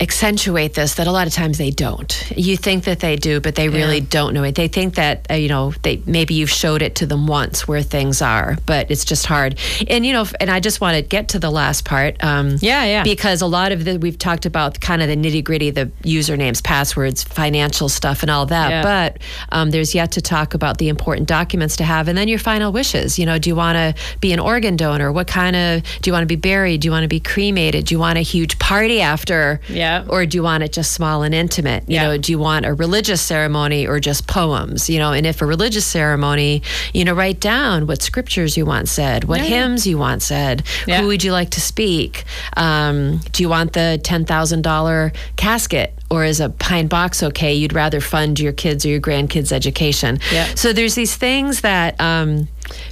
accentuate 0.00 0.74
this 0.74 0.94
that 0.94 1.06
a 1.06 1.10
lot 1.10 1.26
of 1.26 1.32
times 1.32 1.58
they 1.58 1.70
don't. 1.70 2.32
You 2.36 2.56
think 2.56 2.84
that 2.84 3.00
they 3.00 3.16
do, 3.16 3.40
but 3.40 3.56
they 3.56 3.68
really 3.68 4.00
don't 4.00 4.32
know 4.32 4.44
it. 4.44 4.54
They 4.54 4.68
think 4.68 4.94
that 4.94 5.26
uh, 5.30 5.34
you 5.34 5.48
know 5.48 5.72
they 5.82 6.02
maybe 6.06 6.34
you've 6.34 6.50
showed 6.50 6.82
it 6.82 6.94
to 6.96 7.06
them 7.06 7.26
once 7.26 7.66
where 7.66 7.82
things 7.82 8.22
are, 8.22 8.56
but 8.64 8.90
it's 8.90 9.04
just 9.04 9.26
hard. 9.26 9.58
And 9.88 10.06
you 10.06 10.12
know, 10.12 10.26
and 10.40 10.50
I 10.50 10.60
just 10.60 10.80
want 10.80 10.96
to 10.96 11.02
get 11.02 11.28
to 11.30 11.38
the 11.38 11.50
last 11.50 11.84
part. 11.84 12.22
Um, 12.22 12.56
Yeah, 12.60 12.84
yeah. 12.84 13.02
Because 13.02 13.42
a 13.42 13.46
lot 13.46 13.72
of 13.72 13.84
the 13.84 13.98
we've 13.98 14.18
talked 14.18 14.46
about 14.46 14.80
kind 14.80 15.02
of 15.02 15.08
the 15.08 15.16
nitty 15.16 15.42
gritty, 15.42 15.70
the 15.70 15.86
usernames, 16.02 16.62
passwords, 16.62 17.24
financial 17.24 17.88
stuff, 17.88 18.22
and 18.22 18.30
all 18.30 18.46
that. 18.46 18.70
Yeah. 18.70 18.82
But 18.82 19.18
um, 19.50 19.70
there's 19.70 19.94
yet 19.94 20.12
to 20.12 20.20
talk 20.20 20.54
about 20.54 20.78
the 20.78 20.88
important 20.88 21.26
documents 21.26 21.76
to 21.76 21.84
have, 21.84 22.06
and 22.06 22.16
then 22.16 22.28
your 22.28 22.38
final 22.38 22.70
wishes. 22.70 23.18
You 23.18 23.26
know, 23.26 23.38
do 23.38 23.50
you 23.50 23.56
want 23.56 23.76
to 23.76 24.18
be 24.20 24.32
an 24.32 24.38
organ 24.38 24.76
donor? 24.76 25.10
What 25.10 25.26
kind 25.26 25.56
of 25.56 25.82
do 26.02 26.08
you 26.08 26.12
want 26.12 26.22
to 26.22 26.26
be 26.26 26.36
buried? 26.36 26.82
Do 26.82 26.86
you 26.86 26.92
want 26.92 27.02
to 27.02 27.08
be 27.08 27.20
cremated? 27.20 27.86
Do 27.86 27.94
you 27.94 27.98
want 27.98 28.16
a 28.18 28.22
huge 28.22 28.58
party 28.60 29.00
after? 29.00 29.60
Yeah. 29.68 29.87
Or 30.08 30.26
do 30.26 30.36
you 30.38 30.42
want 30.42 30.62
it 30.62 30.72
just 30.72 30.92
small 30.92 31.22
and 31.22 31.34
intimate? 31.34 31.82
You 31.86 31.94
Yeah. 31.96 32.02
know, 32.04 32.18
do 32.18 32.32
you 32.32 32.38
want 32.38 32.66
a 32.66 32.72
religious 32.74 33.20
ceremony 33.20 33.86
or 33.86 34.00
just 34.00 34.26
poems? 34.26 34.88
You 34.88 34.98
know, 34.98 35.12
and 35.12 35.26
if 35.26 35.40
a 35.42 35.46
religious 35.46 35.86
ceremony, 35.86 36.62
you 36.92 37.04
know, 37.04 37.14
write 37.14 37.40
down 37.40 37.86
what 37.86 38.02
scriptures 38.02 38.56
you 38.56 38.64
want 38.66 38.88
said, 38.88 39.24
what 39.24 39.40
hymns 39.40 39.86
you 39.86 39.98
want 39.98 40.22
said, 40.22 40.62
Yeah. 40.86 41.00
who 41.00 41.06
would 41.08 41.22
you 41.24 41.32
like 41.32 41.50
to 41.50 41.60
speak? 41.60 42.24
Um, 42.56 43.20
do 43.32 43.42
you 43.42 43.48
want 43.48 43.72
the 43.72 44.00
ten 44.02 44.24
thousand 44.24 44.62
dollar 44.62 45.12
casket? 45.36 45.94
Or 46.10 46.24
is 46.24 46.40
a 46.40 46.48
pine 46.48 46.86
box 46.86 47.22
okay? 47.22 47.52
You'd 47.52 47.74
rather 47.74 48.00
fund 48.00 48.40
your 48.40 48.52
kids 48.52 48.86
or 48.86 48.88
your 48.88 49.00
grandkids' 49.00 49.52
education. 49.52 50.20
Yeah. 50.32 50.46
So 50.54 50.72
there's 50.72 50.94
these 50.94 51.14
things 51.14 51.60
that 51.60 52.00
um, 52.00 52.48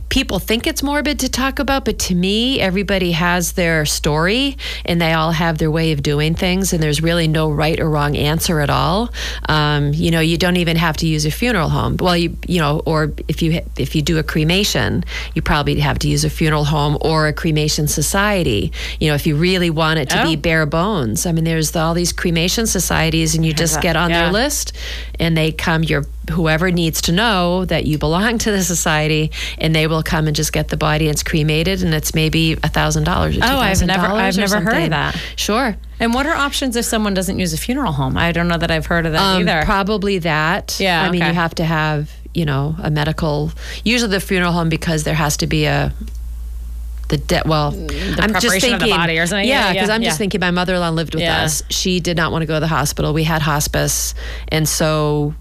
people 0.09 0.39
think 0.39 0.67
it's 0.67 0.83
morbid 0.83 1.19
to 1.21 1.29
talk 1.29 1.59
about, 1.59 1.85
but 1.85 1.99
to 1.99 2.15
me, 2.15 2.61
everybody 2.61 3.13
has 3.13 3.53
their 3.53 3.85
story 3.85 4.57
and 4.85 5.01
they 5.01 5.13
all 5.13 5.33
have 5.33 5.59
their 5.59 5.71
way 5.71 5.93
of 5.93 6.03
doing 6.03 6.35
things, 6.35 6.73
and 6.73 6.83
there's 6.83 7.03
really 7.03 7.29
no 7.29 7.51
right 7.51 7.79
or 7.81 7.89
wrong 7.91 8.17
answer 8.17 8.61
at 8.61 8.71
all. 8.71 9.13
Um, 9.49 9.93
you 9.95 10.11
know, 10.11 10.21
you 10.21 10.39
don't 10.39 10.57
even 10.57 10.77
have 10.77 10.97
to 10.99 11.07
use 11.07 11.27
a 11.27 11.31
funeral 11.31 11.69
home. 11.69 11.97
Well, 11.99 12.17
you 12.17 12.37
you 12.47 12.61
know, 12.61 12.81
or 12.87 13.13
if 13.29 13.43
you 13.43 13.61
if 13.77 13.95
you 13.95 14.03
do 14.03 14.19
a 14.19 14.23
cremation, 14.23 15.05
you 15.35 15.43
probably 15.43 15.79
have 15.81 15.99
to 16.01 16.09
use 16.09 16.25
a 16.25 16.31
funeral 16.31 16.65
home 16.65 16.99
or 17.01 17.27
a 17.27 17.33
cremation 17.33 17.89
society. 17.89 18.73
You 19.01 19.09
know, 19.09 19.15
if 19.15 19.27
you 19.27 19.37
really 19.37 19.71
want 19.71 19.99
it 19.99 20.11
to 20.11 20.23
Oh. 20.23 20.25
be 20.25 20.37
bare 20.37 20.67
bones. 20.67 21.27
I 21.27 21.33
mean, 21.33 21.45
there's 21.45 21.75
all 21.77 21.95
these 21.95 22.13
cremation 22.13 22.67
societies, 22.67 23.35
and 23.35 23.45
you 23.45 23.53
just 23.53 23.81
get 23.81 23.97
on 23.97 24.11
Yeah. 24.11 24.23
their 24.25 24.33
list, 24.33 24.73
and 25.21 25.37
they 25.37 25.53
come. 25.53 25.83
Your 25.85 26.05
whoever 26.31 26.71
needs 26.71 27.01
to 27.03 27.13
know 27.13 27.65
that 27.67 27.87
you 27.87 27.99
belong 27.99 28.39
to 28.39 28.51
the 28.51 28.63
society, 28.63 29.31
and 29.59 29.75
they 29.75 29.87
will 29.87 30.03
come 30.03 30.27
and 30.27 30.35
just 30.35 30.53
get 30.53 30.69
the 30.69 30.77
body. 30.77 31.07
and 31.07 31.13
It's 31.15 31.23
cremated, 31.23 31.83
and 31.83 31.95
it's 31.95 32.15
maybe 32.15 32.53
a 32.63 32.69
thousand 32.69 33.05
dollars. 33.05 33.39
Oh, 33.41 33.59
I've 33.59 33.81
never- 33.85 34.07
I've 34.07 34.37
never 34.37 34.61
heard 34.61 34.83
of 34.85 34.91
that. 34.91 35.17
Sure, 35.37 35.77
And 36.01 36.13
what 36.15 36.27
are 36.27 36.35
options 36.35 36.77
if 36.77 36.85
someone 36.85 37.15
doesn't 37.15 37.39
use 37.39 37.53
a 37.53 37.57
funeral 37.57 37.93
home? 37.93 38.17
I 38.17 38.33
don't 38.33 38.49
know 38.49 38.59
that 38.59 38.71
I've 38.71 38.87
heard 38.87 39.07
of 39.07 39.13
that 39.13 39.23
um, 39.23 39.43
either. 39.49 39.63
probably 39.65 40.19
that. 40.19 40.77
Yeah, 40.81 41.03
I 41.03 41.11
mean, 41.11 41.23
okay. 41.23 41.31
you 41.31 41.35
have 41.35 41.55
to 41.57 41.65
have 41.65 42.11
you 42.35 42.45
know 42.45 42.75
a 42.83 42.91
medical. 42.91 43.51
Usually, 43.85 44.11
the 44.11 44.21
funeral 44.21 44.53
home 44.53 44.69
because 44.69 45.05
there 45.05 45.15
has 45.15 45.37
to 45.39 45.47
be 45.47 45.65
a. 45.67 45.95
The 47.09 47.19
debt. 47.19 47.47
well, 47.47 47.69
I'm 47.69 47.87
just 47.87 48.19
preparation 48.19 48.75
of 48.75 48.81
the 48.81 48.87
thinking, 48.87 48.91
body 48.91 49.19
or 49.21 49.27
something. 49.29 49.47
Yeah, 49.47 49.67
Yeah, 49.69 49.73
because 49.75 49.89
yeah, 49.91 49.95
I'm 49.95 50.03
just 50.03 50.19
thinking. 50.19 50.41
My 50.41 50.51
mother-in-law 50.51 50.91
lived 50.91 51.15
with 51.15 51.23
Yeah. 51.23 51.45
us. 51.45 51.63
She 51.71 52.01
did 52.01 52.17
not 52.17 52.33
want 52.33 52.43
to 52.43 52.47
go 52.47 52.55
to 52.55 52.61
the 52.61 52.67
hospital. 52.67 53.15
We 53.15 53.23
had 53.23 53.43
hospice, 53.43 54.13
and 54.49 54.69
so 54.69 55.33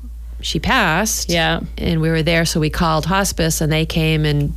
she 0.46 0.60
passed. 0.60 1.30
Yeah. 1.30 1.62
and 1.78 2.00
we 2.02 2.10
were 2.10 2.22
there, 2.24 2.46
so 2.46 2.60
we 2.60 2.70
called 2.70 3.06
hospice, 3.06 3.62
and 3.62 3.72
they 3.72 3.86
came 3.86 4.26
and 4.26 4.54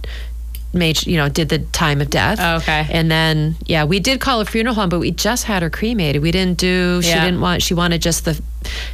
made 0.74 1.06
you 1.06 1.16
know 1.16 1.30
did 1.30 1.48
the 1.48 1.58
time 1.60 2.00
of 2.02 2.10
death. 2.10 2.38
Oh, 2.40 2.56
okay. 2.56 2.86
And 2.90 3.10
then 3.10 3.56
yeah, 3.64 3.84
we 3.84 4.00
did 4.00 4.20
call 4.20 4.40
a 4.40 4.44
funeral 4.44 4.74
home, 4.74 4.90
but 4.90 4.98
we 5.00 5.10
just 5.10 5.44
had 5.44 5.62
her 5.62 5.70
cremated. 5.70 6.20
We 6.22 6.30
didn't 6.30 6.58
do. 6.58 7.00
She 7.02 7.08
Yeah. 7.08 7.24
didn't 7.24 7.40
want. 7.40 7.62
She 7.62 7.72
wanted 7.74 8.02
just 8.02 8.24
the 8.26 8.38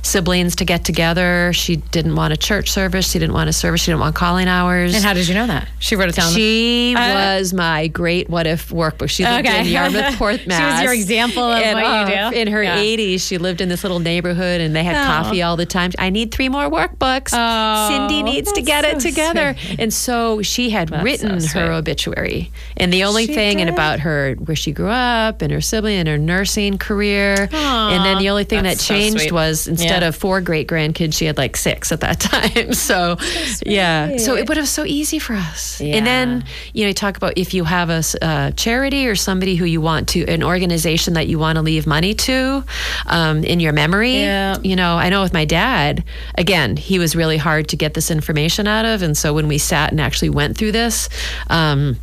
siblings 0.02 0.56
to 0.56 0.64
get 0.64 0.84
together. 0.84 1.52
She 1.52 1.76
didn't 1.76 2.14
want 2.16 2.32
a 2.32 2.36
church 2.36 2.70
service. 2.70 3.10
She 3.10 3.18
didn't 3.18 3.34
want 3.34 3.48
a 3.48 3.52
service. 3.52 3.80
She 3.80 3.90
didn't 3.90 4.00
want 4.00 4.14
calling 4.14 4.48
hours. 4.48 4.94
and 4.94 5.04
how 5.04 5.14
did 5.14 5.26
you 5.28 5.34
know 5.34 5.46
that? 5.46 5.68
She 5.78 5.96
wrote 5.96 6.08
it 6.08 6.14
down. 6.14 6.32
She 6.32 6.94
Uh, 6.96 7.14
was 7.38 7.52
my 7.52 7.86
great 7.88 8.28
what 8.30 8.46
if 8.46 8.68
workbook. 8.70 9.08
She 9.10 9.24
lived 9.24 9.46
Okay. 9.46 9.60
in 9.60 9.66
Yarmouth, 9.66 10.16
Port 10.18 10.46
Mass. 10.46 10.58
She 10.58 10.64
was 10.64 10.82
your 10.82 10.94
example 10.94 11.42
of 11.44 11.62
and, 11.62 11.74
what 11.80 12.08
you 12.08 12.14
uh, 12.16 12.30
do. 12.30 12.36
In 12.36 12.48
her 12.48 12.62
Yeah. 12.62 12.78
80s, 12.78 13.26
she 13.26 13.38
lived 13.38 13.60
in 13.60 13.68
this 13.68 13.82
little 13.82 14.00
neighborhood 14.00 14.60
and 14.60 14.74
they 14.74 14.84
had 14.84 14.96
Oh. 14.96 15.04
coffee 15.22 15.42
all 15.42 15.56
the 15.56 15.66
time. 15.66 15.90
I 15.98 16.10
need 16.10 16.30
three 16.32 16.48
more 16.48 16.70
workbooks. 16.70 17.30
Oh, 17.32 17.88
Cindy 17.90 18.22
needs 18.22 18.52
to 18.52 18.62
get 18.62 18.84
it 18.84 19.00
together. 19.00 19.56
sweet. 19.58 19.80
And 19.80 19.92
so 19.92 20.42
she 20.42 20.70
had 20.70 20.88
That's 20.88 21.04
written 21.04 21.40
so 21.40 21.58
her 21.60 21.72
obituary. 21.72 22.50
And 22.76 22.92
the 22.92 23.04
only 23.04 23.26
She 23.26 23.34
thing 23.34 23.60
and 23.60 23.70
about 23.70 24.00
her, 24.00 24.34
where 24.44 24.56
she 24.56 24.72
grew 24.72 24.88
up 24.90 25.42
and 25.42 25.50
her 25.52 25.60
sibling 25.60 25.96
and 25.98 26.08
her 26.08 26.18
nursing 26.18 26.78
career. 26.78 27.48
and 27.52 28.04
then 28.04 28.18
the 28.18 28.28
only 28.30 28.44
thing 28.44 28.62
that 28.64 28.78
changed 28.78 29.20
sweet. 29.20 29.32
was 29.32 29.53
instead 29.66 30.02
Yeah. 30.02 30.08
of 30.08 30.16
four 30.16 30.40
great 30.40 30.66
grandkids, 30.68 31.14
she 31.14 31.24
had 31.26 31.36
like 31.38 31.56
six 31.56 31.92
at 31.92 32.00
that 32.00 32.20
time. 32.32 32.72
So, 32.74 33.16
yeah. 33.64 34.16
So 34.16 34.36
it 34.36 34.48
would 34.48 34.56
have 34.56 34.68
so 34.68 34.84
easy 34.84 35.18
for 35.18 35.34
us. 35.34 35.80
And 35.80 36.06
then, 36.06 36.44
you 36.72 36.84
know, 36.84 36.88
you 36.88 36.94
talk 36.94 37.16
about 37.16 37.34
if 37.36 37.54
you 37.54 37.64
have 37.64 37.90
a, 37.90 38.02
uh, 38.22 38.50
charity 38.52 39.06
or 39.06 39.14
somebody 39.16 39.56
who 39.56 39.64
you 39.64 39.80
want 39.80 40.08
to, 40.10 40.24
an 40.26 40.42
organization 40.42 41.14
that 41.14 41.26
you 41.28 41.38
want 41.38 41.56
to 41.56 41.62
leave 41.62 41.86
money 41.86 42.14
to 42.14 42.64
um, 43.06 43.44
in 43.44 43.60
your 43.60 43.72
memory. 43.72 44.20
Yeah. 44.20 44.58
You 44.62 44.76
know, 44.76 44.96
I 44.96 45.08
know 45.08 45.22
with 45.22 45.32
my 45.32 45.44
dad, 45.44 46.04
again, 46.36 46.76
he 46.76 46.98
was 46.98 47.14
really 47.16 47.36
hard 47.36 47.68
to 47.68 47.76
get 47.76 47.94
this 47.94 48.10
information 48.10 48.66
out 48.66 48.84
of. 48.84 49.02
And 49.02 49.16
so 49.16 49.32
when 49.34 49.48
we 49.48 49.58
sat 49.58 49.90
and 49.90 50.00
actually 50.00 50.30
went 50.30 50.56
through 50.58 50.72
this, 50.72 51.08
um, 51.48 51.96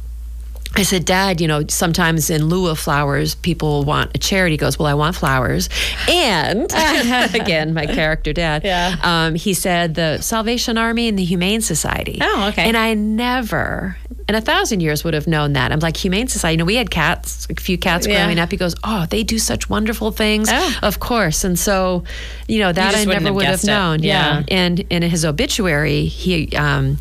I 0.74 0.84
said, 0.84 1.04
Dad, 1.06 1.42
you 1.42 1.48
know, 1.48 1.66
sometimes 1.68 2.30
in 2.30 2.46
lieu 2.46 2.68
of 2.68 2.80
flowers, 2.80 3.36
people 3.36 3.84
want 3.84 4.12
a 4.16 4.18
charity. 4.18 4.54
He 4.54 4.58
goes, 4.58 4.80
Well, 4.80 4.88
I 4.88 4.94
want 4.94 5.16
flowers. 5.16 5.70
And 6.08 6.72
again, 7.36 7.74
my 7.74 7.86
character 7.86 8.32
dad. 8.32 8.64
Yeah. 8.64 8.96
Um, 9.04 9.36
he 9.36 9.54
said 9.54 9.96
the 9.96 10.20
Salvation 10.20 10.78
Army 10.78 11.10
and 11.10 11.20
the 11.20 11.26
Humane 11.26 11.62
Society. 11.62 12.20
Oh, 12.22 12.48
okay. 12.50 12.68
And 12.68 12.78
I 12.78 12.94
never 12.94 13.98
in 14.32 14.36
a 14.36 14.42
thousand 14.42 14.80
years 14.80 15.04
would 15.04 15.14
have 15.14 15.28
known 15.28 15.54
that. 15.54 15.72
I'm 15.74 15.80
like, 15.82 15.98
Humane 15.98 16.28
Society, 16.30 16.54
you 16.54 16.58
know, 16.60 16.66
we 16.66 16.76
had 16.76 16.90
cats, 16.90 17.48
a 17.50 17.56
few 17.56 17.78
cats 17.78 18.08
Yeah. 18.08 18.24
growing 18.24 18.40
up. 18.40 18.50
He 18.50 18.56
goes, 18.58 18.76
Oh, 18.84 19.06
they 19.10 19.24
do 19.24 19.38
such 19.38 19.70
wonderful 19.70 20.12
things. 20.12 20.48
Oh. 20.52 20.76
Of 20.82 21.00
course. 21.02 21.44
And 21.44 21.60
so, 21.60 22.06
you 22.48 22.60
know, 22.60 22.72
that 22.72 22.92
just 22.94 23.08
I 23.08 23.12
never 23.12 23.26
have 23.26 23.36
would 23.36 23.46
have 23.46 23.60
it. 23.64 23.68
known. 23.68 24.04
Yeah. 24.04 24.44
And 24.48 24.80
in 24.90 25.02
his 25.02 25.26
obituary, 25.26 26.06
he 26.06 26.50
um, 26.56 26.98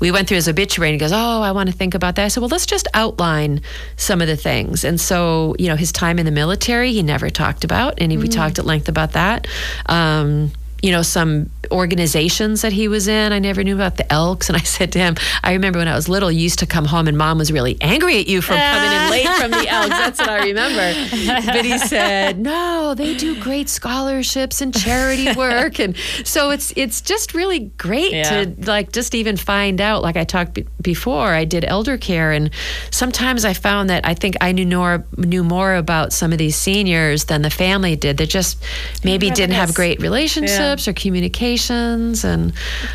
we 0.00 0.10
went 0.10 0.26
through 0.26 0.36
his 0.36 0.48
obituary 0.48 0.88
and 0.90 0.94
he 0.94 0.98
goes, 0.98 1.12
"Oh, 1.12 1.42
I 1.42 1.52
want 1.52 1.68
to 1.68 1.74
think 1.74 1.94
about 1.94 2.16
that." 2.16 2.24
I 2.24 2.28
said, 2.28 2.40
"Well, 2.40 2.48
let's 2.48 2.66
just 2.66 2.88
outline 2.94 3.60
some 3.96 4.20
of 4.22 4.28
the 4.28 4.36
things." 4.36 4.82
And 4.84 4.98
so, 5.00 5.54
you 5.58 5.68
know, 5.68 5.76
his 5.76 5.92
time 5.92 6.18
in 6.18 6.24
the 6.24 6.32
military, 6.32 6.92
he 6.92 7.02
never 7.02 7.28
talked 7.30 7.62
about, 7.64 7.94
and 8.00 8.10
he, 8.10 8.16
we 8.18 8.28
talked 8.28 8.58
at 8.58 8.64
length 8.64 8.88
about 8.88 9.12
that. 9.12 9.46
Um, 9.86 10.52
you 10.82 10.90
know, 10.92 11.02
some 11.02 11.50
organizations 11.72 12.62
that 12.62 12.72
he 12.72 12.88
was 12.88 13.06
in. 13.08 13.32
I 13.32 13.38
never 13.38 13.62
knew 13.62 13.74
about 13.74 13.96
the 13.96 14.10
Elks. 14.12 14.48
And 14.48 14.56
I 14.56 14.60
said 14.60 14.92
to 14.92 14.98
him, 14.98 15.16
I 15.44 15.52
remember 15.52 15.78
when 15.78 15.88
I 15.88 15.94
was 15.94 16.08
little, 16.08 16.30
you 16.30 16.40
used 16.40 16.58
to 16.60 16.66
come 16.66 16.84
home 16.84 17.06
and 17.08 17.16
mom 17.16 17.38
was 17.38 17.52
really 17.52 17.76
angry 17.80 18.18
at 18.18 18.26
you 18.26 18.40
for 18.42 18.54
coming 18.54 18.90
in 18.92 19.10
late 19.10 19.28
from 19.38 19.50
the 19.50 19.68
Elks. 19.68 19.88
That's 19.90 20.18
what 20.18 20.28
I 20.30 20.44
remember. 20.46 21.46
But 21.52 21.64
he 21.64 21.78
said, 21.78 22.38
no, 22.38 22.94
they 22.94 23.14
do 23.16 23.40
great 23.40 23.68
scholarships 23.68 24.60
and 24.60 24.74
charity 24.74 25.32
work. 25.36 25.78
And 25.78 25.96
so 26.24 26.50
it's, 26.50 26.72
it's 26.76 27.00
just 27.00 27.34
really 27.34 27.60
great 27.78 28.12
Yeah. 28.12 28.44
to 28.44 28.54
like 28.66 28.92
just 28.92 29.14
even 29.14 29.36
find 29.36 29.80
out, 29.80 30.02
like 30.02 30.16
I 30.16 30.24
talked 30.24 30.54
be- 30.54 30.66
before, 30.80 31.28
I 31.34 31.44
did 31.44 31.64
elder 31.64 31.96
care. 31.98 32.32
And 32.32 32.50
sometimes 32.90 33.44
I 33.44 33.52
found 33.54 33.90
that 33.90 34.06
I 34.06 34.14
think 34.14 34.36
I 34.40 34.52
knew 34.52 34.66
more, 34.66 35.04
knew 35.16 35.44
more 35.44 35.74
about 35.74 36.12
some 36.12 36.32
of 36.32 36.38
these 36.38 36.56
seniors 36.56 37.24
than 37.26 37.42
the 37.42 37.50
family 37.50 37.96
did. 37.96 38.16
They 38.16 38.26
just 38.26 38.58
maybe 39.04 39.30
didn't 39.30 39.54
have 39.56 39.74
great 39.74 40.00
relationships 40.00 40.69
or 40.78 40.92
communications 40.92 42.24
and 42.24 42.52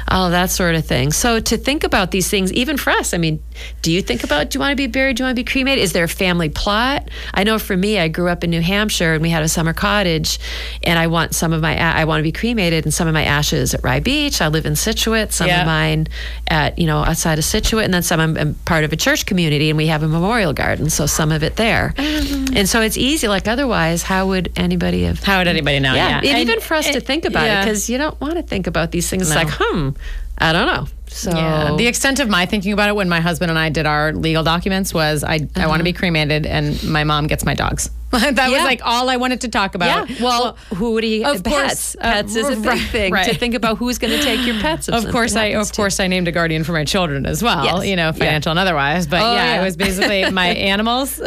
all 0.07 0.30
that 0.32 0.49
sort 0.49 0.76
of 0.76 0.86
thing. 0.86 1.11
So 1.11 1.39
to 1.39 1.57
think 1.57 1.84
about 1.84 2.11
these 2.11 2.30
things, 2.30 2.51
even 2.53 2.78
for 2.78 2.91
us, 2.91 3.13
I 3.13 3.17
mean, 3.17 3.41
do 3.82 3.91
you 3.91 4.01
think 4.01 4.23
about 4.23 4.49
do 4.49 4.57
you 4.57 4.59
want 4.61 4.71
to 4.71 4.76
be 4.76 4.88
buried? 4.88 5.17
Do 5.17 5.23
you 5.23 5.26
want 5.26 5.36
to 5.38 5.39
be 5.43 5.49
cremated? 5.49 5.84
Is 5.84 5.93
there 5.93 6.03
a 6.03 6.07
family 6.09 6.49
plot? 6.49 7.09
I 7.34 7.43
know 7.43 7.59
for 7.59 7.76
me, 7.76 7.99
I 7.99 8.07
grew 8.07 8.30
up 8.30 8.43
in 8.43 8.49
New 8.49 8.61
Hampshire 8.61 9.13
and 9.13 9.21
we 9.21 9.30
had 9.30 9.43
a 9.43 9.49
summer 9.49 9.73
cottage, 9.73 10.39
and 10.84 10.97
I 10.99 11.07
want 11.07 11.36
some 11.36 11.53
of 11.53 11.61
my 11.61 11.76
I 11.78 12.05
want 12.05 12.19
to 12.19 12.23
be 12.23 12.32
cremated 12.32 12.84
and 12.86 12.93
some 12.93 13.07
of 13.07 13.13
my 13.13 13.23
ashes 13.23 13.73
at 13.73 13.84
Rye 13.84 13.99
Beach. 13.99 14.41
I 14.41 14.47
live 14.47 14.65
in 14.65 14.76
Scituate, 14.76 15.32
some 15.34 15.47
Yeah. 15.47 15.61
of 15.61 15.67
mine 15.67 16.07
at 16.47 16.78
you 16.80 16.88
know 16.88 16.99
outside 16.99 17.38
of 17.39 17.45
Scituate, 17.45 17.86
and 17.86 17.93
then 17.93 18.03
some 18.03 18.19
I'm, 18.19 18.38
I'm 18.38 18.53
part 18.65 18.84
of 18.84 18.93
a 18.93 18.95
church 18.95 19.26
community, 19.26 19.69
and 19.69 19.78
we 19.78 19.88
have 19.88 20.03
a 20.03 20.07
memorial 20.07 20.53
garden, 20.53 20.89
so 20.89 21.05
some 21.05 21.32
of 21.32 21.43
it 21.43 21.55
there. 21.55 21.93
Mm. 21.97 22.55
And 22.55 22.69
so 22.69 22.82
it's 22.82 22.97
easy. 22.97 23.28
Like 23.28 23.47
otherwise, 23.47 24.03
how 24.03 24.28
would 24.28 24.51
anybody 24.55 25.03
have? 25.03 25.23
How 25.23 25.39
would 25.39 25.47
anybody 25.47 25.80
know? 25.80 25.93
Yeah, 25.93 26.07
Yeah. 26.09 26.17
and, 26.17 26.28
And- 26.28 26.38
even 26.39 26.59
for 26.59 26.76
us 26.76 26.88
to 26.89 26.99
think 26.99 27.26
about 27.26 27.45
it, 27.45 27.47
yeah. 27.47 27.64
Because 27.66 27.89
you 27.89 27.97
don't 27.97 28.20
want 28.22 28.36
to 28.36 28.43
think 28.43 28.68
about 28.68 28.91
these 28.91 29.09
things. 29.09 29.24
It's 29.28 29.36
like, 29.36 29.49
hmm, 29.49 29.89
I 30.38 30.53
don't 30.53 30.68
know. 30.68 30.88
So 31.07 31.32
Yeah. 31.32 31.76
The 31.78 31.88
extent 31.88 32.20
of 32.20 32.30
my 32.30 32.45
thinking 32.45 32.74
about 32.74 32.89
it 32.89 32.95
when 32.95 33.09
my 33.09 33.22
husband 33.22 33.49
and 33.49 33.57
I 33.59 33.70
did 33.70 33.86
our 33.86 34.13
legal 34.13 34.43
documents 34.43 34.93
was 34.93 35.24
I, 35.24 35.47
I 35.55 35.68
want 35.68 35.80
to 35.80 35.84
be 35.84 35.93
cremated 35.93 36.45
and 36.45 36.82
my 36.84 37.03
mom 37.03 37.28
gets 37.28 37.45
my 37.45 37.53
dogs. 37.53 37.89
that 38.36 38.36
was 38.49 38.55
Uh-huh. 38.55 38.66
Like 38.66 38.82
all 38.84 39.09
I 39.09 39.18
wanted 39.18 39.41
to 39.41 39.47
talk 39.49 39.76
about. 39.76 40.09
yeah. 40.09 40.16
Well, 40.24 40.57
who 40.74 40.93
would 40.93 41.03
he? 41.03 41.24
of 41.24 41.43
pets. 41.43 41.55
course, 41.55 41.95
uh, 41.99 42.13
pets 42.13 42.36
is 42.36 42.47
a 42.49 42.55
big 42.91 43.13
right, 43.13 43.26
thing 43.26 43.34
to 43.34 43.36
think 43.39 43.53
about. 43.53 43.78
Who's 43.78 43.97
going 43.97 44.18
to 44.18 44.24
take 44.24 44.45
your 44.45 44.59
pets? 44.59 44.88
of 44.89 45.09
course 45.11 45.36
I 45.36 45.45
of 45.47 45.68
to 45.72 45.76
course 45.76 45.99
I 45.99 46.07
named 46.07 46.28
a 46.28 46.32
guardian 46.32 46.63
for 46.63 46.72
my 46.74 46.84
children 46.86 47.26
as 47.26 47.43
well, 47.43 47.63
Yes. 47.66 47.86
you 47.88 47.95
know, 47.95 48.07
Yeah. 48.07 48.11
financial 48.13 48.49
and 48.51 48.59
otherwise. 48.59 49.05
But 49.07 49.22
Oh, 49.22 49.34
yeah, 49.36 49.45
yeah. 49.55 49.61
it 49.61 49.63
was 49.63 49.76
basically 49.78 50.30
my 50.32 50.47
animals. 50.47 51.20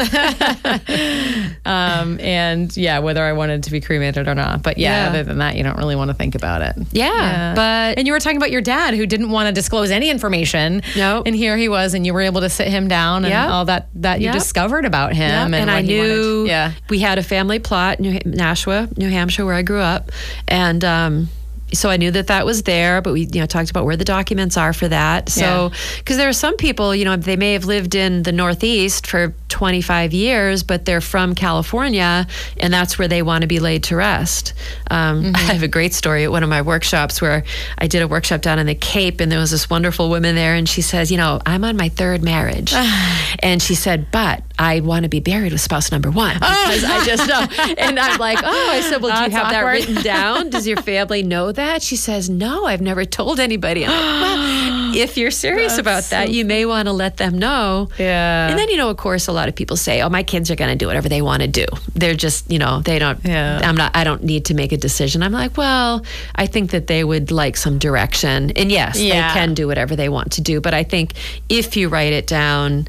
um, 1.64 2.18
and 2.20 2.74
yeah, 2.76 2.98
whether 2.98 3.22
I 3.22 3.32
wanted 3.32 3.62
to 3.64 3.70
be 3.70 3.80
cremated 3.80 4.28
or 4.28 4.34
not. 4.34 4.62
But 4.62 4.78
yeah, 4.78 5.04
Yeah. 5.04 5.08
other 5.10 5.22
than 5.24 5.38
that, 5.38 5.56
you 5.56 5.62
don't 5.62 5.76
really 5.78 5.96
want 5.96 6.08
to 6.10 6.14
think 6.14 6.34
about 6.34 6.62
it. 6.62 6.74
Yeah, 6.92 7.54
but- 7.54 7.98
and 7.98 8.06
you 8.06 8.12
were 8.12 8.20
talking 8.20 8.36
about 8.36 8.50
your 8.50 8.60
dad 8.60 8.94
who 8.94 9.06
didn't 9.06 9.30
want 9.30 9.46
to 9.48 9.52
disclose 9.52 9.90
any 9.90 10.10
information. 10.10 10.82
Nope. 10.96 11.24
And 11.26 11.34
here 11.36 11.56
he 11.56 11.68
was, 11.68 11.94
and 11.94 12.06
you 12.06 12.14
were 12.14 12.20
able 12.22 12.40
to 12.40 12.48
sit 12.50 12.68
him 12.68 12.88
down 12.88 13.24
and 13.24 13.32
Yeah. 13.32 13.50
all 13.52 13.64
that 13.66 13.88
that 13.96 14.20
you 14.20 14.26
Yeah. 14.26 14.32
discovered 14.32 14.84
about 14.84 15.12
him. 15.14 15.28
Yeah, 15.30 15.44
and, 15.44 15.54
and, 15.54 15.70
I 15.70 15.82
he 15.82 15.98
wanted. 15.98 16.08
knew 16.12 16.46
Yeah. 16.46 16.72
We 16.88 17.00
had 17.00 17.18
a 17.18 17.22
family 17.22 17.58
plot 17.58 17.98
in 17.98 18.02
New, 18.02 18.18
Nashua, 18.24 18.88
New 18.96 19.08
Hampshire, 19.08 19.44
where 19.44 19.54
I 19.54 19.62
grew 19.62 19.80
up, 19.80 20.10
and 20.46 20.84
um, 20.84 21.28
so 21.72 21.90
I 21.90 21.96
knew 21.96 22.10
that 22.10 22.28
that 22.28 22.46
was 22.46 22.62
there. 22.62 23.02
But 23.02 23.12
we, 23.12 23.22
you 23.32 23.40
know, 23.40 23.46
talked 23.46 23.70
about 23.70 23.84
where 23.84 23.96
the 23.96 24.04
documents 24.04 24.56
are 24.56 24.72
for 24.72 24.88
that. 24.88 25.28
So 25.28 25.70
because 25.98 26.16
there 26.16 26.28
are 26.28 26.34
some 26.34 26.56
people, 26.56 26.94
you 26.94 27.04
know, 27.04 27.16
they 27.16 27.36
may 27.36 27.52
have 27.52 27.64
lived 27.64 27.94
in 27.94 28.22
the 28.22 28.32
Northeast 28.32 29.06
for 29.06 29.34
25 29.48 30.12
years, 30.12 30.62
but 30.62 30.84
they're 30.84 31.00
from 31.00 31.34
California, 31.34 32.26
and 32.58 32.72
that's 32.72 32.98
where 32.98 33.08
they 33.08 33.22
want 33.22 33.42
to 33.42 33.48
be 33.48 33.60
laid 33.60 33.84
to 33.84 33.96
rest. 33.96 34.54
Um, 34.90 35.32
I 35.34 35.38
have 35.38 35.62
a 35.62 35.68
great 35.68 35.94
story 35.94 36.24
at 36.24 36.30
one 36.30 36.42
of 36.42 36.48
my 36.48 36.62
workshops 36.62 37.20
where 37.20 37.44
I 37.76 37.86
did 37.86 38.02
a 38.02 38.08
workshop 38.08 38.40
down 38.40 38.58
in 38.58 38.66
the 38.66 38.74
Cape, 38.74 39.20
and 39.20 39.30
there 39.30 39.38
was 39.38 39.50
this 39.50 39.68
wonderful 39.68 40.08
woman 40.08 40.34
there, 40.34 40.54
and 40.54 40.68
she 40.68 40.82
says, 40.82 41.10
you 41.10 41.16
know, 41.16 41.40
I'm 41.44 41.64
on 41.64 41.76
my 41.76 41.88
third 41.88 42.22
marriage, 42.22 42.72
and 43.42 43.62
she 43.62 43.74
said, 43.74 44.10
but 44.10 44.42
I 44.58 44.80
want 44.80 45.04
to 45.04 45.08
be 45.08 45.20
buried 45.20 45.52
with 45.52 45.60
spouse 45.60 45.92
number 45.92 46.10
one 46.10 46.36
ah! 46.42 46.64
because 46.66 46.84
I 46.84 47.04
just 47.04 47.28
know. 47.28 47.74
And 47.78 47.98
I'm 47.98 48.18
like, 48.18 48.38
oh, 48.42 48.70
I 48.70 48.80
said, 48.80 49.00
well, 49.02 49.16
do 49.16 49.22
you 49.24 49.30
That's 49.30 49.42
have 49.42 49.52
that 49.52 49.60
written 49.62 50.02
down? 50.02 50.50
Does 50.50 50.66
your 50.66 50.78
family 50.78 51.22
know 51.22 51.52
that? 51.52 51.82
She 51.82 51.96
says, 51.96 52.28
no, 52.28 52.66
I've 52.66 52.80
never 52.80 53.04
told 53.04 53.38
anybody. 53.40 53.84
I'm 53.86 53.90
like, 53.90 54.00
well, 54.00 54.94
if 54.96 55.16
you're 55.16 55.30
serious 55.30 55.78
about 55.78 56.04
that, 56.04 56.30
you 56.30 56.44
may 56.44 56.66
want 56.66 56.86
to 56.86 56.92
let 56.92 57.18
them 57.18 57.38
know. 57.38 57.88
Yeah. 57.98 58.48
And 58.48 58.58
then, 58.58 58.68
you 58.68 58.76
know, 58.76 58.90
of 58.90 58.96
course, 58.96 59.28
a 59.28 59.32
lot 59.32 59.48
of 59.48 59.54
people 59.54 59.76
say, 59.76 60.02
oh, 60.02 60.08
my 60.08 60.22
kids 60.22 60.50
are 60.50 60.56
going 60.56 60.70
to 60.70 60.76
do 60.76 60.86
whatever 60.86 61.08
they 61.08 61.22
want 61.22 61.42
to 61.42 61.48
do. 61.48 61.66
They're 61.94 62.14
just, 62.14 62.50
you 62.50 62.58
know, 62.58 62.80
they 62.80 62.98
don't, 62.98 63.24
Yeah. 63.24 63.60
I'm 63.62 63.76
not, 63.76 63.94
I 63.94 64.02
don't 64.04 64.24
need 64.24 64.46
to 64.46 64.54
make 64.54 64.72
a 64.72 64.76
decision. 64.76 65.22
I'm 65.22 65.32
like, 65.32 65.56
well, 65.56 66.04
I 66.34 66.46
think 66.46 66.70
that 66.72 66.86
they 66.86 67.04
would 67.04 67.30
like 67.30 67.56
some 67.56 67.78
direction. 67.78 68.50
And 68.52 68.72
yes, 68.72 69.00
Yeah. 69.00 69.28
they 69.32 69.40
can 69.40 69.54
do 69.54 69.66
whatever 69.66 69.94
they 69.94 70.08
want 70.08 70.32
to 70.32 70.40
do. 70.40 70.60
But 70.60 70.74
I 70.74 70.82
think 70.84 71.12
if 71.48 71.76
you 71.76 71.88
write 71.88 72.12
it 72.12 72.26
down, 72.26 72.88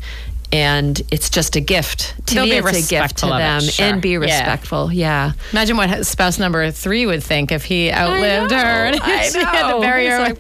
and 0.52 1.02
it's 1.12 1.30
just 1.30 1.56
a 1.56 1.60
gift 1.60 2.16
to 2.28 2.34
They'll 2.36 2.43
me. 2.45 2.52
be 2.52 2.58
It's 2.58 2.88
a 2.88 2.89
gift 2.89 3.18
to 3.18 3.28
them, 3.28 3.62
sure. 3.62 3.86
and 3.86 4.02
be 4.02 4.18
respectful. 4.18 4.91
Yeah, 4.91 5.34
Imagine 5.52 5.78
what 5.78 6.06
spouse 6.06 6.39
number 6.39 6.72
three 6.72 7.06
would 7.06 7.24
think 7.24 7.52
if 7.52 7.64
he 7.66 7.91
outlived 7.91 8.52
know, 8.52 8.58
her. 8.58 8.86
and 8.86 9.00
I 9.04 9.28
she 9.30 9.39
had 9.39 9.64
to 9.64 9.70
know. 9.70 9.82
bury 9.82 10.08
her 10.08 10.26
It's 10.26 10.39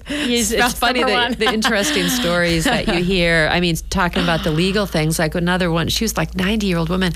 like- 0.51 0.59
it's, 0.59 0.73
funny 0.79 1.03
the, 1.03 1.35
the 1.37 1.45
interesting 1.53 2.07
stories 2.07 2.63
that 2.65 2.87
you 2.87 3.03
hear. 3.03 3.47
I 3.51 3.59
mean, 3.59 3.75
talking 3.89 4.23
about 4.23 4.43
the 4.43 4.51
legal 4.51 4.85
things, 4.85 5.19
like 5.19 5.35
another 5.35 5.69
one, 5.71 5.87
she 5.89 6.03
was 6.03 6.17
like 6.17 6.35
90 6.35 6.65
year 6.67 6.77
old 6.77 6.89
woman, 6.89 7.13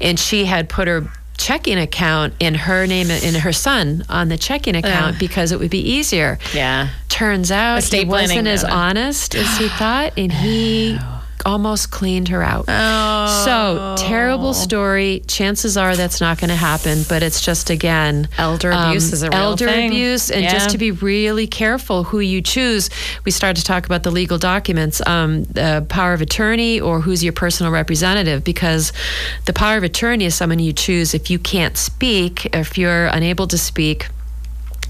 and 0.00 0.18
she 0.18 0.44
had 0.44 0.68
put 0.68 0.88
her 0.88 1.08
checking 1.38 1.78
account 1.78 2.34
in 2.38 2.54
her 2.54 2.86
name 2.86 3.10
and 3.10 3.36
her 3.36 3.52
son 3.52 4.04
on 4.08 4.28
the 4.28 4.36
checking 4.36 4.76
account 4.76 5.18
because 5.18 5.50
it 5.50 5.58
would 5.58 5.70
be 5.70 5.80
easier. 5.80 6.38
Yeah. 6.54 6.90
Turns 7.08 7.50
out 7.50 7.78
Estate 7.78 8.00
he 8.00 8.04
wasn't 8.04 8.46
as 8.46 8.62
honest 8.64 9.34
as 9.34 9.56
he 9.58 9.68
thought, 9.78 10.12
and 10.16 10.30
he 10.32 10.98
almost 11.44 11.90
cleaned 11.90 12.28
her 12.28 12.42
out. 12.42 12.64
Oh. 12.68 13.42
So 13.44 13.94
terrible 13.98 14.54
story. 14.54 15.22
Chances 15.26 15.76
are 15.76 15.96
that's 15.96 16.20
not 16.20 16.38
going 16.38 16.48
to 16.50 16.56
happen, 16.56 17.02
but 17.08 17.22
it's 17.22 17.40
just 17.40 17.70
again 17.70 18.28
um, 18.38 18.44
Elder 18.52 18.70
abuse 18.70 19.12
is 19.12 19.22
a 19.22 19.30
real 19.30 19.38
elder 19.38 19.66
thing. 19.66 19.90
abuse, 19.90 20.30
and 20.30 20.42
Yeah. 20.42 20.52
just 20.52 20.70
to 20.70 20.78
be 20.78 20.90
really 20.90 21.46
careful 21.46 22.04
who 22.04 22.20
you 22.20 22.40
choose. 22.42 22.90
We 23.24 23.30
started 23.30 23.60
to 23.60 23.64
talk 23.66 23.86
about 23.86 24.02
the 24.02 24.10
legal 24.10 24.38
documents, 24.38 25.00
um, 25.06 25.44
the 25.44 25.84
power 25.88 26.12
of 26.12 26.20
attorney, 26.20 26.80
or 26.80 27.00
who's 27.00 27.22
your 27.24 27.32
personal 27.32 27.72
representative, 27.72 28.44
because 28.44 28.92
the 29.46 29.52
power 29.52 29.76
of 29.76 29.82
attorney 29.82 30.24
is 30.24 30.34
someone 30.34 30.58
you 30.58 30.72
choose 30.72 31.14
if 31.14 31.30
you 31.30 31.38
can't 31.38 31.76
speak, 31.76 32.46
if 32.54 32.76
you're 32.78 33.06
unable 33.06 33.46
to 33.48 33.58
speak 33.58 34.08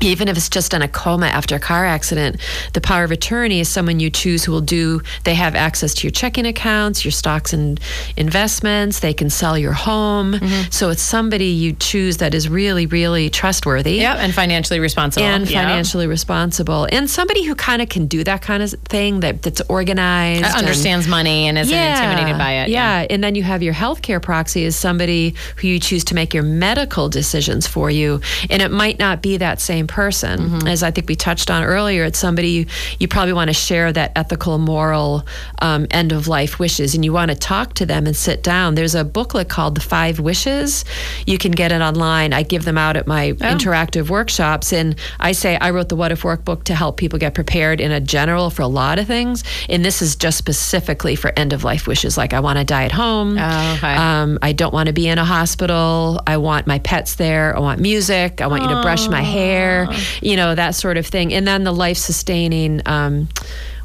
even 0.03 0.29
if 0.29 0.37
it's 0.37 0.49
just 0.49 0.75
in 0.75 0.83
a 0.83 0.89
coma 0.89 1.27
after 1.27 1.55
a 1.57 1.61
car 1.61 1.85
accident, 1.85 2.37
the 2.73 2.81
power 2.81 3.05
of 3.05 3.11
attorney 3.11 3.61
is 3.61 3.69
someone 3.69 4.01
you 4.01 4.11
choose 4.11 4.45
who 4.45 4.53
will 4.53 4.61
do, 4.61 5.01
they 5.25 5.35
have 5.35 5.55
access 5.55 5.95
to 5.95 6.07
your 6.07 6.11
checking 6.13 6.47
accounts, 6.47 7.05
your 7.05 7.13
stocks 7.13 7.53
and 7.53 7.81
investments, 8.17 9.01
they 9.01 9.13
can 9.15 9.31
sell 9.31 9.59
your 9.59 9.73
home. 9.73 10.33
Mm-hmm. 10.35 10.71
So 10.71 10.91
it's 10.91 11.03
somebody 11.03 11.47
you 11.47 11.73
choose 11.75 12.19
that 12.19 12.35
is 12.35 12.49
really, 12.49 12.87
really 12.87 13.31
trustworthy. 13.31 13.95
Yep, 13.97 14.17
and 14.19 14.35
financially 14.35 14.81
responsible. 14.81 15.27
And 15.27 15.49
Yep. 15.49 15.63
financially 15.65 16.07
responsible, 16.07 16.87
and 16.93 17.09
somebody 17.11 17.45
who 17.45 17.55
kind 17.55 17.83
of 17.83 17.89
can 17.89 18.07
do 18.07 18.25
that 18.25 18.43
kind 18.43 18.63
of 18.63 18.71
thing 18.89 19.21
that 19.21 19.43
that's 19.43 19.61
organized, 19.69 20.45
and- 20.45 20.55
understands 20.55 21.07
money 21.09 21.47
and 21.49 21.59
isn't 21.59 21.77
intimidated 21.77 22.39
by 22.39 22.53
it. 22.53 22.69
yeah. 22.69 23.07
and 23.11 23.23
then 23.23 23.35
you 23.35 23.43
have 23.43 23.63
your 23.63 23.75
healthcare 23.75 24.21
proxy 24.23 24.65
is 24.65 24.77
somebody 24.77 25.35
who 25.57 25.69
you 25.69 25.79
choose 25.79 26.05
to 26.05 26.15
make 26.15 26.33
your 26.35 26.43
medical 26.43 27.09
decisions 27.09 27.67
for 27.67 27.91
you, 27.91 28.21
and 28.51 28.63
it 28.63 28.71
might 28.71 28.99
not 28.99 29.21
be 29.23 29.37
that 29.37 29.61
same 29.61 29.87
person. 29.93 30.41
Mm-hmm. 30.41 30.67
As 30.69 30.83
I 30.83 30.91
think 30.91 31.09
we 31.09 31.15
touched 31.17 31.51
on 31.51 31.63
earlier, 31.63 32.05
it's 32.05 32.19
somebody 32.19 32.49
you, 32.51 32.67
you 32.99 33.07
probably 33.09 33.33
want 33.33 33.49
to 33.49 33.55
share 33.55 33.93
that 33.93 34.13
ethical, 34.17 34.59
moral 34.59 35.25
um, 35.61 35.87
end 35.91 36.13
of 36.13 36.27
life 36.29 36.59
wishes, 36.59 36.95
and 36.95 37.05
you 37.05 37.13
want 37.13 37.31
to 37.31 37.37
talk 37.37 37.75
to 37.75 37.87
them 37.87 38.07
and 38.07 38.17
sit 38.17 38.43
down. 38.43 38.75
There's 38.75 38.95
a 38.95 39.05
booklet 39.05 39.49
called 39.49 39.75
The 39.75 39.81
Five 39.83 40.19
Wishes. 40.19 40.85
You 41.27 41.39
can 41.39 41.53
get 41.53 41.71
it 41.73 41.81
online. 41.81 42.33
I 42.33 42.43
give 42.43 42.65
them 42.65 42.79
out 42.79 42.97
at 42.97 43.07
my 43.07 43.31
Oh. 43.33 43.35
interactive 43.55 44.09
workshops, 44.11 44.73
and 44.73 44.97
I 45.21 45.33
say 45.33 45.57
I 45.57 45.71
wrote 45.71 45.89
the 45.89 45.97
What 45.97 46.11
If 46.13 46.23
Workbook 46.23 46.65
to 46.65 46.75
help 46.75 46.97
people 46.97 47.19
get 47.19 47.35
prepared 47.35 47.81
in 47.81 47.91
a 47.93 48.01
general 48.01 48.51
for 48.51 48.63
a 48.63 48.67
lot 48.67 48.99
of 48.99 49.07
things, 49.07 49.45
and 49.69 49.85
this 49.85 50.03
is 50.03 50.17
just 50.17 50.39
specifically 50.39 51.15
for 51.17 51.33
end 51.37 51.53
of 51.53 51.65
life 51.65 51.87
wishes, 51.87 52.17
like 52.17 52.33
I 52.33 52.41
want 52.41 52.59
to 52.59 52.65
die 52.65 52.85
at 52.85 52.93
home. 52.93 53.37
Oh, 53.39 53.75
okay. 53.77 53.95
Um, 53.95 54.39
I 54.43 54.53
don't 54.53 54.73
want 54.73 54.87
to 54.89 54.93
be 54.93 55.07
in 55.09 55.19
a 55.19 55.25
hospital. 55.25 56.21
I 56.27 56.37
want 56.39 56.67
my 56.67 56.79
pets 56.81 57.17
there. 57.17 57.55
I 57.57 57.61
want 57.61 57.81
music. 57.81 58.41
I 58.41 58.47
want 58.47 58.63
you 58.63 58.69
to 58.71 58.81
brush 58.83 59.09
my 59.09 59.23
hair, 59.23 59.82
Uh-huh. 59.85 60.19
you 60.23 60.37
know, 60.37 60.55
that 60.55 60.75
sort 60.75 60.97
of 60.97 61.07
thing. 61.07 61.33
And 61.33 61.47
then 61.47 61.65
the 61.65 61.73
life 61.73 61.99
sustaining, 61.99 62.83
um, 62.87 63.29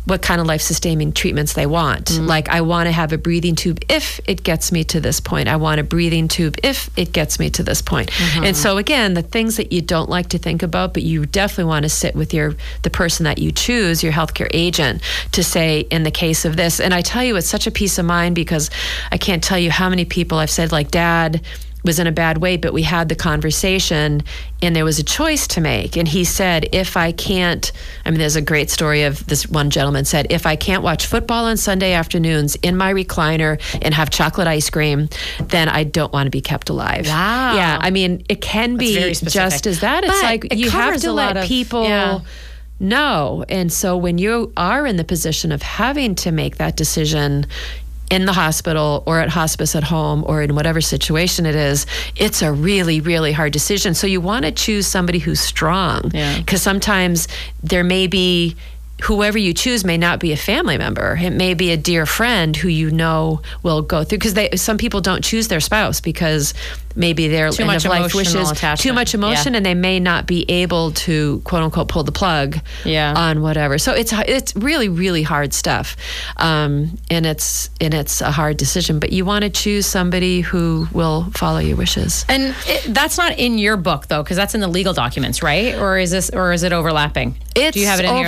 what 0.08 0.22
kind 0.22 0.40
of 0.40 0.48
life 0.48 0.62
sustaining 0.62 1.12
treatments 1.12 1.52
they 1.52 1.66
want. 1.66 2.06
Mm-hmm. 2.06 2.28
Like, 2.28 2.48
I 2.48 2.62
want 2.62 2.88
to 2.88 2.94
have 2.94 3.12
a 3.12 3.18
breathing 3.18 3.56
tube 3.56 3.80
if 3.90 4.22
it 4.26 4.42
gets 4.42 4.72
me 4.72 4.86
to 4.86 5.02
this 5.02 5.20
point. 5.20 5.50
I 5.50 5.58
want 5.58 5.82
a 5.82 5.84
breathing 5.84 6.30
tube 6.30 6.56
if 6.64 6.90
it 6.96 7.12
gets 7.12 7.40
me 7.40 7.50
to 7.50 7.62
this 7.62 7.82
point. 7.82 8.10
Uh-huh. 8.10 8.46
And 8.46 8.56
so, 8.56 8.78
again, 8.78 9.16
the 9.16 9.22
things 9.22 9.58
that 9.58 9.74
you 9.74 9.82
don't 9.82 10.10
like 10.10 10.30
to 10.30 10.38
think 10.38 10.64
about, 10.64 10.94
but 10.94 11.04
you 11.04 11.26
definitely 11.26 11.66
want 11.66 11.84
to 11.84 11.90
sit 11.90 12.16
with 12.16 12.34
your 12.34 12.56
the 12.84 12.90
person 12.90 13.26
that 13.26 13.38
you 13.38 13.52
choose, 13.52 14.02
your 14.02 14.14
healthcare 14.14 14.50
agent, 14.54 15.02
to 15.34 15.44
say, 15.44 15.82
in 15.82 16.04
the 16.04 16.12
case 16.12 16.46
of 16.46 16.56
this. 16.56 16.80
And 16.80 16.94
I 16.94 17.02
tell 17.02 17.24
you, 17.24 17.36
it's 17.36 17.48
such 17.48 17.68
a 17.68 17.72
peace 17.72 17.98
of 17.98 18.06
mind 18.06 18.34
because 18.34 18.70
I 19.12 19.18
can't 19.18 19.44
tell 19.44 19.60
you 19.60 19.72
how 19.72 19.90
many 19.90 20.06
people 20.06 20.38
I've 20.38 20.50
said, 20.50 20.72
like, 20.72 20.90
Dad 20.90 21.42
was 21.88 21.98
in 21.98 22.06
a 22.06 22.12
bad 22.12 22.38
way, 22.38 22.58
but 22.58 22.74
we 22.74 22.84
had 22.84 23.10
the 23.10 23.16
conversation 23.16 24.22
and 24.62 24.76
there 24.76 24.86
was 24.86 25.00
a 25.00 25.04
choice 25.04 25.48
to 25.48 25.62
make. 25.62 25.98
And 25.98 26.08
he 26.08 26.24
said, 26.24 26.68
if 26.74 26.96
I 26.98 27.12
can't, 27.12 27.72
I 28.06 28.12
mean, 28.12 28.20
there's 28.20 28.36
a 28.36 28.42
great 28.42 28.70
story 28.70 29.04
of 29.04 29.26
this 29.26 29.48
one 29.48 29.70
gentleman 29.72 30.06
said, 30.06 30.28
if 30.32 30.46
I 30.46 30.56
can't 30.56 30.84
watch 30.84 31.06
football 31.08 31.46
on 31.46 31.58
Sunday 31.58 31.94
afternoons 31.94 32.56
in 32.58 32.78
my 32.78 32.94
recliner 32.94 33.60
and 33.82 33.94
have 33.96 34.10
chocolate 34.12 34.48
ice 34.48 34.70
cream, 34.70 35.10
then 35.42 35.70
I 35.70 35.84
don't 35.84 36.14
want 36.14 36.28
to 36.28 36.32
be 36.32 36.42
kept 36.42 36.70
alive. 36.70 37.08
Wow. 37.08 37.56
Yeah. 37.56 37.80
I 37.82 37.90
mean, 37.90 38.24
it 38.30 38.42
can 38.42 38.78
be 38.78 39.14
just 39.14 39.66
as 39.66 39.80
that. 39.80 40.04
It's 40.04 40.14
But 40.14 40.24
like 40.24 40.46
it 40.46 40.58
you 40.58 40.70
have 40.70 41.00
to 41.02 41.08
a 41.10 41.12
lot 41.12 41.36
let 41.36 41.44
of- 41.44 41.48
people. 41.48 41.84
yeah. 41.86 42.20
know. 42.80 43.44
And 43.50 43.74
so 43.74 43.98
when 43.98 44.18
you 44.20 44.54
are 44.56 44.86
in 44.86 44.98
the 44.98 45.04
position 45.04 45.52
of 45.52 45.62
having 45.64 46.14
to 46.16 46.32
make 46.32 46.58
that 46.58 46.76
decision 46.76 47.48
in 48.10 48.26
the 48.26 48.34
hospital 48.34 49.04
or 49.06 49.20
at 49.20 49.30
hospice 49.30 49.76
at 49.76 49.84
home 49.84 50.24
or 50.26 50.42
in 50.42 50.56
whatever 50.56 50.82
situation 50.82 51.46
it 51.46 51.56
is, 51.56 51.86
it's 52.16 52.42
a 52.42 52.52
really, 52.52 53.02
really 53.02 53.32
hard 53.32 53.52
decision. 53.52 53.94
So 53.94 54.08
you 54.08 54.22
want 54.22 54.46
to 54.46 54.52
choose 54.52 54.88
somebody 54.88 55.20
who's 55.20 55.40
strong. 55.40 56.12
Yeah. 56.14 56.38
Because 56.38 56.62
sometimes 56.62 57.28
there 57.62 57.84
may 57.84 58.08
be 58.08 58.56
whoever 59.04 59.38
you 59.38 59.54
choose 59.54 59.86
may 59.86 59.98
not 59.98 60.20
be 60.20 60.32
a 60.32 60.38
family 60.38 60.78
member. 60.78 61.18
It 61.22 61.30
may 61.32 61.54
be 61.54 61.72
a 61.72 61.78
dear 61.78 62.06
friend 62.06 62.56
who 62.56 62.68
you 62.68 62.90
know 62.92 63.42
will 63.64 63.82
go 63.82 64.04
through 64.04 64.18
because 64.18 64.34
they 64.34 64.50
some 64.56 64.78
people 64.78 65.02
don't 65.02 65.24
choose 65.24 65.48
their 65.50 65.60
spouse 65.60 66.02
because 66.02 66.54
maybe 66.96 67.28
their 67.28 67.52
Too 67.52 67.62
end 67.62 67.68
much 67.68 67.86
of 67.86 67.92
life 67.92 68.16
wishes 68.16 68.52
too 68.80 68.92
much 68.94 69.14
emotion 69.14 69.54
Yeah. 69.54 69.58
and 69.58 69.66
they 69.66 69.76
may 69.76 70.00
not 70.00 70.26
be 70.26 70.50
able 70.50 70.92
to 70.94 71.42
quote 71.44 71.62
unquote 71.62 71.90
pull 71.90 72.04
the 72.04 72.12
plug 72.12 72.58
Yeah. 72.86 73.14
on 73.16 73.42
whatever. 73.44 73.78
So 73.78 73.94
it's 73.94 74.12
it's 74.14 74.56
really 74.56 74.90
really 74.90 75.22
hard 75.22 75.54
stuff, 75.54 75.96
um, 76.38 76.98
and 77.12 77.26
it's 77.26 77.70
and 77.80 77.94
it's 77.94 78.22
a 78.22 78.32
hard 78.32 78.58
decision. 78.58 78.98
But 79.00 79.12
you 79.14 79.26
want 79.26 79.44
to 79.44 79.50
choose 79.52 79.86
somebody 79.86 80.42
who 80.42 80.88
will 80.92 81.26
follow 81.36 81.60
your 81.60 81.78
wishes. 81.78 82.26
And 82.30 82.56
it, 82.68 82.94
that's 82.94 83.18
not 83.18 83.38
in 83.38 83.58
your 83.60 83.78
book 83.78 84.08
though, 84.08 84.24
because 84.24 84.38
that's 84.38 84.56
in 84.56 84.62
the 84.62 84.68
legal 84.68 84.94
documents, 84.94 85.44
right? 85.44 85.76
Or 85.76 85.98
is 85.98 86.10
this, 86.12 86.30
or 86.32 86.52
is 86.52 86.64
it 86.64 86.74
overlapping? 86.74 87.38
It's 87.56 87.74
Do 87.76 87.80
you 87.80 87.88
have 87.88 88.00
it 88.00 88.06
in 88.06 88.16
here 88.16 88.28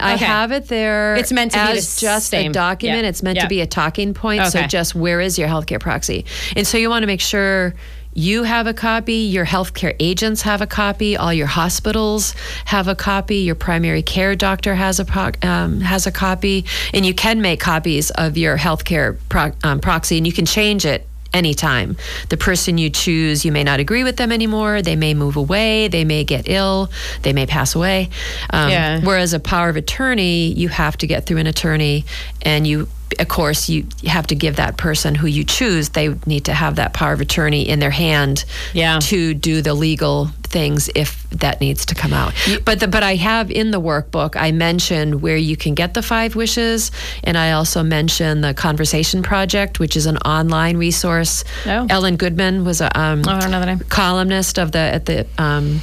I 0.00 0.14
Okay. 0.14 0.24
have 0.24 0.52
it 0.52 0.68
there. 0.68 1.16
It's 1.16 1.32
meant 1.32 1.52
to 1.52 1.58
be 1.66 1.78
as 1.78 1.94
the 1.96 2.00
just 2.02 2.28
same. 2.28 2.50
a 2.50 2.54
document. 2.54 3.02
Yeah. 3.04 3.08
It's 3.08 3.22
meant 3.22 3.36
Yeah. 3.36 3.42
to 3.42 3.48
be 3.48 3.60
a 3.60 3.66
talking 3.66 4.14
point. 4.14 4.46
So 4.48 4.62
just 4.62 4.94
where 4.94 5.20
is 5.20 5.38
your 5.38 5.48
healthcare 5.48 5.80
proxy? 5.80 6.24
And 6.56 6.66
so 6.66 6.78
you 6.78 6.88
want 6.90 7.02
to 7.02 7.06
make 7.06 7.20
sure 7.20 7.74
you 8.18 8.44
have 8.44 8.66
a 8.66 8.72
copy, 8.72 9.12
your 9.14 9.44
healthcare 9.44 9.94
agents 10.00 10.40
have 10.42 10.62
a 10.62 10.66
copy, 10.66 11.18
all 11.18 11.34
your 11.34 11.46
hospitals 11.46 12.34
have 12.64 12.88
a 12.88 12.94
copy, 12.94 13.36
your 13.38 13.54
primary 13.54 14.00
care 14.00 14.34
doctor 14.34 14.74
has 14.74 14.98
a 14.98 15.04
pro- 15.04 15.32
um, 15.42 15.80
has 15.82 16.06
a 16.06 16.10
copy, 16.12 16.64
and 16.94 17.04
you 17.04 17.12
can 17.12 17.42
make 17.42 17.60
copies 17.60 18.10
of 18.12 18.38
your 18.38 18.56
healthcare 18.56 19.18
pro- 19.28 19.52
um, 19.62 19.80
proxy, 19.80 20.16
and 20.16 20.26
you 20.26 20.32
can 20.32 20.46
change 20.46 20.86
it 20.86 21.06
anytime. 21.36 21.96
The 22.30 22.36
person 22.36 22.78
you 22.78 22.90
choose, 22.90 23.44
you 23.44 23.52
may 23.52 23.62
not 23.62 23.78
agree 23.78 24.02
with 24.02 24.16
them 24.16 24.32
anymore. 24.32 24.82
They 24.82 24.96
may 24.96 25.14
move 25.14 25.36
away. 25.36 25.86
They 25.88 26.04
may 26.04 26.24
get 26.24 26.48
ill. 26.48 26.90
They 27.22 27.32
may 27.32 27.46
pass 27.46 27.74
away. 27.76 28.10
Um, 28.50 28.70
Yeah. 28.70 29.00
Whereas 29.02 29.32
a 29.32 29.38
power 29.40 29.68
of 29.68 29.76
attorney, 29.76 30.52
you 30.52 30.68
have 30.68 30.96
to 30.98 31.06
get 31.06 31.26
through 31.26 31.38
an 31.38 31.46
attorney, 31.46 32.04
and 32.42 32.66
you, 32.66 32.88
of 33.20 33.28
course, 33.28 33.68
you 33.68 33.86
have 34.06 34.26
to 34.28 34.34
give 34.34 34.56
that 34.56 34.76
person 34.76 35.14
who 35.14 35.26
you 35.28 35.44
choose. 35.44 35.90
They 35.90 36.08
need 36.26 36.46
to 36.46 36.54
have 36.54 36.76
that 36.76 36.92
power 36.94 37.12
of 37.12 37.20
attorney 37.20 37.68
in 37.68 37.78
their 37.78 37.90
hand 37.90 38.44
Yeah. 38.72 38.98
to 39.02 39.34
do 39.34 39.62
the 39.62 39.74
legal 39.74 40.30
things 40.46 40.88
if 40.94 41.28
that 41.30 41.60
needs 41.60 41.84
to 41.86 41.94
come 41.94 42.12
out. 42.12 42.32
But 42.64 42.80
the, 42.80 42.88
but 42.88 43.02
I 43.02 43.16
have 43.16 43.50
in 43.50 43.70
the 43.70 43.80
workbook 43.80 44.36
I 44.36 44.52
mentioned 44.52 45.20
where 45.22 45.36
you 45.36 45.56
can 45.56 45.74
get 45.74 45.94
the 45.94 46.02
five 46.02 46.34
wishes, 46.36 46.90
and 47.24 47.36
I 47.36 47.52
also 47.52 47.82
mentioned 47.82 48.42
the 48.42 48.54
Conversation 48.54 49.22
Project, 49.22 49.78
which 49.78 49.96
is 49.96 50.06
an 50.06 50.16
online 50.18 50.76
resource. 50.76 51.44
Oh. 51.66 51.86
Ellen 51.90 52.16
Goodman 52.16 52.64
was 52.64 52.80
a 52.80 52.96
um, 52.98 53.22
Oh, 53.26 53.32
I 53.32 53.40
don't 53.40 53.50
know 53.50 53.60
the 53.60 53.66
name. 53.66 53.78
columnist 53.88 54.58
of 54.58 54.72
the 54.72 54.78
at 54.78 55.04
the 55.06 55.26
um, 55.38 55.80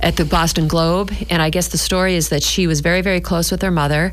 at 0.00 0.16
the 0.16 0.24
Boston 0.24 0.66
Globe, 0.68 1.12
and 1.30 1.40
I 1.42 1.50
guess 1.50 1.68
the 1.68 1.78
story 1.78 2.16
is 2.16 2.30
that 2.30 2.42
she 2.42 2.66
was 2.66 2.80
very 2.80 3.02
very 3.02 3.20
close 3.20 3.50
with 3.50 3.62
her 3.62 3.70
mother. 3.70 4.12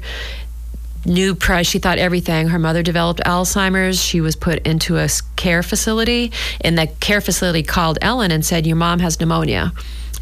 Knew 1.06 1.34
pri- 1.34 1.62
she 1.62 1.80
thought 1.80 1.98
everything. 1.98 2.50
Her 2.50 2.60
mother 2.60 2.84
developed 2.84 3.22
Alzheimer's. 3.26 4.02
She 4.02 4.22
was 4.22 4.36
put 4.36 4.60
into 4.68 4.98
a 4.98 5.08
care 5.36 5.64
facility, 5.64 6.32
and 6.62 6.78
the 6.78 6.88
care 7.00 7.22
facility 7.22 7.64
called 7.64 7.98
Ellen 8.02 8.32
and 8.32 8.46
said, 8.46 8.68
"Your 8.68 8.76
mom 8.76 9.00
has 9.00 9.20
pneumonia. 9.20 9.72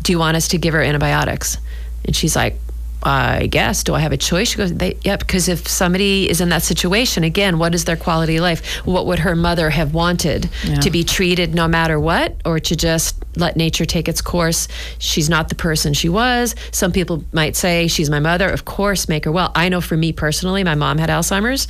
Do 0.04 0.12
you 0.12 0.20
want 0.20 0.38
us 0.38 0.48
to 0.50 0.58
give 0.58 0.74
her 0.74 0.82
antibiotics?" 0.82 1.58
And 2.06 2.16
she's 2.16 2.36
like, 2.36 2.60
I 3.04 3.48
guess. 3.48 3.84
Do 3.84 3.94
I 3.94 4.00
have 4.00 4.12
a 4.12 4.18
choice? 4.18 4.50
She 4.50 4.58
goes, 4.58 4.74
they, 4.74 4.98
yeah, 5.04 5.18
because 5.18 5.48
if 5.48 5.68
somebody 5.68 6.30
is 6.30 6.42
in 6.42 6.50
that 6.50 6.64
situation, 6.64 7.24
again, 7.24 7.60
what 7.60 7.76
is 7.76 7.86
their 7.86 7.96
quality 7.96 8.38
of 8.38 8.42
life? 8.42 8.66
What 8.86 9.06
would 9.06 9.20
her 9.20 9.36
mother 9.36 9.70
have 9.70 9.94
wanted? 9.94 10.50
To 10.82 10.90
be 10.90 11.04
treated 11.04 11.54
no 11.54 11.68
matter 11.68 12.00
what, 12.00 12.36
or 12.44 12.60
to 12.60 12.76
just 12.76 13.24
let 13.36 13.56
nature 13.56 13.86
take 13.86 14.08
its 14.10 14.22
course? 14.22 14.68
She's 14.98 15.30
not 15.30 15.50
the 15.50 15.56
person 15.56 15.94
she 15.94 16.10
was. 16.10 16.56
Some 16.72 16.92
people 16.92 17.24
might 17.32 17.56
say, 17.56 17.88
she's 17.88 18.10
my 18.10 18.20
mother. 18.20 18.50
Of 18.50 18.66
course, 18.66 19.08
make 19.08 19.26
her 19.26 19.32
well. 19.32 19.52
I 19.56 19.70
know 19.70 19.80
for 19.80 19.96
me 19.96 20.12
personally, 20.12 20.64
my 20.64 20.76
mom 20.76 20.98
had 20.98 21.10
Alzheimer's. 21.10 21.68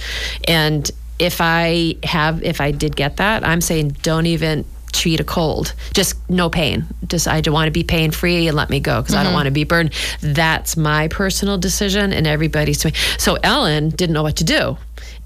And 0.48 0.90
if 1.20 1.42
I 1.42 1.96
have, 2.04 2.42
if 2.44 2.62
I 2.62 2.72
did 2.72 2.96
get 2.96 3.18
that, 3.18 3.44
I'm 3.44 3.62
saying 3.62 3.98
don't 4.02 4.28
even 4.28 4.66
treat 4.94 5.20
a 5.20 5.24
cold. 5.24 5.74
Just 5.94 6.16
no 6.30 6.50
pain. 6.50 6.86
Just 7.08 7.28
I 7.28 7.42
don't 7.42 7.54
want 7.54 7.68
to 7.68 7.72
be 7.72 7.84
pain 7.84 8.12
free 8.12 8.48
and 8.48 8.56
let 8.56 8.70
me 8.70 8.80
go 8.80 9.02
because 9.02 9.16
I 9.16 9.24
don't 9.24 9.34
want 9.34 9.46
to 9.46 9.52
be 9.52 9.64
burned. 9.64 9.94
That's 10.22 10.78
my 10.78 11.08
personal 11.08 11.58
decision, 11.58 12.14
and 12.14 12.28
everybody's. 12.28 12.86
So 13.18 13.38
Ellen 13.44 13.90
didn't 13.90 14.14
know 14.14 14.24
what 14.24 14.38
to 14.38 14.44
do, 14.44 14.78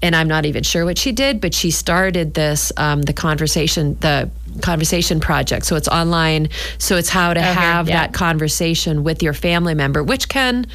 and 0.02 0.14
I'm 0.16 0.28
not 0.28 0.44
even 0.44 0.62
sure 0.62 0.84
what 0.84 0.98
she 0.98 1.12
did, 1.12 1.40
but 1.40 1.54
she 1.54 1.70
started 1.70 2.34
this 2.34 2.72
um, 2.76 3.02
the 3.02 3.12
conversation 3.12 3.96
the 4.00 4.30
conversation 4.60 5.20
project. 5.20 5.64
So 5.64 5.76
it's 5.76 5.88
online. 5.88 6.48
So 6.78 6.96
it's 6.96 7.08
how 7.08 7.32
to 7.32 7.42
here, 7.42 7.52
have 7.52 7.88
yeah. 7.88 8.00
that 8.00 8.12
conversation 8.12 9.04
with 9.04 9.22
your 9.22 9.32
family 9.32 9.74
member, 9.74 10.02
which 10.02 10.28
can 10.28 10.66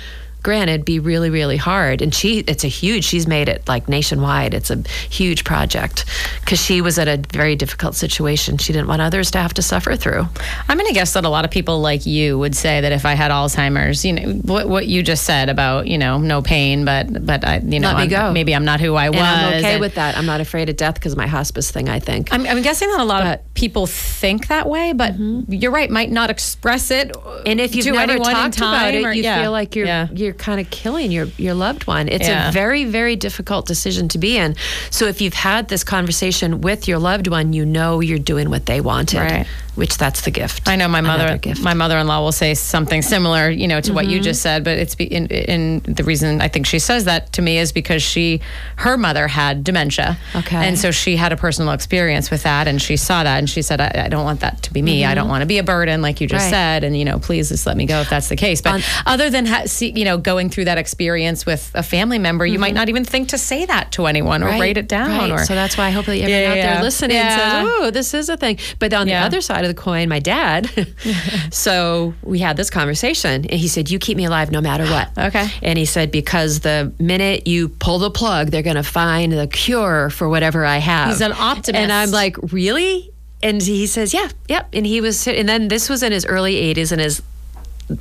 granted 0.44 0.86
be 0.86 1.00
really 1.00 1.30
really 1.30 1.58
hard 1.58 2.02
and 2.02 2.14
she 2.14 2.40
it's 2.40 2.64
a 2.64 2.68
huge 2.68 3.04
she's 3.04 3.28
made 3.28 3.50
it 3.50 3.68
like 3.68 3.88
nationwide 3.90 4.54
it's 4.54 4.70
a 4.70 4.82
huge 5.10 5.44
project 5.44 6.06
because 6.42 6.62
she 6.64 6.80
was 6.82 6.98
at 6.98 7.08
a 7.08 7.18
very 7.34 7.56
difficult 7.56 7.96
situation 7.96 8.58
she 8.58 8.72
didn't 8.72 8.88
want 8.88 9.02
others 9.02 9.30
to 9.32 9.38
have 9.38 9.54
to 9.54 9.62
suffer 9.62 9.96
through 9.96 10.26
I'm 10.70 10.78
going 10.78 10.88
to 10.88 10.94
guess 10.94 11.14
that 11.14 11.26
a 11.26 11.30
lot 11.30 11.46
of 11.46 11.52
people 11.52 11.80
like 11.82 12.06
you 12.06 12.38
would 12.40 12.56
say 12.56 12.82
that 12.82 12.92
if 12.92 13.06
I 13.06 13.14
had 13.14 13.32
Alzheimer's, 13.32 14.04
you 14.06 14.14
know, 14.14 14.34
what, 14.44 14.68
what 14.68 14.88
you 14.88 15.02
just 15.04 15.24
said 15.24 15.50
about, 15.50 15.88
you 15.88 15.98
know, 15.98 16.18
no 16.18 16.42
pain, 16.42 16.84
but, 16.86 17.26
but 17.26 17.46
I, 17.46 17.60
you 17.60 17.80
know, 17.80 17.90
I'm- 17.92 18.34
maybe 18.34 18.54
I'm 18.56 18.66
not 18.66 18.80
who 18.80 18.96
I 18.96 19.10
was. 19.10 19.18
and 19.20 19.26
i'm 19.28 19.54
okay 19.60 19.74
and- 19.74 19.82
with 19.82 19.96
that 19.96 20.18
i'm 20.18 20.26
not 20.26 20.42
afraid 20.42 20.70
of 20.70 20.76
death 20.76 20.96
because 20.96 21.14
of 21.14 21.18
my 21.18 21.28
hospice 21.28 21.72
thing 21.72 21.90
i 21.90 22.00
think 22.00 22.34
I'm, 22.34 22.46
I'm 22.46 22.62
guessing 22.62 22.90
that 22.90 23.00
a 23.00 23.04
lot 23.04 23.24
But- 23.24 23.40
of 23.42 23.54
people 23.54 23.88
think 23.88 24.48
that 24.48 24.68
way, 24.70 24.94
but 24.94 25.14
mm-hmm. 25.14 25.52
you're 25.52 25.72
right, 25.72 25.90
might 25.90 26.12
not 26.12 26.30
express 26.30 26.92
it. 26.92 27.16
and 27.46 27.60
if 27.60 27.76
you've 27.76 27.86
to 27.86 27.92
never 27.92 28.18
talked 28.18 28.58
about 28.58 28.94
it, 28.94 29.04
or- 29.04 29.14
you 29.14 29.24
yeah. 29.24 29.42
feel 29.42 29.52
like 29.52 29.76
you're 29.76 29.86
Yeah. 29.88 30.08
you're 30.14 30.27
kind 30.34 30.60
of 30.62 30.70
killing 30.70 31.12
your 31.12 31.26
your 31.38 31.54
loved 31.54 31.88
one. 31.88 32.08
It's 32.08 32.28
Yeah. 32.28 32.50
a 32.50 32.52
very 32.52 32.86
very 32.86 33.16
difficult 33.16 33.66
decision 33.68 34.08
to 34.10 34.18
be 34.18 34.38
in. 34.38 34.56
So 34.90 35.06
if 35.06 35.22
you've 35.22 35.34
had 35.34 35.68
this 35.70 35.84
conversation 35.84 36.62
with 36.62 36.88
your 36.88 37.00
loved 37.00 37.28
one, 37.28 37.54
you 37.54 37.66
know 37.66 38.00
you're 38.00 38.20
doing 38.20 38.50
what 38.50 38.66
they 38.66 38.82
wanted. 38.82 39.20
Right. 39.20 39.48
Which 39.78 39.98
that's 39.98 40.22
the 40.22 40.32
gift. 40.32 40.68
I 40.68 40.76
know 40.76 40.88
my 40.88 41.02
mother, 41.02 41.38
gift. 41.38 41.62
my 41.62 41.74
mother-in-law 41.74 42.22
will 42.22 42.32
say 42.32 42.54
something 42.56 43.02
similar, 43.02 43.50
you 43.50 43.68
know, 43.68 43.80
to 43.82 43.94
what 43.94 44.06
Mm-hmm. 44.06 44.14
you 44.14 44.20
just 44.22 44.42
said. 44.42 44.64
But 44.64 44.78
it's 44.78 44.96
be, 44.96 45.06
in, 45.06 45.28
in 45.28 45.80
the 45.82 46.04
reason 46.04 46.42
I 46.42 46.48
think 46.48 46.66
she 46.66 46.80
says 46.80 47.06
that 47.06 47.34
to 47.34 47.42
me 47.42 47.58
is 47.58 47.72
because 47.72 48.02
she, 48.02 48.42
her 48.78 48.98
mother 48.98 49.28
had 49.28 49.64
dementia, 49.64 50.18
Okay. 50.36 50.58
and 50.68 50.78
so 50.80 50.92
she 50.92 51.16
had 51.16 51.32
a 51.32 51.38
personal 51.38 51.74
experience 51.74 52.32
with 52.32 52.44
that, 52.44 52.68
and 52.68 52.82
she 52.82 52.98
saw 52.98 53.24
that, 53.24 53.38
and 53.40 53.50
she 53.50 53.62
said, 53.62 53.80
"I, 53.82 54.06
I 54.06 54.10
don't 54.10 54.24
want 54.24 54.40
that 54.42 54.64
to 54.64 54.74
be 54.74 54.82
me. 54.82 55.06
I 55.06 55.14
don't 55.16 55.28
want 55.30 55.42
to 55.42 55.46
be 55.48 55.58
a 55.60 55.64
burden, 55.64 56.02
like 56.02 56.20
you 56.22 56.28
just 56.28 56.38
Mm-hmm. 56.38 56.44
Right. 56.46 56.52
said, 56.52 56.84
and 56.84 56.98
you 56.98 57.06
know, 57.06 57.20
please 57.20 57.50
just 57.50 57.66
let 57.66 57.76
me 57.78 57.86
go 57.86 58.02
if 58.02 58.10
that's 58.10 58.30
the 58.30 58.36
case." 58.36 58.62
But 58.62 58.84
other 59.06 59.30
than 59.30 59.46
ha- 59.46 59.64
see, 59.66 59.92
you 59.92 60.06
know, 60.06 60.18
going 60.18 60.50
through 60.50 60.66
that 60.66 60.78
experience 60.78 61.46
with 61.46 61.72
a 61.76 61.84
family 61.84 62.20
member, 62.20 62.46
you 62.46 62.60
might 62.60 62.74
not 62.74 62.90
even 62.90 63.04
think 63.04 63.30
to 63.30 63.38
say 63.38 63.66
that 63.66 63.92
to 63.94 64.06
anyone 64.08 64.44
or 64.44 64.48
write 64.48 64.78
it 64.78 64.88
down. 64.88 65.10
Mm-hmm. 65.10 65.32
Right. 65.32 65.42
Or 65.42 65.46
so 65.46 65.54
that's 65.56 65.78
why 65.78 65.88
I 65.88 65.90
hope 65.92 66.06
that 66.06 66.14
everyone 66.18 66.30
Yeah, 66.42 66.50
out 66.52 66.58
yeah. 66.58 66.74
there 66.76 66.84
listening 66.84 67.18
Yeah. 67.18 67.38
says, 67.38 67.68
"Oh, 67.70 67.92
this 67.92 68.14
is 68.14 68.30
a 68.30 68.38
thing." 68.38 68.58
But 68.80 68.94
on 68.94 69.08
Yeah. 69.08 69.20
the 69.22 69.26
other 69.28 69.42
side 69.42 69.66
of 69.68 69.76
the 69.76 69.82
coin, 69.82 70.10
my 70.10 70.20
dad. 70.20 70.70
so 71.52 72.14
we 72.24 72.40
had 72.40 72.58
this 72.58 72.70
conversation, 72.70 73.46
and 73.46 73.60
he 73.60 73.68
said, 73.68 73.90
"You 73.90 74.00
keep 74.00 74.18
me 74.18 74.26
alive 74.26 74.52
no 74.52 74.62
matter 74.62 74.86
what." 74.86 75.12
Okay. 75.28 75.50
And 75.62 75.78
he 75.78 75.86
said, 75.86 76.10
"Because 76.12 76.62
the 76.62 76.94
minute 77.00 77.48
you 77.48 77.68
pull 77.70 78.00
the 78.00 78.10
plug, 78.10 78.48
they're 78.48 78.62
going 78.62 78.78
to 78.78 78.84
find 78.84 79.34
the 79.34 79.48
cure 79.48 80.10
for 80.10 80.30
whatever 80.30 80.66
I 80.66 80.78
have." 80.78 81.10
He's 81.10 81.22
an 81.22 81.34
optimist. 81.34 81.76
and 81.76 81.92
I'm 81.92 82.12
like, 82.12 82.38
"Really?" 82.54 83.12
And 83.44 83.62
he 83.62 83.88
says, 83.88 84.14
"Yeah, 84.14 84.30
yep." 84.48 84.70
And 84.72 84.86
he 84.86 85.02
was, 85.02 85.28
and 85.28 85.50
then 85.50 85.68
this 85.68 85.90
was 85.90 86.02
in 86.02 86.12
his 86.12 86.26
early 86.26 86.56
80s, 86.74 86.92
and 86.92 87.02
his 87.02 87.22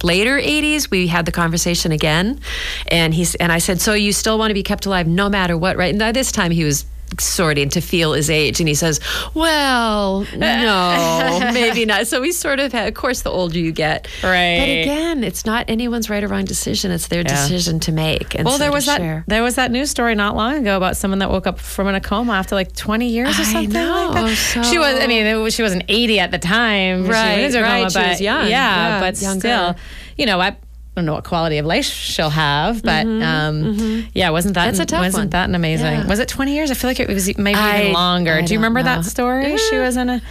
later 0.02 0.38
80s 0.38 0.90
we 0.90 1.06
had 1.06 1.26
the 1.26 1.32
conversation 1.32 1.92
again 1.92 2.40
and 2.88 3.14
he's 3.14 3.36
and 3.36 3.52
i 3.52 3.58
said 3.58 3.80
so 3.80 3.94
you 3.94 4.12
still 4.12 4.36
want 4.36 4.50
to 4.50 4.54
be 4.54 4.64
kept 4.64 4.84
alive 4.84 5.06
no 5.06 5.28
matter 5.28 5.56
what 5.56 5.76
right 5.76 5.90
and 5.90 5.98
by 6.00 6.10
this 6.10 6.32
time 6.32 6.50
he 6.50 6.64
was 6.64 6.86
sorting 7.20 7.68
to 7.68 7.80
feel 7.80 8.12
his 8.12 8.28
age 8.30 8.60
and 8.60 8.68
he 8.68 8.74
says 8.74 9.00
well 9.34 10.26
no 10.36 11.50
maybe 11.54 11.84
not 11.84 12.06
so 12.06 12.20
we 12.20 12.32
sort 12.32 12.58
of 12.60 12.72
had 12.72 12.88
of 12.88 12.94
course 12.94 13.22
the 13.22 13.30
older 13.30 13.58
you 13.58 13.72
get 13.72 14.06
Right. 14.22 14.58
but 14.58 14.68
again 14.68 15.24
it's 15.24 15.44
not 15.46 15.64
anyone's 15.68 16.10
right 16.10 16.22
or 16.22 16.28
wrong 16.28 16.44
decision 16.44 16.90
it's 16.90 17.08
their 17.08 17.20
Yeah. 17.22 17.28
decision 17.28 17.80
to 17.80 17.92
make 17.92 18.34
and 18.34 18.44
Well, 18.44 18.54
so 18.54 18.58
there 18.58 18.72
was 18.72 18.86
that 18.86 18.98
share. 18.98 19.24
there 19.26 19.42
was 19.42 19.54
that 19.56 19.70
news 19.70 19.90
story 19.90 20.14
not 20.14 20.36
long 20.36 20.56
ago 20.58 20.76
about 20.76 20.96
someone 20.96 21.18
that 21.20 21.30
woke 21.30 21.46
up 21.46 21.58
from 21.58 21.86
a 21.88 22.00
coma 22.00 22.32
after 22.34 22.54
like 22.54 22.74
20 22.74 23.08
years 23.08 23.28
or 23.38 23.42
I 23.42 23.44
something 23.44 23.72
like 23.72 24.14
that. 24.14 24.56
Oh, 24.56 24.62
she 24.62 24.78
was, 24.78 24.98
I 25.00 25.06
mean, 25.06 25.24
it 25.26 25.34
was, 25.36 25.54
she 25.54 25.62
wasn't 25.62 25.84
80 25.88 26.20
at 26.20 26.30
the 26.30 26.38
time. 26.38 27.04
She 27.04 27.10
Right, 27.10 27.42
was 27.44 27.54
in 27.54 27.60
a 27.60 27.64
right, 27.64 27.78
coma, 27.78 27.90
she 27.90 28.10
was 28.10 28.20
young, 28.20 28.48
Yeah, 28.48 28.48
yeah, 28.48 29.00
but 29.00 29.20
younger. 29.20 29.40
still, 29.40 29.76
you 30.16 30.26
know, 30.26 30.40
I 30.40 30.56
don't 30.96 31.04
know 31.04 31.12
what 31.12 31.24
quality 31.24 31.58
of 31.58 31.66
life 31.66 31.84
she'll 31.84 32.30
have, 32.30 32.82
but 32.82 33.06
um, 33.06 34.06
yeah, 34.14 34.30
wasn't 34.30 34.54
that 34.54 34.64
That's 34.64 34.78
a 34.80 34.86
tough 34.86 35.00
wasn't 35.00 35.20
one. 35.24 35.28
that 35.30 35.48
an 35.48 35.54
amazing? 35.54 35.86
Yeah. 35.92 36.06
Was 36.06 36.18
it 36.20 36.28
20 36.28 36.54
years? 36.54 36.70
I 36.70 36.74
feel 36.74 36.88
like 36.88 36.98
it 37.00 37.08
was 37.08 37.36
maybe 37.38 37.54
I- 37.58 37.80
even 37.82 37.92
longer. 37.92 38.32
I 38.34 38.42
Do 38.42 38.54
you 38.54 38.58
remember 38.58 38.80
know. 38.80 38.84
that 38.96 39.04
story? 39.04 39.56
She 39.58 39.76
was 39.76 39.96
in 39.98 40.08
a. 40.08 40.22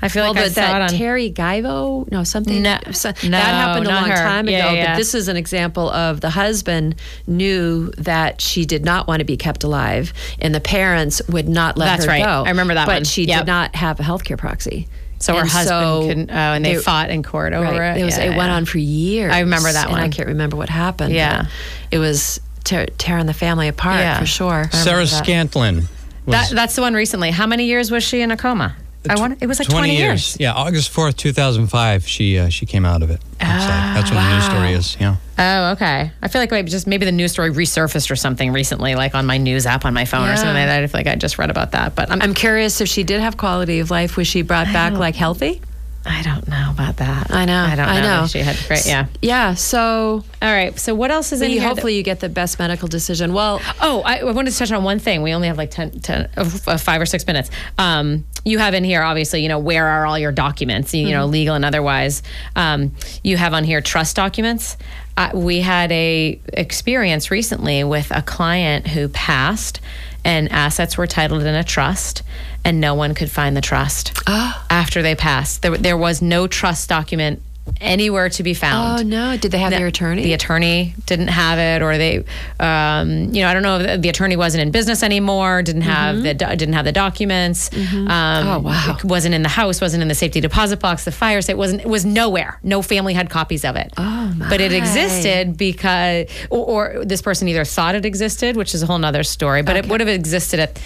I 0.00 0.08
feel 0.08 0.22
well, 0.24 0.34
like 0.34 0.44
I 0.44 0.48
saw 0.48 0.60
it 0.60 0.64
that 0.66 0.82
on. 0.82 0.88
Terri 0.90 1.32
Schiavo, 1.32 2.08
no, 2.12 2.22
something. 2.24 2.62
No, 2.62 2.78
so- 2.92 3.10
no, 3.24 3.30
that 3.30 3.42
happened 3.44 3.86
a 3.86 3.90
long 3.90 4.08
her. 4.08 4.14
time 4.16 4.46
ago. 4.48 4.56
Yeah, 4.56 4.72
yeah. 4.72 4.92
But 4.92 4.98
this 4.98 5.14
is 5.14 5.26
an 5.28 5.36
example 5.36 5.88
of 5.90 6.20
the 6.20 6.30
husband 6.30 6.96
knew 7.28 7.90
that 7.98 8.40
she 8.40 8.64
did 8.64 8.84
not 8.84 9.06
want 9.08 9.20
to 9.20 9.24
be 9.24 9.36
kept 9.36 9.62
alive, 9.64 10.12
and 10.40 10.52
the 10.54 10.60
parents 10.60 11.20
would 11.28 11.48
not 11.48 11.76
let 11.76 11.86
That's 11.86 12.04
her 12.04 12.10
right. 12.10 12.24
go. 12.24 12.44
I 12.44 12.48
remember 12.50 12.74
that 12.74 12.86
But 12.86 12.94
one. 12.96 13.04
she 13.04 13.24
Yep. 13.24 13.38
did 13.40 13.46
not 13.46 13.74
have 13.76 13.98
a 14.00 14.02
healthcare 14.04 14.38
proxy. 14.38 14.88
So 15.20 15.34
her 15.34 15.44
husband 15.44 15.68
so 15.68 16.06
couldn't, 16.06 16.30
oh, 16.30 16.34
and 16.34 16.64
they, 16.64 16.74
they- 16.76 16.80
fought 16.80 17.10
in 17.10 17.22
court 17.22 17.52
over 17.52 17.64
Right. 17.78 17.96
it. 17.96 18.00
It 18.00 18.04
was. 18.04 18.16
Yeah, 18.18 18.24
it 18.32 18.36
went 18.36 18.50
on 18.50 18.64
for 18.64 18.78
years. 18.78 19.32
I 19.32 19.40
remember 19.40 19.72
that 19.72 19.88
and 19.88 19.96
I 19.96 20.08
can't 20.08 20.28
remember 20.28 20.56
what 20.56 20.68
happened. 20.68 21.12
Yeah. 21.14 21.46
It 21.90 21.98
was 21.98 22.40
tear, 22.64 22.86
tearing 22.98 23.26
the 23.26 23.34
family 23.34 23.68
apart 23.68 24.00
Yeah. 24.00 24.18
for 24.18 24.26
sure. 24.26 24.68
Sarah. 24.72 25.04
Scantlin. 25.04 25.86
Was 26.26 26.50
That, 26.50 26.50
that's 26.54 26.74
the 26.76 26.82
one 26.82 26.94
recently. 26.94 27.30
How 27.30 27.46
many 27.46 27.64
years 27.64 27.90
was 27.90 28.04
she 28.04 28.20
in 28.20 28.30
a 28.30 28.36
coma? 28.36 28.76
I 29.08 29.16
want. 29.16 29.42
It 29.42 29.46
was 29.46 29.58
like 29.58 29.68
20, 29.68 29.96
years. 29.96 30.36
Yeah, 30.40 30.52
August 30.52 30.92
4th, 30.92 31.16
2005, 31.16 32.06
she 32.06 32.38
uh, 32.38 32.48
she 32.48 32.66
came 32.66 32.84
out 32.84 33.02
of 33.02 33.10
it. 33.10 33.20
That's, 33.38 33.64
uh, 33.64 33.68
that's 33.68 34.10
what 34.10 34.20
the 34.20 34.34
news 34.34 34.44
story 34.44 34.72
is. 34.72 34.96
Yeah. 35.00 35.16
Oh, 35.38 35.72
okay. 35.72 36.10
I 36.20 36.28
feel 36.28 36.40
like 36.40 36.50
maybe 36.50 36.70
just 36.70 36.86
maybe 36.86 37.04
the 37.04 37.12
news 37.12 37.32
story 37.32 37.50
resurfaced 37.50 38.10
or 38.10 38.16
something 38.16 38.52
recently, 38.52 38.96
like 38.96 39.14
on 39.14 39.24
my 39.24 39.38
news 39.38 39.66
app 39.66 39.84
on 39.84 39.94
my 39.94 40.04
phone 40.04 40.28
or 40.28 40.36
something 40.36 40.54
like 40.54 40.66
that. 40.66 40.82
I 40.82 40.86
feel 40.88 40.98
like 40.98 41.06
I 41.06 41.14
just 41.14 41.38
read 41.38 41.50
about 41.50 41.72
that, 41.72 41.94
but 41.94 42.10
I'm, 42.10 42.20
I'm 42.20 42.34
curious 42.34 42.80
if 42.80 42.88
she 42.88 43.04
did 43.04 43.20
have 43.20 43.36
quality 43.36 43.78
of 43.78 43.90
life. 43.90 44.16
Was 44.16 44.26
she 44.26 44.42
brought 44.42 44.66
back 44.72 44.94
like 44.94 45.14
healthy? 45.14 45.62
I 46.10 46.22
don't 46.22 46.48
know 46.48 46.68
about 46.70 46.96
that. 46.96 47.30
I 47.30 47.44
know. 47.44 47.58
I 47.64 47.76
don't 47.76 47.86
know. 47.86 47.92
I 47.92 48.00
know. 48.00 48.26
She 48.26 48.38
had 48.38 48.56
great. 48.66 48.86
Yeah. 48.86 49.06
Yeah. 49.20 49.54
So 49.54 50.24
All 50.40 50.52
right. 50.52 50.78
So 50.78 50.94
what 50.94 51.10
else 51.10 51.32
is 51.32 51.42
in 51.42 51.50
you, 51.50 51.60
here? 51.60 51.68
that- 51.68 51.74
hopefully 51.74 51.96
you 51.96 52.02
get 52.02 52.20
the 52.20 52.28
best 52.28 52.58
medical 52.58 52.88
decision. 52.88 53.32
Well, 53.32 53.60
Oh, 53.80 54.00
I, 54.04 54.18
I 54.18 54.24
wanted 54.32 54.52
to 54.52 54.58
touch 54.58 54.72
on 54.72 54.84
one 54.84 54.98
thing. 54.98 55.22
We 55.22 55.32
only 55.34 55.48
have 55.48 55.58
like 55.58 55.70
10, 55.70 56.00
10 56.00 56.30
uh, 56.36 56.78
five 56.78 57.00
or 57.00 57.06
six 57.06 57.26
minutes. 57.26 57.50
Um, 57.76 58.24
you 58.44 58.58
have 58.58 58.72
in 58.74 58.84
here, 58.84 59.02
obviously, 59.02 59.42
you 59.42 59.48
know, 59.48 59.58
where 59.58 59.86
are 59.86 60.06
all 60.06 60.18
your 60.18 60.32
documents, 60.32 60.94
you 60.94 61.10
know, 61.10 61.26
legal 61.26 61.54
and 61.54 61.64
otherwise. 61.64 62.22
Um, 62.56 62.94
you 63.22 63.36
have 63.36 63.52
on 63.52 63.64
here 63.64 63.80
trust 63.82 64.16
documents. 64.16 64.76
Uh, 65.16 65.30
we 65.34 65.60
had 65.60 65.92
a 65.92 66.40
experience 66.52 67.30
recently 67.30 67.84
with 67.84 68.10
a 68.10 68.22
client 68.22 68.86
who 68.86 69.08
passed 69.08 69.80
and 70.24 70.50
assets 70.52 70.96
were 70.96 71.06
titled 71.06 71.42
in 71.42 71.54
a 71.54 71.64
trust 71.64 72.22
and 72.64 72.80
no 72.80 72.94
one 72.94 73.14
could 73.14 73.30
find 73.30 73.56
the 73.56 73.60
trust 73.60 74.12
after 74.26 75.02
they 75.02 75.14
passed. 75.14 75.62
There, 75.62 75.76
there 75.76 75.96
was 75.96 76.20
no 76.22 76.46
trust 76.46 76.88
document 76.88 77.42
anywhere 77.82 78.30
to 78.30 78.42
be 78.42 78.54
found. 78.54 79.00
oh 79.00 79.02
no, 79.06 79.36
did 79.36 79.52
they 79.52 79.58
have 79.58 79.70
their 79.70 79.86
attorney? 79.88 80.22
The 80.22 80.32
attorney 80.32 80.94
didn't 81.04 81.28
have 81.28 81.58
it, 81.58 81.82
or 81.82 81.98
they, 81.98 82.24
um, 82.58 83.34
you 83.34 83.42
know, 83.42 83.48
I 83.48 83.52
don't 83.52 83.62
know. 83.62 83.78
if 83.80 84.00
The 84.00 84.08
attorney 84.08 84.36
wasn't 84.36 84.62
in 84.62 84.70
business 84.70 85.02
anymore. 85.02 85.60
Didn't 85.62 85.82
have 85.82 86.22
the 86.22 86.32
didn't 86.32 86.72
have 86.72 86.86
the 86.86 86.92
documents. 86.92 87.70
Um, 87.76 88.08
Oh, 88.10 88.58
wow. 88.60 88.96
Wasn't 89.04 89.34
in 89.34 89.42
the 89.42 89.50
house. 89.50 89.82
Wasn't 89.82 90.00
in 90.00 90.08
the 90.08 90.14
safety 90.14 90.40
deposit 90.40 90.80
box. 90.80 91.04
The 91.04 91.12
fire 91.12 91.42
safe 91.42 91.58
wasn't. 91.58 91.82
It 91.82 91.88
was 91.88 92.06
nowhere. 92.06 92.58
No 92.62 92.80
family 92.80 93.12
had 93.12 93.28
copies 93.28 93.66
of 93.66 93.76
it. 93.76 93.92
Oh, 93.98 94.34
But 94.48 94.62
it 94.62 94.72
existed 94.72 95.58
because, 95.58 96.26
or, 96.48 96.94
or 96.96 97.04
this 97.04 97.20
person 97.20 97.48
either 97.48 97.66
thought 97.66 97.94
it 97.94 98.06
existed, 98.06 98.56
which 98.56 98.74
is 98.74 98.82
a 98.82 98.86
whole 98.86 98.98
nother 98.98 99.22
story. 99.22 99.60
But 99.60 99.76
it 99.76 99.86
would 99.88 100.00
have 100.00 100.08
existed 100.08 100.58
at 100.58 100.80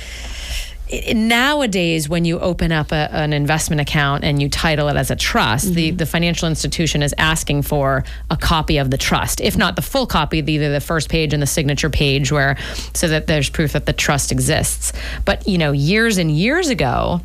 nowadays 1.14 2.08
when 2.08 2.24
you 2.24 2.38
open 2.40 2.72
up 2.72 2.92
a, 2.92 3.08
an 3.12 3.32
investment 3.32 3.80
account 3.80 4.24
and 4.24 4.40
you 4.40 4.48
title 4.48 4.88
it 4.88 4.96
as 4.96 5.10
a 5.10 5.16
trust 5.16 5.74
the, 5.74 5.88
mm-hmm. 5.88 5.96
the 5.96 6.06
financial 6.06 6.48
institution 6.48 7.02
is 7.02 7.14
asking 7.18 7.62
for 7.62 8.04
a 8.30 8.36
copy 8.36 8.78
of 8.78 8.90
the 8.90 8.98
trust 8.98 9.40
if 9.40 9.56
not 9.56 9.76
the 9.76 9.82
full 9.82 10.06
copy 10.06 10.40
the, 10.40 10.52
either 10.52 10.72
the 10.72 10.80
first 10.80 11.08
page 11.08 11.32
and 11.32 11.42
the 11.42 11.46
signature 11.46 11.90
page 11.90 12.30
where 12.30 12.56
so 12.94 13.08
that 13.08 13.26
there's 13.26 13.48
proof 13.48 13.72
that 13.72 13.86
the 13.86 13.92
trust 13.92 14.32
exists. 14.32 14.92
But 15.24 15.46
you 15.46 15.58
know 15.58 15.72
years 15.72 16.18
and 16.18 16.30
years 16.30 16.68
ago 16.68 17.20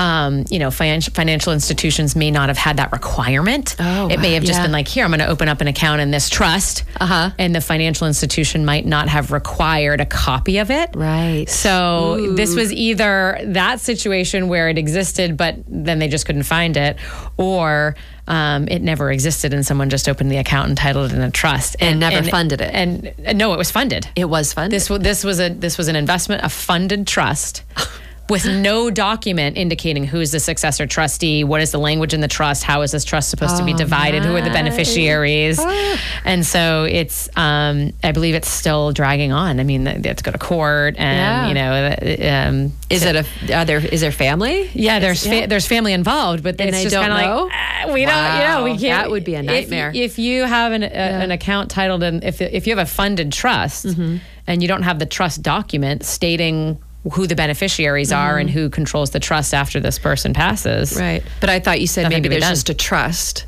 um, 0.00 0.44
you 0.50 0.58
know, 0.58 0.70
financial 0.70 1.12
financial 1.12 1.52
institutions 1.52 2.16
may 2.16 2.30
not 2.30 2.48
have 2.48 2.56
had 2.56 2.78
that 2.78 2.90
requirement. 2.90 3.76
Oh, 3.78 4.08
it 4.08 4.18
may 4.18 4.32
have 4.32 4.44
just 4.44 4.58
yeah. 4.58 4.64
been 4.64 4.72
like, 4.72 4.88
here, 4.88 5.04
I'm 5.04 5.10
going 5.10 5.20
to 5.20 5.28
open 5.28 5.46
up 5.48 5.60
an 5.60 5.68
account 5.68 6.00
in 6.00 6.10
this 6.10 6.30
trust, 6.30 6.84
Uh-huh. 6.98 7.30
and 7.38 7.54
the 7.54 7.60
financial 7.60 8.06
institution 8.06 8.64
might 8.64 8.86
not 8.86 9.08
have 9.08 9.30
required 9.30 10.00
a 10.00 10.06
copy 10.06 10.56
of 10.58 10.70
it. 10.70 10.90
Right. 10.94 11.44
So 11.50 12.34
this 12.34 12.54
was 12.54 12.72
either 12.72 13.38
that 13.44 13.80
situation 13.80 14.48
where 14.48 14.70
it 14.70 14.78
existed, 14.78 15.36
but 15.36 15.56
then 15.68 15.98
they 15.98 16.08
just 16.08 16.24
couldn't 16.24 16.44
find 16.44 16.78
it, 16.78 16.96
or 17.36 17.94
um, 18.26 18.68
it 18.68 18.80
never 18.80 19.10
existed 19.10 19.52
and 19.52 19.66
someone 19.66 19.90
just 19.90 20.08
opened 20.08 20.30
the 20.30 20.36
account 20.38 20.68
and 20.68 20.78
titled 20.78 21.10
it 21.10 21.16
in 21.16 21.20
a 21.20 21.30
trust 21.32 21.74
And 21.80 21.98
never 22.00 22.22
funded 22.28 22.60
it. 22.60 22.70
And, 22.72 23.12
and 23.24 23.36
no, 23.36 23.52
it 23.52 23.58
was 23.58 23.70
funded. 23.72 24.08
it 24.14 24.26
was 24.26 24.52
funded. 24.52 24.72
This 24.72 24.86
this 24.88 25.24
was 25.24 25.40
a 25.40 25.48
this 25.48 25.76
was 25.76 25.88
an 25.88 25.96
investment, 25.96 26.42
a 26.44 26.48
funded 26.48 27.06
trust. 27.06 27.64
With 28.30 28.46
no 28.46 28.90
document 28.90 29.56
indicating 29.58 30.04
who 30.04 30.20
is 30.20 30.30
the 30.30 30.38
successor 30.40 30.86
trustee, 30.86 31.42
what 31.42 31.60
is 31.60 31.72
the 31.72 31.78
language 31.78 32.14
in 32.14 32.20
the 32.20 32.28
trust, 32.28 32.62
how 32.62 32.82
is 32.82 32.92
this 32.92 33.04
trust 33.04 33.28
supposed 33.28 33.56
to 33.56 33.64
be 33.64 33.74
Oh, 33.74 33.76
divided, 33.76 34.24
who 34.24 34.36
are 34.36 34.40
the 34.40 34.50
beneficiaries, 34.50 35.58
Ah. 35.60 35.98
and 36.24 36.46
so 36.46 36.84
it's, 36.84 37.28
um, 37.36 37.92
I 38.04 38.12
believe 38.12 38.34
it's 38.36 38.48
still 38.48 38.92
dragging 38.92 39.32
on. 39.32 39.58
I 39.58 39.64
mean, 39.64 39.82
they 39.84 40.08
have 40.08 40.16
to 40.16 40.22
go 40.22 40.30
to 40.30 40.38
court, 40.38 40.94
and 40.96 41.18
Yeah. 41.18 41.48
you 41.48 41.54
know, 41.54 42.38
um, 42.48 42.72
is 42.88 43.04
it 43.04 43.16
a? 43.16 43.54
Are 43.56 43.64
there? 43.64 43.78
Is 43.84 44.00
there 44.00 44.12
family? 44.12 44.70
yeah, 44.74 45.00
there's 45.00 45.26
fa- 45.26 45.34
yeah. 45.40 45.46
there's 45.46 45.66
family 45.66 45.92
involved, 45.92 46.42
but 46.44 46.60
And 46.60 46.68
it's 46.68 46.78
they 46.78 46.82
just 46.84 46.94
don't 46.94 47.08
kind 47.08 47.24
of 47.24 47.36
know? 47.36 47.42
like 47.44 47.52
ah, 47.52 47.92
we 47.92 48.04
don't, 48.04 48.34
you 48.38 48.46
know, 48.48 48.64
we 48.64 48.70
can't. 48.78 49.02
that 49.02 49.10
would 49.10 49.24
be 49.24 49.34
a 49.34 49.40
if- 49.40 49.44
nightmare. 49.46 49.90
If, 49.94 50.18
you 50.20 50.44
have 50.44 50.70
an, 50.72 50.82
a, 50.84 50.86
an 50.86 51.30
account 51.32 51.70
titled 51.70 52.02
in, 52.04 52.22
if 52.22 52.40
if 52.40 52.66
you 52.68 52.76
have 52.76 52.86
a 52.86 52.90
funded 52.90 53.32
trust 53.32 53.86
Mm-hmm. 53.86 54.16
and 54.46 54.62
you 54.62 54.68
don't 54.68 54.82
have 54.82 54.98
the 55.00 55.06
trust 55.06 55.42
document 55.42 56.04
stating 56.04 56.78
who 57.12 57.26
the 57.26 57.34
beneficiaries 57.36 58.12
are 58.12 58.38
and 58.38 58.50
who 58.50 58.68
controls 58.68 59.10
the 59.10 59.20
trust 59.20 59.54
after 59.54 59.80
this 59.80 59.98
person 59.98 60.34
passes, 60.34 60.92
Mm-hmm. 60.92 61.00
Right. 61.00 61.22
But 61.40 61.48
I 61.50 61.58
thought 61.60 61.80
you 61.80 61.86
said 61.86 62.02
Nothing 62.04 62.16
maybe 62.22 62.28
there's 62.28 62.42
done. 62.42 62.52
just 62.52 62.68
a 62.70 62.74
trust. 62.74 63.46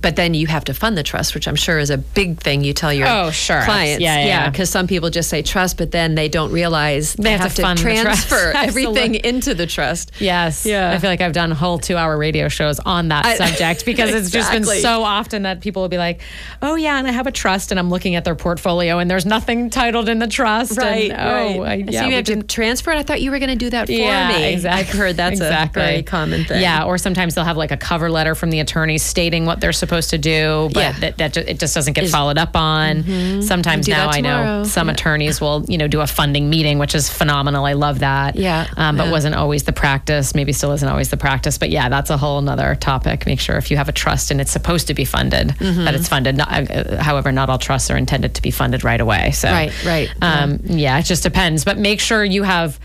But 0.00 0.16
then 0.16 0.34
you 0.34 0.46
have 0.46 0.64
to 0.64 0.74
fund 0.74 0.98
the 0.98 1.02
trust, 1.02 1.34
which 1.34 1.48
I'm 1.48 1.56
sure 1.56 1.78
is 1.78 1.90
a 1.90 1.98
big 1.98 2.40
thing 2.40 2.62
you 2.62 2.72
tell 2.74 2.92
your 2.92 3.08
Oh, 3.08 3.30
sure. 3.30 3.62
clients. 3.62 4.00
Yeah, 4.02 4.18
yeah, 4.18 4.26
yeah. 4.26 4.50
because 4.50 4.68
some 4.68 4.86
people 4.86 5.10
just 5.10 5.30
say 5.30 5.42
trust, 5.42 5.78
but 5.78 5.90
then 5.92 6.14
they 6.14 6.28
don't 6.28 6.52
realize 6.52 7.14
they, 7.14 7.32
have 7.32 7.54
to 7.54 7.62
fund 7.62 7.78
transfer 7.78 8.52
everything 8.56 9.14
into 9.14 9.54
the 9.54 9.66
trust. 9.66 10.12
Yes. 10.20 10.66
Yeah. 10.66 10.90
I 10.90 10.98
feel 10.98 11.10
like 11.10 11.20
I've 11.20 11.32
done 11.32 11.50
whole 11.50 11.78
two 11.78 11.96
hour 11.96 12.18
radio 12.18 12.48
shows 12.48 12.78
on 12.80 13.08
that 13.08 13.24
I- 13.24 13.36
subject 13.36 13.84
because 13.86 14.10
it's 14.10 14.30
just 14.30 14.52
been 14.52 14.64
so 14.64 15.02
often 15.02 15.42
that 15.42 15.60
people 15.60 15.82
will 15.82 15.88
be 15.88 15.98
like, 15.98 16.20
oh, 16.60 16.74
yeah, 16.74 16.98
and 16.98 17.06
I 17.06 17.12
have 17.12 17.26
a 17.26 17.32
trust 17.32 17.70
and 17.70 17.78
I'm 17.80 17.90
looking 17.90 18.14
at 18.14 18.24
their 18.24 18.36
portfolio 18.36 18.98
and 18.98 19.10
there's 19.10 19.26
nothing 19.26 19.70
titled 19.70 20.08
in 20.08 20.18
the 20.18 20.26
trust. 20.28 20.78
and, 20.78 21.12
oh, 21.12 21.62
I, 21.62 21.74
yeah, 21.74 22.02
so 22.02 22.06
you 22.08 22.14
have 22.16 22.24
to 22.26 22.42
transfer 22.42 22.90
it. 22.90 22.96
I 22.98 23.02
thought 23.02 23.20
you 23.22 23.30
were 23.30 23.38
going 23.38 23.48
to 23.50 23.56
do 23.56 23.70
that 23.70 23.86
for 23.86 23.92
yeah, 23.92 24.28
me. 24.28 24.52
Exactly. 24.52 24.80
I've 24.80 24.88
heard 24.98 25.16
that's 25.16 25.40
exactly. 25.40 25.82
a 25.82 25.86
very 25.86 26.02
common 26.02 26.44
thing. 26.44 26.60
Yeah, 26.60 26.84
or 26.84 26.98
sometimes 26.98 27.34
they'll 27.34 27.44
have 27.44 27.56
like 27.56 27.70
a 27.70 27.76
cover 27.76 28.10
letter 28.10 28.34
from 28.34 28.50
the 28.50 28.60
attorney 28.60 28.98
stating 28.98 29.46
what 29.46 29.60
they're 29.60 29.72
supposed 29.78 30.10
to 30.10 30.18
do, 30.18 30.68
but 30.72 30.80
Yeah. 30.80 30.92
that, 31.00 31.18
that 31.18 31.36
it 31.36 31.58
just 31.58 31.74
doesn't 31.74 31.92
get 31.94 32.08
followed 32.10 32.38
up 32.38 32.56
on. 32.56 33.42
Sometimes 33.42 33.86
Do 33.86 33.92
that 33.92 33.98
now 34.06 34.10
I 34.10 34.20
know 34.20 34.64
some 34.64 34.88
Yeah. 34.88 34.94
attorneys 34.94 35.40
will, 35.40 35.64
you 35.68 35.78
know, 35.78 35.88
do 35.88 36.00
a 36.00 36.06
funding 36.06 36.50
meeting, 36.50 36.78
which 36.78 36.94
is 36.94 37.08
phenomenal. 37.08 37.64
I 37.64 37.72
love 37.74 38.00
that. 38.00 38.36
Yeah, 38.36 38.66
um, 38.76 38.96
but 38.96 39.06
yeah. 39.06 39.10
wasn't 39.12 39.34
always 39.34 39.62
the 39.64 39.72
practice. 39.72 40.34
Maybe 40.34 40.52
still 40.52 40.72
isn't 40.72 40.88
always 40.88 41.08
the 41.10 41.16
practice. 41.16 41.58
But 41.58 41.70
yeah, 41.70 41.88
that's 41.88 42.10
a 42.10 42.16
whole 42.16 42.40
nother 42.40 42.74
topic. 42.74 43.26
Make 43.26 43.40
sure 43.40 43.56
if 43.56 43.70
you 43.70 43.76
have 43.76 43.88
a 43.88 43.92
trust 43.92 44.30
and 44.30 44.40
it's 44.40 44.50
supposed 44.52 44.86
to 44.88 44.94
be 44.94 45.04
funded, 45.04 45.48
Mm-hmm. 45.58 45.84
that 45.84 45.94
it's 45.94 46.08
funded. 46.08 46.36
Not, 46.36 46.70
uh, 46.70 47.02
however, 47.02 47.32
not 47.32 47.48
all 47.50 47.58
trusts 47.58 47.90
are 47.90 47.96
intended 47.96 48.34
to 48.34 48.42
be 48.42 48.50
funded 48.50 48.84
right 48.84 49.00
away. 49.00 49.30
So 49.32 49.50
Right, 49.50 49.72
right. 49.84 50.08
Um, 50.20 50.60
yeah, 50.64 50.98
it 50.98 51.04
just 51.04 51.22
depends. 51.22 51.64
But 51.64 51.78
make 51.78 52.00
sure 52.00 52.24
you 52.24 52.42
have 52.42 52.78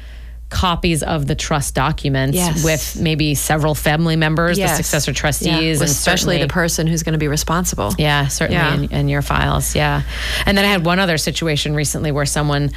copies 0.54 1.04
of 1.04 1.26
the 1.28 1.36
trust 1.36 1.74
documents 1.76 2.36
Yes. 2.38 2.64
with 2.64 2.98
maybe 3.02 3.36
several 3.36 3.76
family 3.76 4.16
members, 4.16 4.58
Yes. 4.58 4.72
the 4.78 4.84
successor 4.84 5.12
Yeah, 5.12 5.16
trustees, 5.16 5.82
and 5.82 5.90
especially 5.90 6.38
the 6.38 6.48
person 6.48 6.88
who's 6.88 7.04
going 7.04 7.14
to 7.14 7.20
be 7.20 7.28
responsible. 7.28 7.94
yeah, 7.98 8.28
certainly 8.28 8.62
Yeah. 8.62 8.74
In, 8.76 8.92
in 8.92 9.10
your 9.10 9.22
files. 9.22 9.76
Yeah. 9.76 10.04
And 10.46 10.58
then 10.58 10.64
I 10.64 10.70
had 10.70 10.86
one 10.86 11.00
other 11.00 11.18
situation 11.18 11.74
recently 11.76 12.12
where 12.12 12.26
someone 12.26 12.72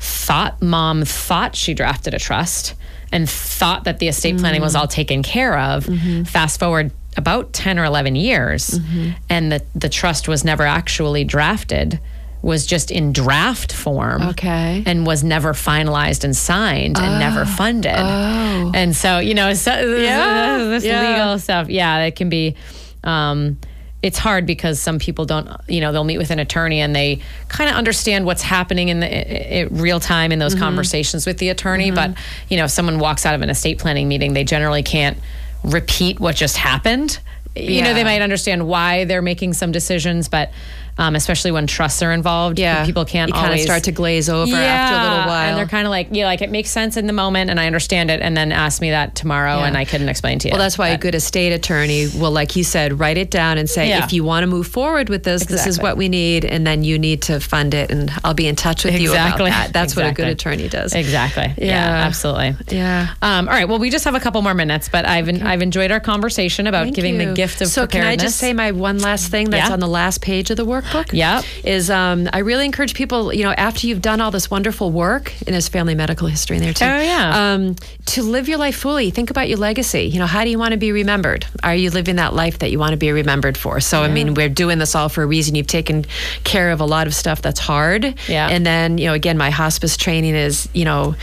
thought 0.00 0.60
mom 0.60 1.04
thought 1.04 1.54
she 1.56 1.74
drafted 1.74 2.12
a 2.12 2.18
trust 2.18 2.74
and 3.12 3.28
thought 3.30 3.84
that 3.84 3.98
the 3.98 4.08
estate 4.08 4.38
planning 4.38 4.60
Mm. 4.60 4.64
was 4.64 4.74
all 4.74 4.88
taken 4.88 5.22
care 5.22 5.56
of. 5.58 5.84
Mm-hmm. 5.86 6.24
Fast 6.24 6.58
forward 6.58 6.90
about 7.16 7.52
10 7.52 7.78
or 7.78 7.84
11 7.84 8.16
years 8.16 8.80
and 9.28 9.52
the, 9.52 9.62
the 9.74 9.88
trust 9.90 10.28
was 10.28 10.44
never 10.44 10.64
actually 10.64 11.24
drafted 11.24 12.00
was 12.42 12.66
just 12.66 12.90
in 12.90 13.12
draft 13.12 13.72
form 13.72 14.20
Okay. 14.22 14.82
and 14.84 15.06
was 15.06 15.22
never 15.22 15.52
finalized 15.52 16.24
and 16.24 16.36
signed 16.36 16.98
and 16.98 17.18
never 17.20 17.44
funded 17.46 17.94
Oh. 17.96 18.72
and 18.74 18.94
so 18.96 19.18
you 19.20 19.34
know 19.34 19.54
so 19.54 19.70
Yeah, 19.72 20.58
this 20.58 20.84
yeah. 20.84 21.10
legal 21.12 21.38
stuff 21.38 21.68
yeah 21.68 22.00
it 22.04 22.16
can 22.16 22.28
be 22.28 22.56
um, 23.04 23.58
it's 24.02 24.18
hard 24.18 24.46
because 24.46 24.80
some 24.80 24.98
people 24.98 25.24
don't 25.24 25.48
you 25.68 25.80
know 25.80 25.92
they'll 25.92 26.02
meet 26.02 26.18
with 26.18 26.30
an 26.32 26.40
attorney 26.40 26.80
and 26.80 26.94
they 26.96 27.20
kind 27.48 27.70
of 27.70 27.76
understand 27.76 28.24
what's 28.26 28.42
happening 28.42 28.88
in 28.88 28.98
the 29.00 29.06
i- 29.06 29.60
i- 29.60 29.68
real 29.70 30.00
time 30.00 30.32
in 30.32 30.38
those 30.40 30.54
Mm-hmm. 30.54 30.64
conversations 30.64 31.24
with 31.26 31.38
the 31.38 31.48
attorney 31.50 31.92
but 31.92 32.12
you 32.48 32.56
know 32.56 32.64
if 32.64 32.70
someone 32.72 32.98
walks 32.98 33.24
out 33.24 33.34
of 33.36 33.42
an 33.42 33.50
estate 33.50 33.78
planning 33.78 34.08
meeting 34.08 34.32
they 34.34 34.42
generally 34.44 34.82
can't 34.82 35.16
repeat 35.62 36.18
what 36.18 36.34
just 36.34 36.56
happened 36.56 37.20
you 37.54 37.82
know 37.82 37.94
they 37.94 38.02
might 38.02 38.22
understand 38.22 38.66
why 38.66 39.04
they're 39.04 39.22
making 39.22 39.52
some 39.52 39.70
decisions 39.70 40.28
but 40.28 40.50
um, 40.98 41.14
especially 41.16 41.50
when 41.50 41.66
trusts 41.66 42.02
are 42.02 42.12
involved 42.12 42.58
Yeah. 42.58 42.84
people 42.84 43.04
can't 43.04 43.30
You 43.30 43.36
always 43.40 43.62
start 43.62 43.84
to 43.84 43.92
glaze 43.92 44.28
over 44.28 44.54
after 44.54 44.94
a 44.94 45.02
little 45.02 45.26
while. 45.26 45.48
and 45.48 45.56
they're 45.58 45.66
kind 45.66 45.86
of 45.86 45.90
like 45.90 46.08
yeah 46.10 46.26
like 46.26 46.42
it 46.42 46.50
makes 46.50 46.70
sense 46.70 46.96
in 46.96 47.06
the 47.06 47.12
moment 47.12 47.50
and 47.50 47.58
i 47.58 47.66
understand 47.66 48.10
it 48.10 48.20
and 48.20 48.36
then 48.36 48.52
ask 48.52 48.80
me 48.82 48.90
that 48.90 49.14
tomorrow 49.14 49.58
Yeah. 49.58 49.66
and 49.66 49.76
i 49.76 49.84
couldn't 49.84 50.08
explain 50.08 50.38
to 50.40 50.48
you 50.48 50.52
Well, 50.52 50.60
that's 50.60 50.76
why 50.78 50.88
a 50.88 50.98
good 50.98 51.14
estate 51.14 51.52
attorney 51.52 52.08
will, 52.18 52.30
like 52.30 52.56
you 52.56 52.64
said, 52.64 52.98
write 53.00 53.16
it 53.18 53.30
down 53.30 53.58
and 53.58 53.68
say, 53.68 53.88
Yeah. 53.88 54.04
if 54.04 54.12
you 54.12 54.22
want 54.24 54.42
to 54.42 54.46
move 54.46 54.66
forward 54.66 55.08
with 55.08 55.22
this, 55.24 55.44
this 55.46 55.66
is 55.66 55.78
what 55.78 55.96
we 55.96 56.08
need, 56.08 56.44
and 56.44 56.66
then 56.66 56.84
you 56.84 56.98
need 56.98 57.22
to 57.22 57.40
fund 57.40 57.74
it, 57.74 57.90
and 57.90 58.10
I'll 58.24 58.34
be 58.34 58.46
in 58.46 58.56
touch 58.56 58.84
with 58.84 58.98
you 59.00 59.10
Exactly. 59.10 59.48
about 59.50 59.66
that. 59.66 59.72
That's 59.72 59.96
what 59.96 60.06
a 60.06 60.12
good 60.12 60.28
attorney 60.28 60.68
does. 60.68 60.94
Exactly. 60.94 61.52
Yeah, 61.58 61.64
Yeah. 61.66 62.06
absolutely. 62.06 62.54
Yeah. 62.68 63.08
Um, 63.22 63.48
all 63.48 63.54
right. 63.54 63.68
Well, 63.68 63.78
we 63.78 63.90
just 63.90 64.04
have 64.04 64.14
a 64.14 64.20
couple 64.20 64.40
more 64.42 64.54
minutes, 64.54 64.88
but 64.88 65.04
I've 65.06 65.28
I've 65.42 65.62
enjoyed 65.62 65.90
our 65.90 66.00
conversation 66.00 66.66
about 66.66 66.84
Thank 66.84 66.96
giving 66.96 67.18
the 67.18 67.32
gift 67.34 67.60
of 67.62 67.68
so 67.68 67.86
can 67.86 68.00
I 68.00 68.16
preparedness. 68.16 68.22
just 68.32 68.38
say 68.38 68.52
my 68.52 68.72
one 68.72 68.98
last 68.98 69.28
thing 69.30 69.50
that's 69.50 69.68
Yeah. 69.68 69.72
on 69.72 69.80
the 69.80 69.88
last 69.88 70.20
page 70.20 70.50
of 70.50 70.56
the 70.56 70.64
workbook? 70.82 71.12
Yep. 71.12 71.44
Is 71.64 71.90
um, 71.90 72.28
I 72.32 72.38
really 72.38 72.64
encourage 72.64 72.94
people, 72.94 73.32
you 73.32 73.44
know, 73.44 73.52
after 73.52 73.86
you've 73.86 74.02
done 74.02 74.20
all 74.20 74.30
this 74.30 74.50
wonderful 74.50 74.90
work, 74.90 75.32
and 75.46 75.54
there's 75.54 75.68
family 75.68 75.94
medical 75.94 76.28
history 76.28 76.56
in 76.56 76.62
there 76.62 76.72
too. 76.72 76.84
Oh, 76.84 77.00
yeah. 77.00 77.52
Um, 77.52 77.76
to 78.06 78.22
live 78.22 78.48
your 78.48 78.58
life 78.58 78.76
fully. 78.76 79.10
Think 79.10 79.30
about 79.30 79.48
your 79.48 79.58
legacy. 79.58 80.02
You 80.02 80.18
know, 80.18 80.26
how 80.26 80.44
do 80.44 80.50
you 80.50 80.58
want 80.58 80.72
to 80.72 80.78
be 80.78 80.92
remembered? 80.92 81.46
Are 81.62 81.74
you 81.74 81.90
living 81.90 82.16
that 82.16 82.34
life 82.34 82.58
that 82.60 82.70
you 82.70 82.78
want 82.78 82.92
to 82.92 82.96
be 82.96 83.10
remembered 83.12 83.56
for? 83.56 83.80
So 83.80 84.02
I 84.02 84.08
mean, 84.08 84.34
we're 84.34 84.48
doing 84.48 84.78
this 84.78 84.94
all 84.94 85.08
for 85.08 85.22
a 85.22 85.26
reason. 85.26 85.54
You've 85.54 85.66
taken 85.66 86.04
care 86.44 86.70
of 86.70 86.80
a 86.80 86.84
lot 86.84 87.06
of 87.06 87.14
stuff 87.14 87.42
that's 87.42 87.60
hard. 87.60 88.14
Yeah. 88.28 88.48
And 88.48 88.66
then 88.66 88.98
you 88.98 89.06
know, 89.06 89.14
again, 89.14 89.38
my 89.38 89.50
hospice 89.50 89.96
training 89.96 90.34
is, 90.34 90.68
you 90.72 90.84
know, 90.84 91.14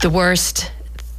the 0.00 0.10
worst 0.10 0.70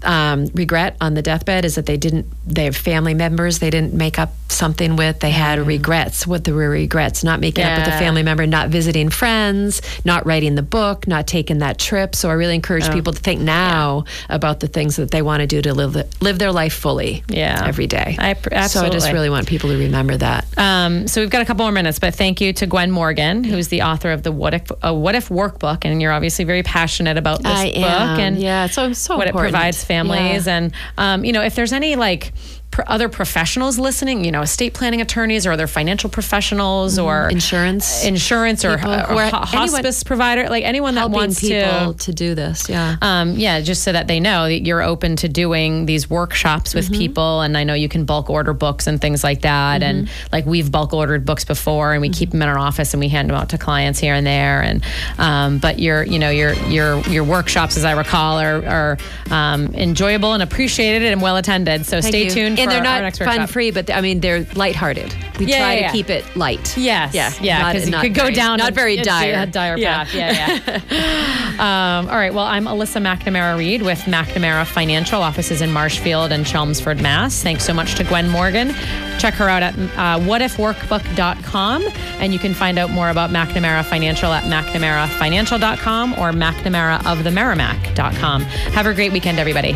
um, 0.03 0.45
regret 0.53 0.95
on 1.01 1.13
the 1.13 1.21
deathbed 1.21 1.65
is 1.65 1.75
that 1.75 1.85
they 1.85 1.97
didn't 1.97 2.25
they 2.47 2.65
have 2.65 2.75
family 2.75 3.13
members 3.13 3.59
they 3.59 3.69
didn't 3.69 3.93
make 3.93 4.17
up 4.19 4.33
something 4.49 4.95
with 4.95 5.19
they 5.19 5.31
had 5.31 5.59
regrets 5.59 6.25
what 6.27 6.43
the 6.43 6.53
regrets 6.53 7.23
not 7.23 7.39
making 7.39 7.63
up 7.63 7.77
with 7.79 7.87
a 7.87 7.97
family 7.97 8.23
member 8.23 8.45
not 8.47 8.69
visiting 8.69 9.09
friends 9.09 9.81
not 10.03 10.25
writing 10.25 10.55
the 10.55 10.61
book 10.63 11.07
not 11.07 11.25
taking 11.27 11.59
that 11.59 11.77
trip 11.77 12.15
so 12.15 12.29
i 12.29 12.33
really 12.33 12.55
encourage 12.55 12.83
Oh. 12.89 12.93
people 12.93 13.13
to 13.13 13.19
think 13.19 13.41
now 13.41 14.05
about 14.29 14.59
the 14.59 14.67
things 14.67 14.95
that 14.97 15.11
they 15.11 15.21
want 15.21 15.41
to 15.41 15.47
do 15.47 15.61
to 15.61 15.73
live 15.73 15.93
the, 15.93 16.07
live 16.19 16.39
their 16.39 16.51
life 16.51 16.73
fully 16.73 17.23
Yeah. 17.29 17.63
every 17.65 17.87
day 17.87 18.15
I 18.19 18.33
pr- 18.33 18.49
so 18.67 18.81
i 18.83 18.89
just 18.89 19.11
really 19.11 19.29
want 19.29 19.47
people 19.47 19.69
to 19.69 19.77
remember 19.77 20.17
that 20.17 20.45
Um, 20.57 21.07
so 21.07 21.21
we've 21.21 21.29
got 21.29 21.41
a 21.41 21.45
couple 21.45 21.63
more 21.65 21.71
minutes, 21.71 21.99
but 21.99 22.13
thank 22.15 22.41
you 22.41 22.53
to 22.53 22.65
Gwen 22.67 22.91
Morgan, 22.91 23.43
who's 23.43 23.67
the 23.69 23.81
author 23.83 24.11
of 24.11 24.23
the 24.23 24.31
What 24.31 24.53
If 24.53 24.71
uh, 24.83 24.93
What 24.93 25.15
If 25.15 25.29
Workbook, 25.29 25.85
and 25.85 26.01
you're 26.01 26.11
obviously 26.11 26.45
very 26.45 26.61
passionate 26.63 27.17
about 27.17 27.41
this 27.43 27.51
I 27.51 27.71
book 27.71 27.75
am. 27.83 28.19
and 28.19 28.37
Yeah, 28.37 28.67
so- 28.67 28.93
so 28.93 29.17
what 29.17 29.27
important. 29.27 29.49
it 29.49 29.51
provides 29.53 29.83
families. 29.93 30.47
Yeah. 30.47 30.57
And 30.57 30.73
um, 30.97 31.25
you 31.25 31.33
know, 31.33 31.41
if 31.41 31.55
there's 31.55 31.73
any 31.73 31.95
like 31.95 32.33
pr- 32.71 32.81
other 32.87 33.09
professionals 33.09 33.77
listening, 33.77 34.23
you 34.25 34.31
know, 34.31 34.41
estate 34.41 34.73
planning 34.73 35.01
attorneys 35.01 35.45
or 35.45 35.51
other 35.51 35.67
financial 35.67 36.09
professionals 36.09 36.97
or 36.97 37.11
Mm-hmm. 37.21 37.31
Insurance 37.41 38.05
insurance 38.05 38.63
or, 38.65 38.73
or 38.73 38.77
ho- 38.77 38.91
anyone- 38.91 39.29
hospice 39.31 40.03
provider, 40.03 40.49
like 40.49 40.63
anyone 40.63 40.95
that 40.95 41.09
wants 41.11 41.39
people 41.41 41.93
to 41.93 42.05
to 42.05 42.13
do 42.13 42.33
this 42.35 42.69
yeah 42.69 42.95
um, 43.01 43.33
yeah, 43.33 43.59
just 43.61 43.83
so 43.83 43.91
that 43.91 44.07
they 44.07 44.19
know 44.19 44.45
that 44.47 44.61
you're 44.65 44.81
open 44.81 45.15
to 45.17 45.27
doing 45.29 45.85
these 45.85 46.09
workshops 46.09 46.73
with 46.73 46.91
people. 46.91 47.41
And 47.41 47.57
I 47.57 47.63
know 47.63 47.73
you 47.73 47.89
can 47.89 48.05
bulk 48.05 48.29
order 48.29 48.53
books 48.53 48.87
and 48.87 48.99
things 48.99 49.23
like 49.23 49.41
that. 49.41 49.83
And 49.83 50.09
like 50.31 50.45
we've 50.45 50.71
bulk 50.71 50.93
ordered 50.93 51.25
books 51.25 51.43
before, 51.45 51.93
and 51.93 52.01
we 52.01 52.09
keep 52.09 52.31
them 52.31 52.41
in 52.41 52.47
our 52.47 52.57
office 52.57 52.93
and 52.93 52.99
we 52.99 53.07
hand 53.09 53.29
them 53.29 53.35
out 53.37 53.49
to 53.49 53.57
clients 53.57 53.99
here 53.99 54.13
and 54.13 54.25
there. 54.25 54.61
And 54.61 54.83
um, 55.17 55.57
but 55.59 55.79
your 55.79 56.03
you 56.03 56.19
know 56.19 56.29
your 56.29 56.53
your 56.69 56.99
your 57.09 57.23
workshops, 57.23 57.77
as 57.77 57.83
I 57.85 57.91
recall, 57.93 58.39
are, 58.39 58.65
are 58.65 58.97
um, 59.29 59.73
enjoyable 59.75 60.33
and 60.33 60.43
appreciated 60.43 61.11
and 61.11 61.21
well 61.21 61.37
attended. 61.37 61.85
So 61.85 62.01
Thank 62.01 62.11
stay 62.13 62.23
you. 62.25 62.29
tuned. 62.31 62.59
And 62.61 62.71
they're 62.71 62.77
our 62.79 62.83
not 62.83 63.01
next 63.01 63.17
fun 63.19 63.27
workshop. 63.27 63.49
free, 63.49 63.71
but 63.71 63.89
I 63.89 64.01
mean 64.01 64.19
they're 64.19 64.45
lighthearted. 64.55 65.15
We 65.39 65.45
Yeah, 65.47 65.57
try 65.59 65.73
yeah, 65.79 65.87
to 65.87 65.93
keep 65.93 66.09
it 66.09 66.23
light. 66.35 66.77
Yes, 66.77 67.13
yeah, 67.13 67.31
yeah, 67.41 67.71
because 67.73 67.89
you 67.89 67.97
could 67.99 68.13
go 68.13 68.23
very- 68.23 68.33
down 68.35 68.57
Not 68.59 68.73
very 68.73 68.97
dire. 68.97 69.43
a 69.43 69.45
dire 69.45 69.77
path. 69.77 70.13
Yeah, 70.13 70.59
yeah. 70.89 71.55
um, 71.99 72.09
all 72.09 72.15
right. 72.15 72.33
Well, 72.33 72.45
I'm 72.45 72.65
Alyssa 72.65 73.01
McNamara 73.01 73.57
Reed 73.57 73.81
with 73.81 73.99
McNamara 74.01 74.65
Financial 74.67 75.21
offices 75.21 75.61
in 75.61 75.71
Marshfield 75.71 76.31
and 76.31 76.45
Chelmsford, 76.45 77.01
Mass. 77.01 77.41
Thanks 77.41 77.63
so 77.65 77.73
much 77.73 77.95
to 77.95 78.03
Gwen 78.03 78.29
Morgan. 78.29 78.73
Check 79.19 79.33
her 79.35 79.49
out 79.49 79.63
at 79.63 79.73
uh, 79.75 80.19
whatifworkbook.com, 80.19 81.83
and 82.19 82.33
you 82.33 82.39
can 82.39 82.53
find 82.53 82.77
out 82.79 82.89
more 82.91 83.09
about 83.09 83.29
McNamara 83.31 83.83
Financial 83.85 84.31
at 84.31 84.43
McNamaraFinancial.com 84.43 86.13
or 86.13 86.31
McNamaraofthemerrimack.com. 86.31 88.41
Have 88.41 88.85
a 88.85 88.93
great 88.93 89.11
weekend, 89.11 89.39
everybody. 89.39 89.75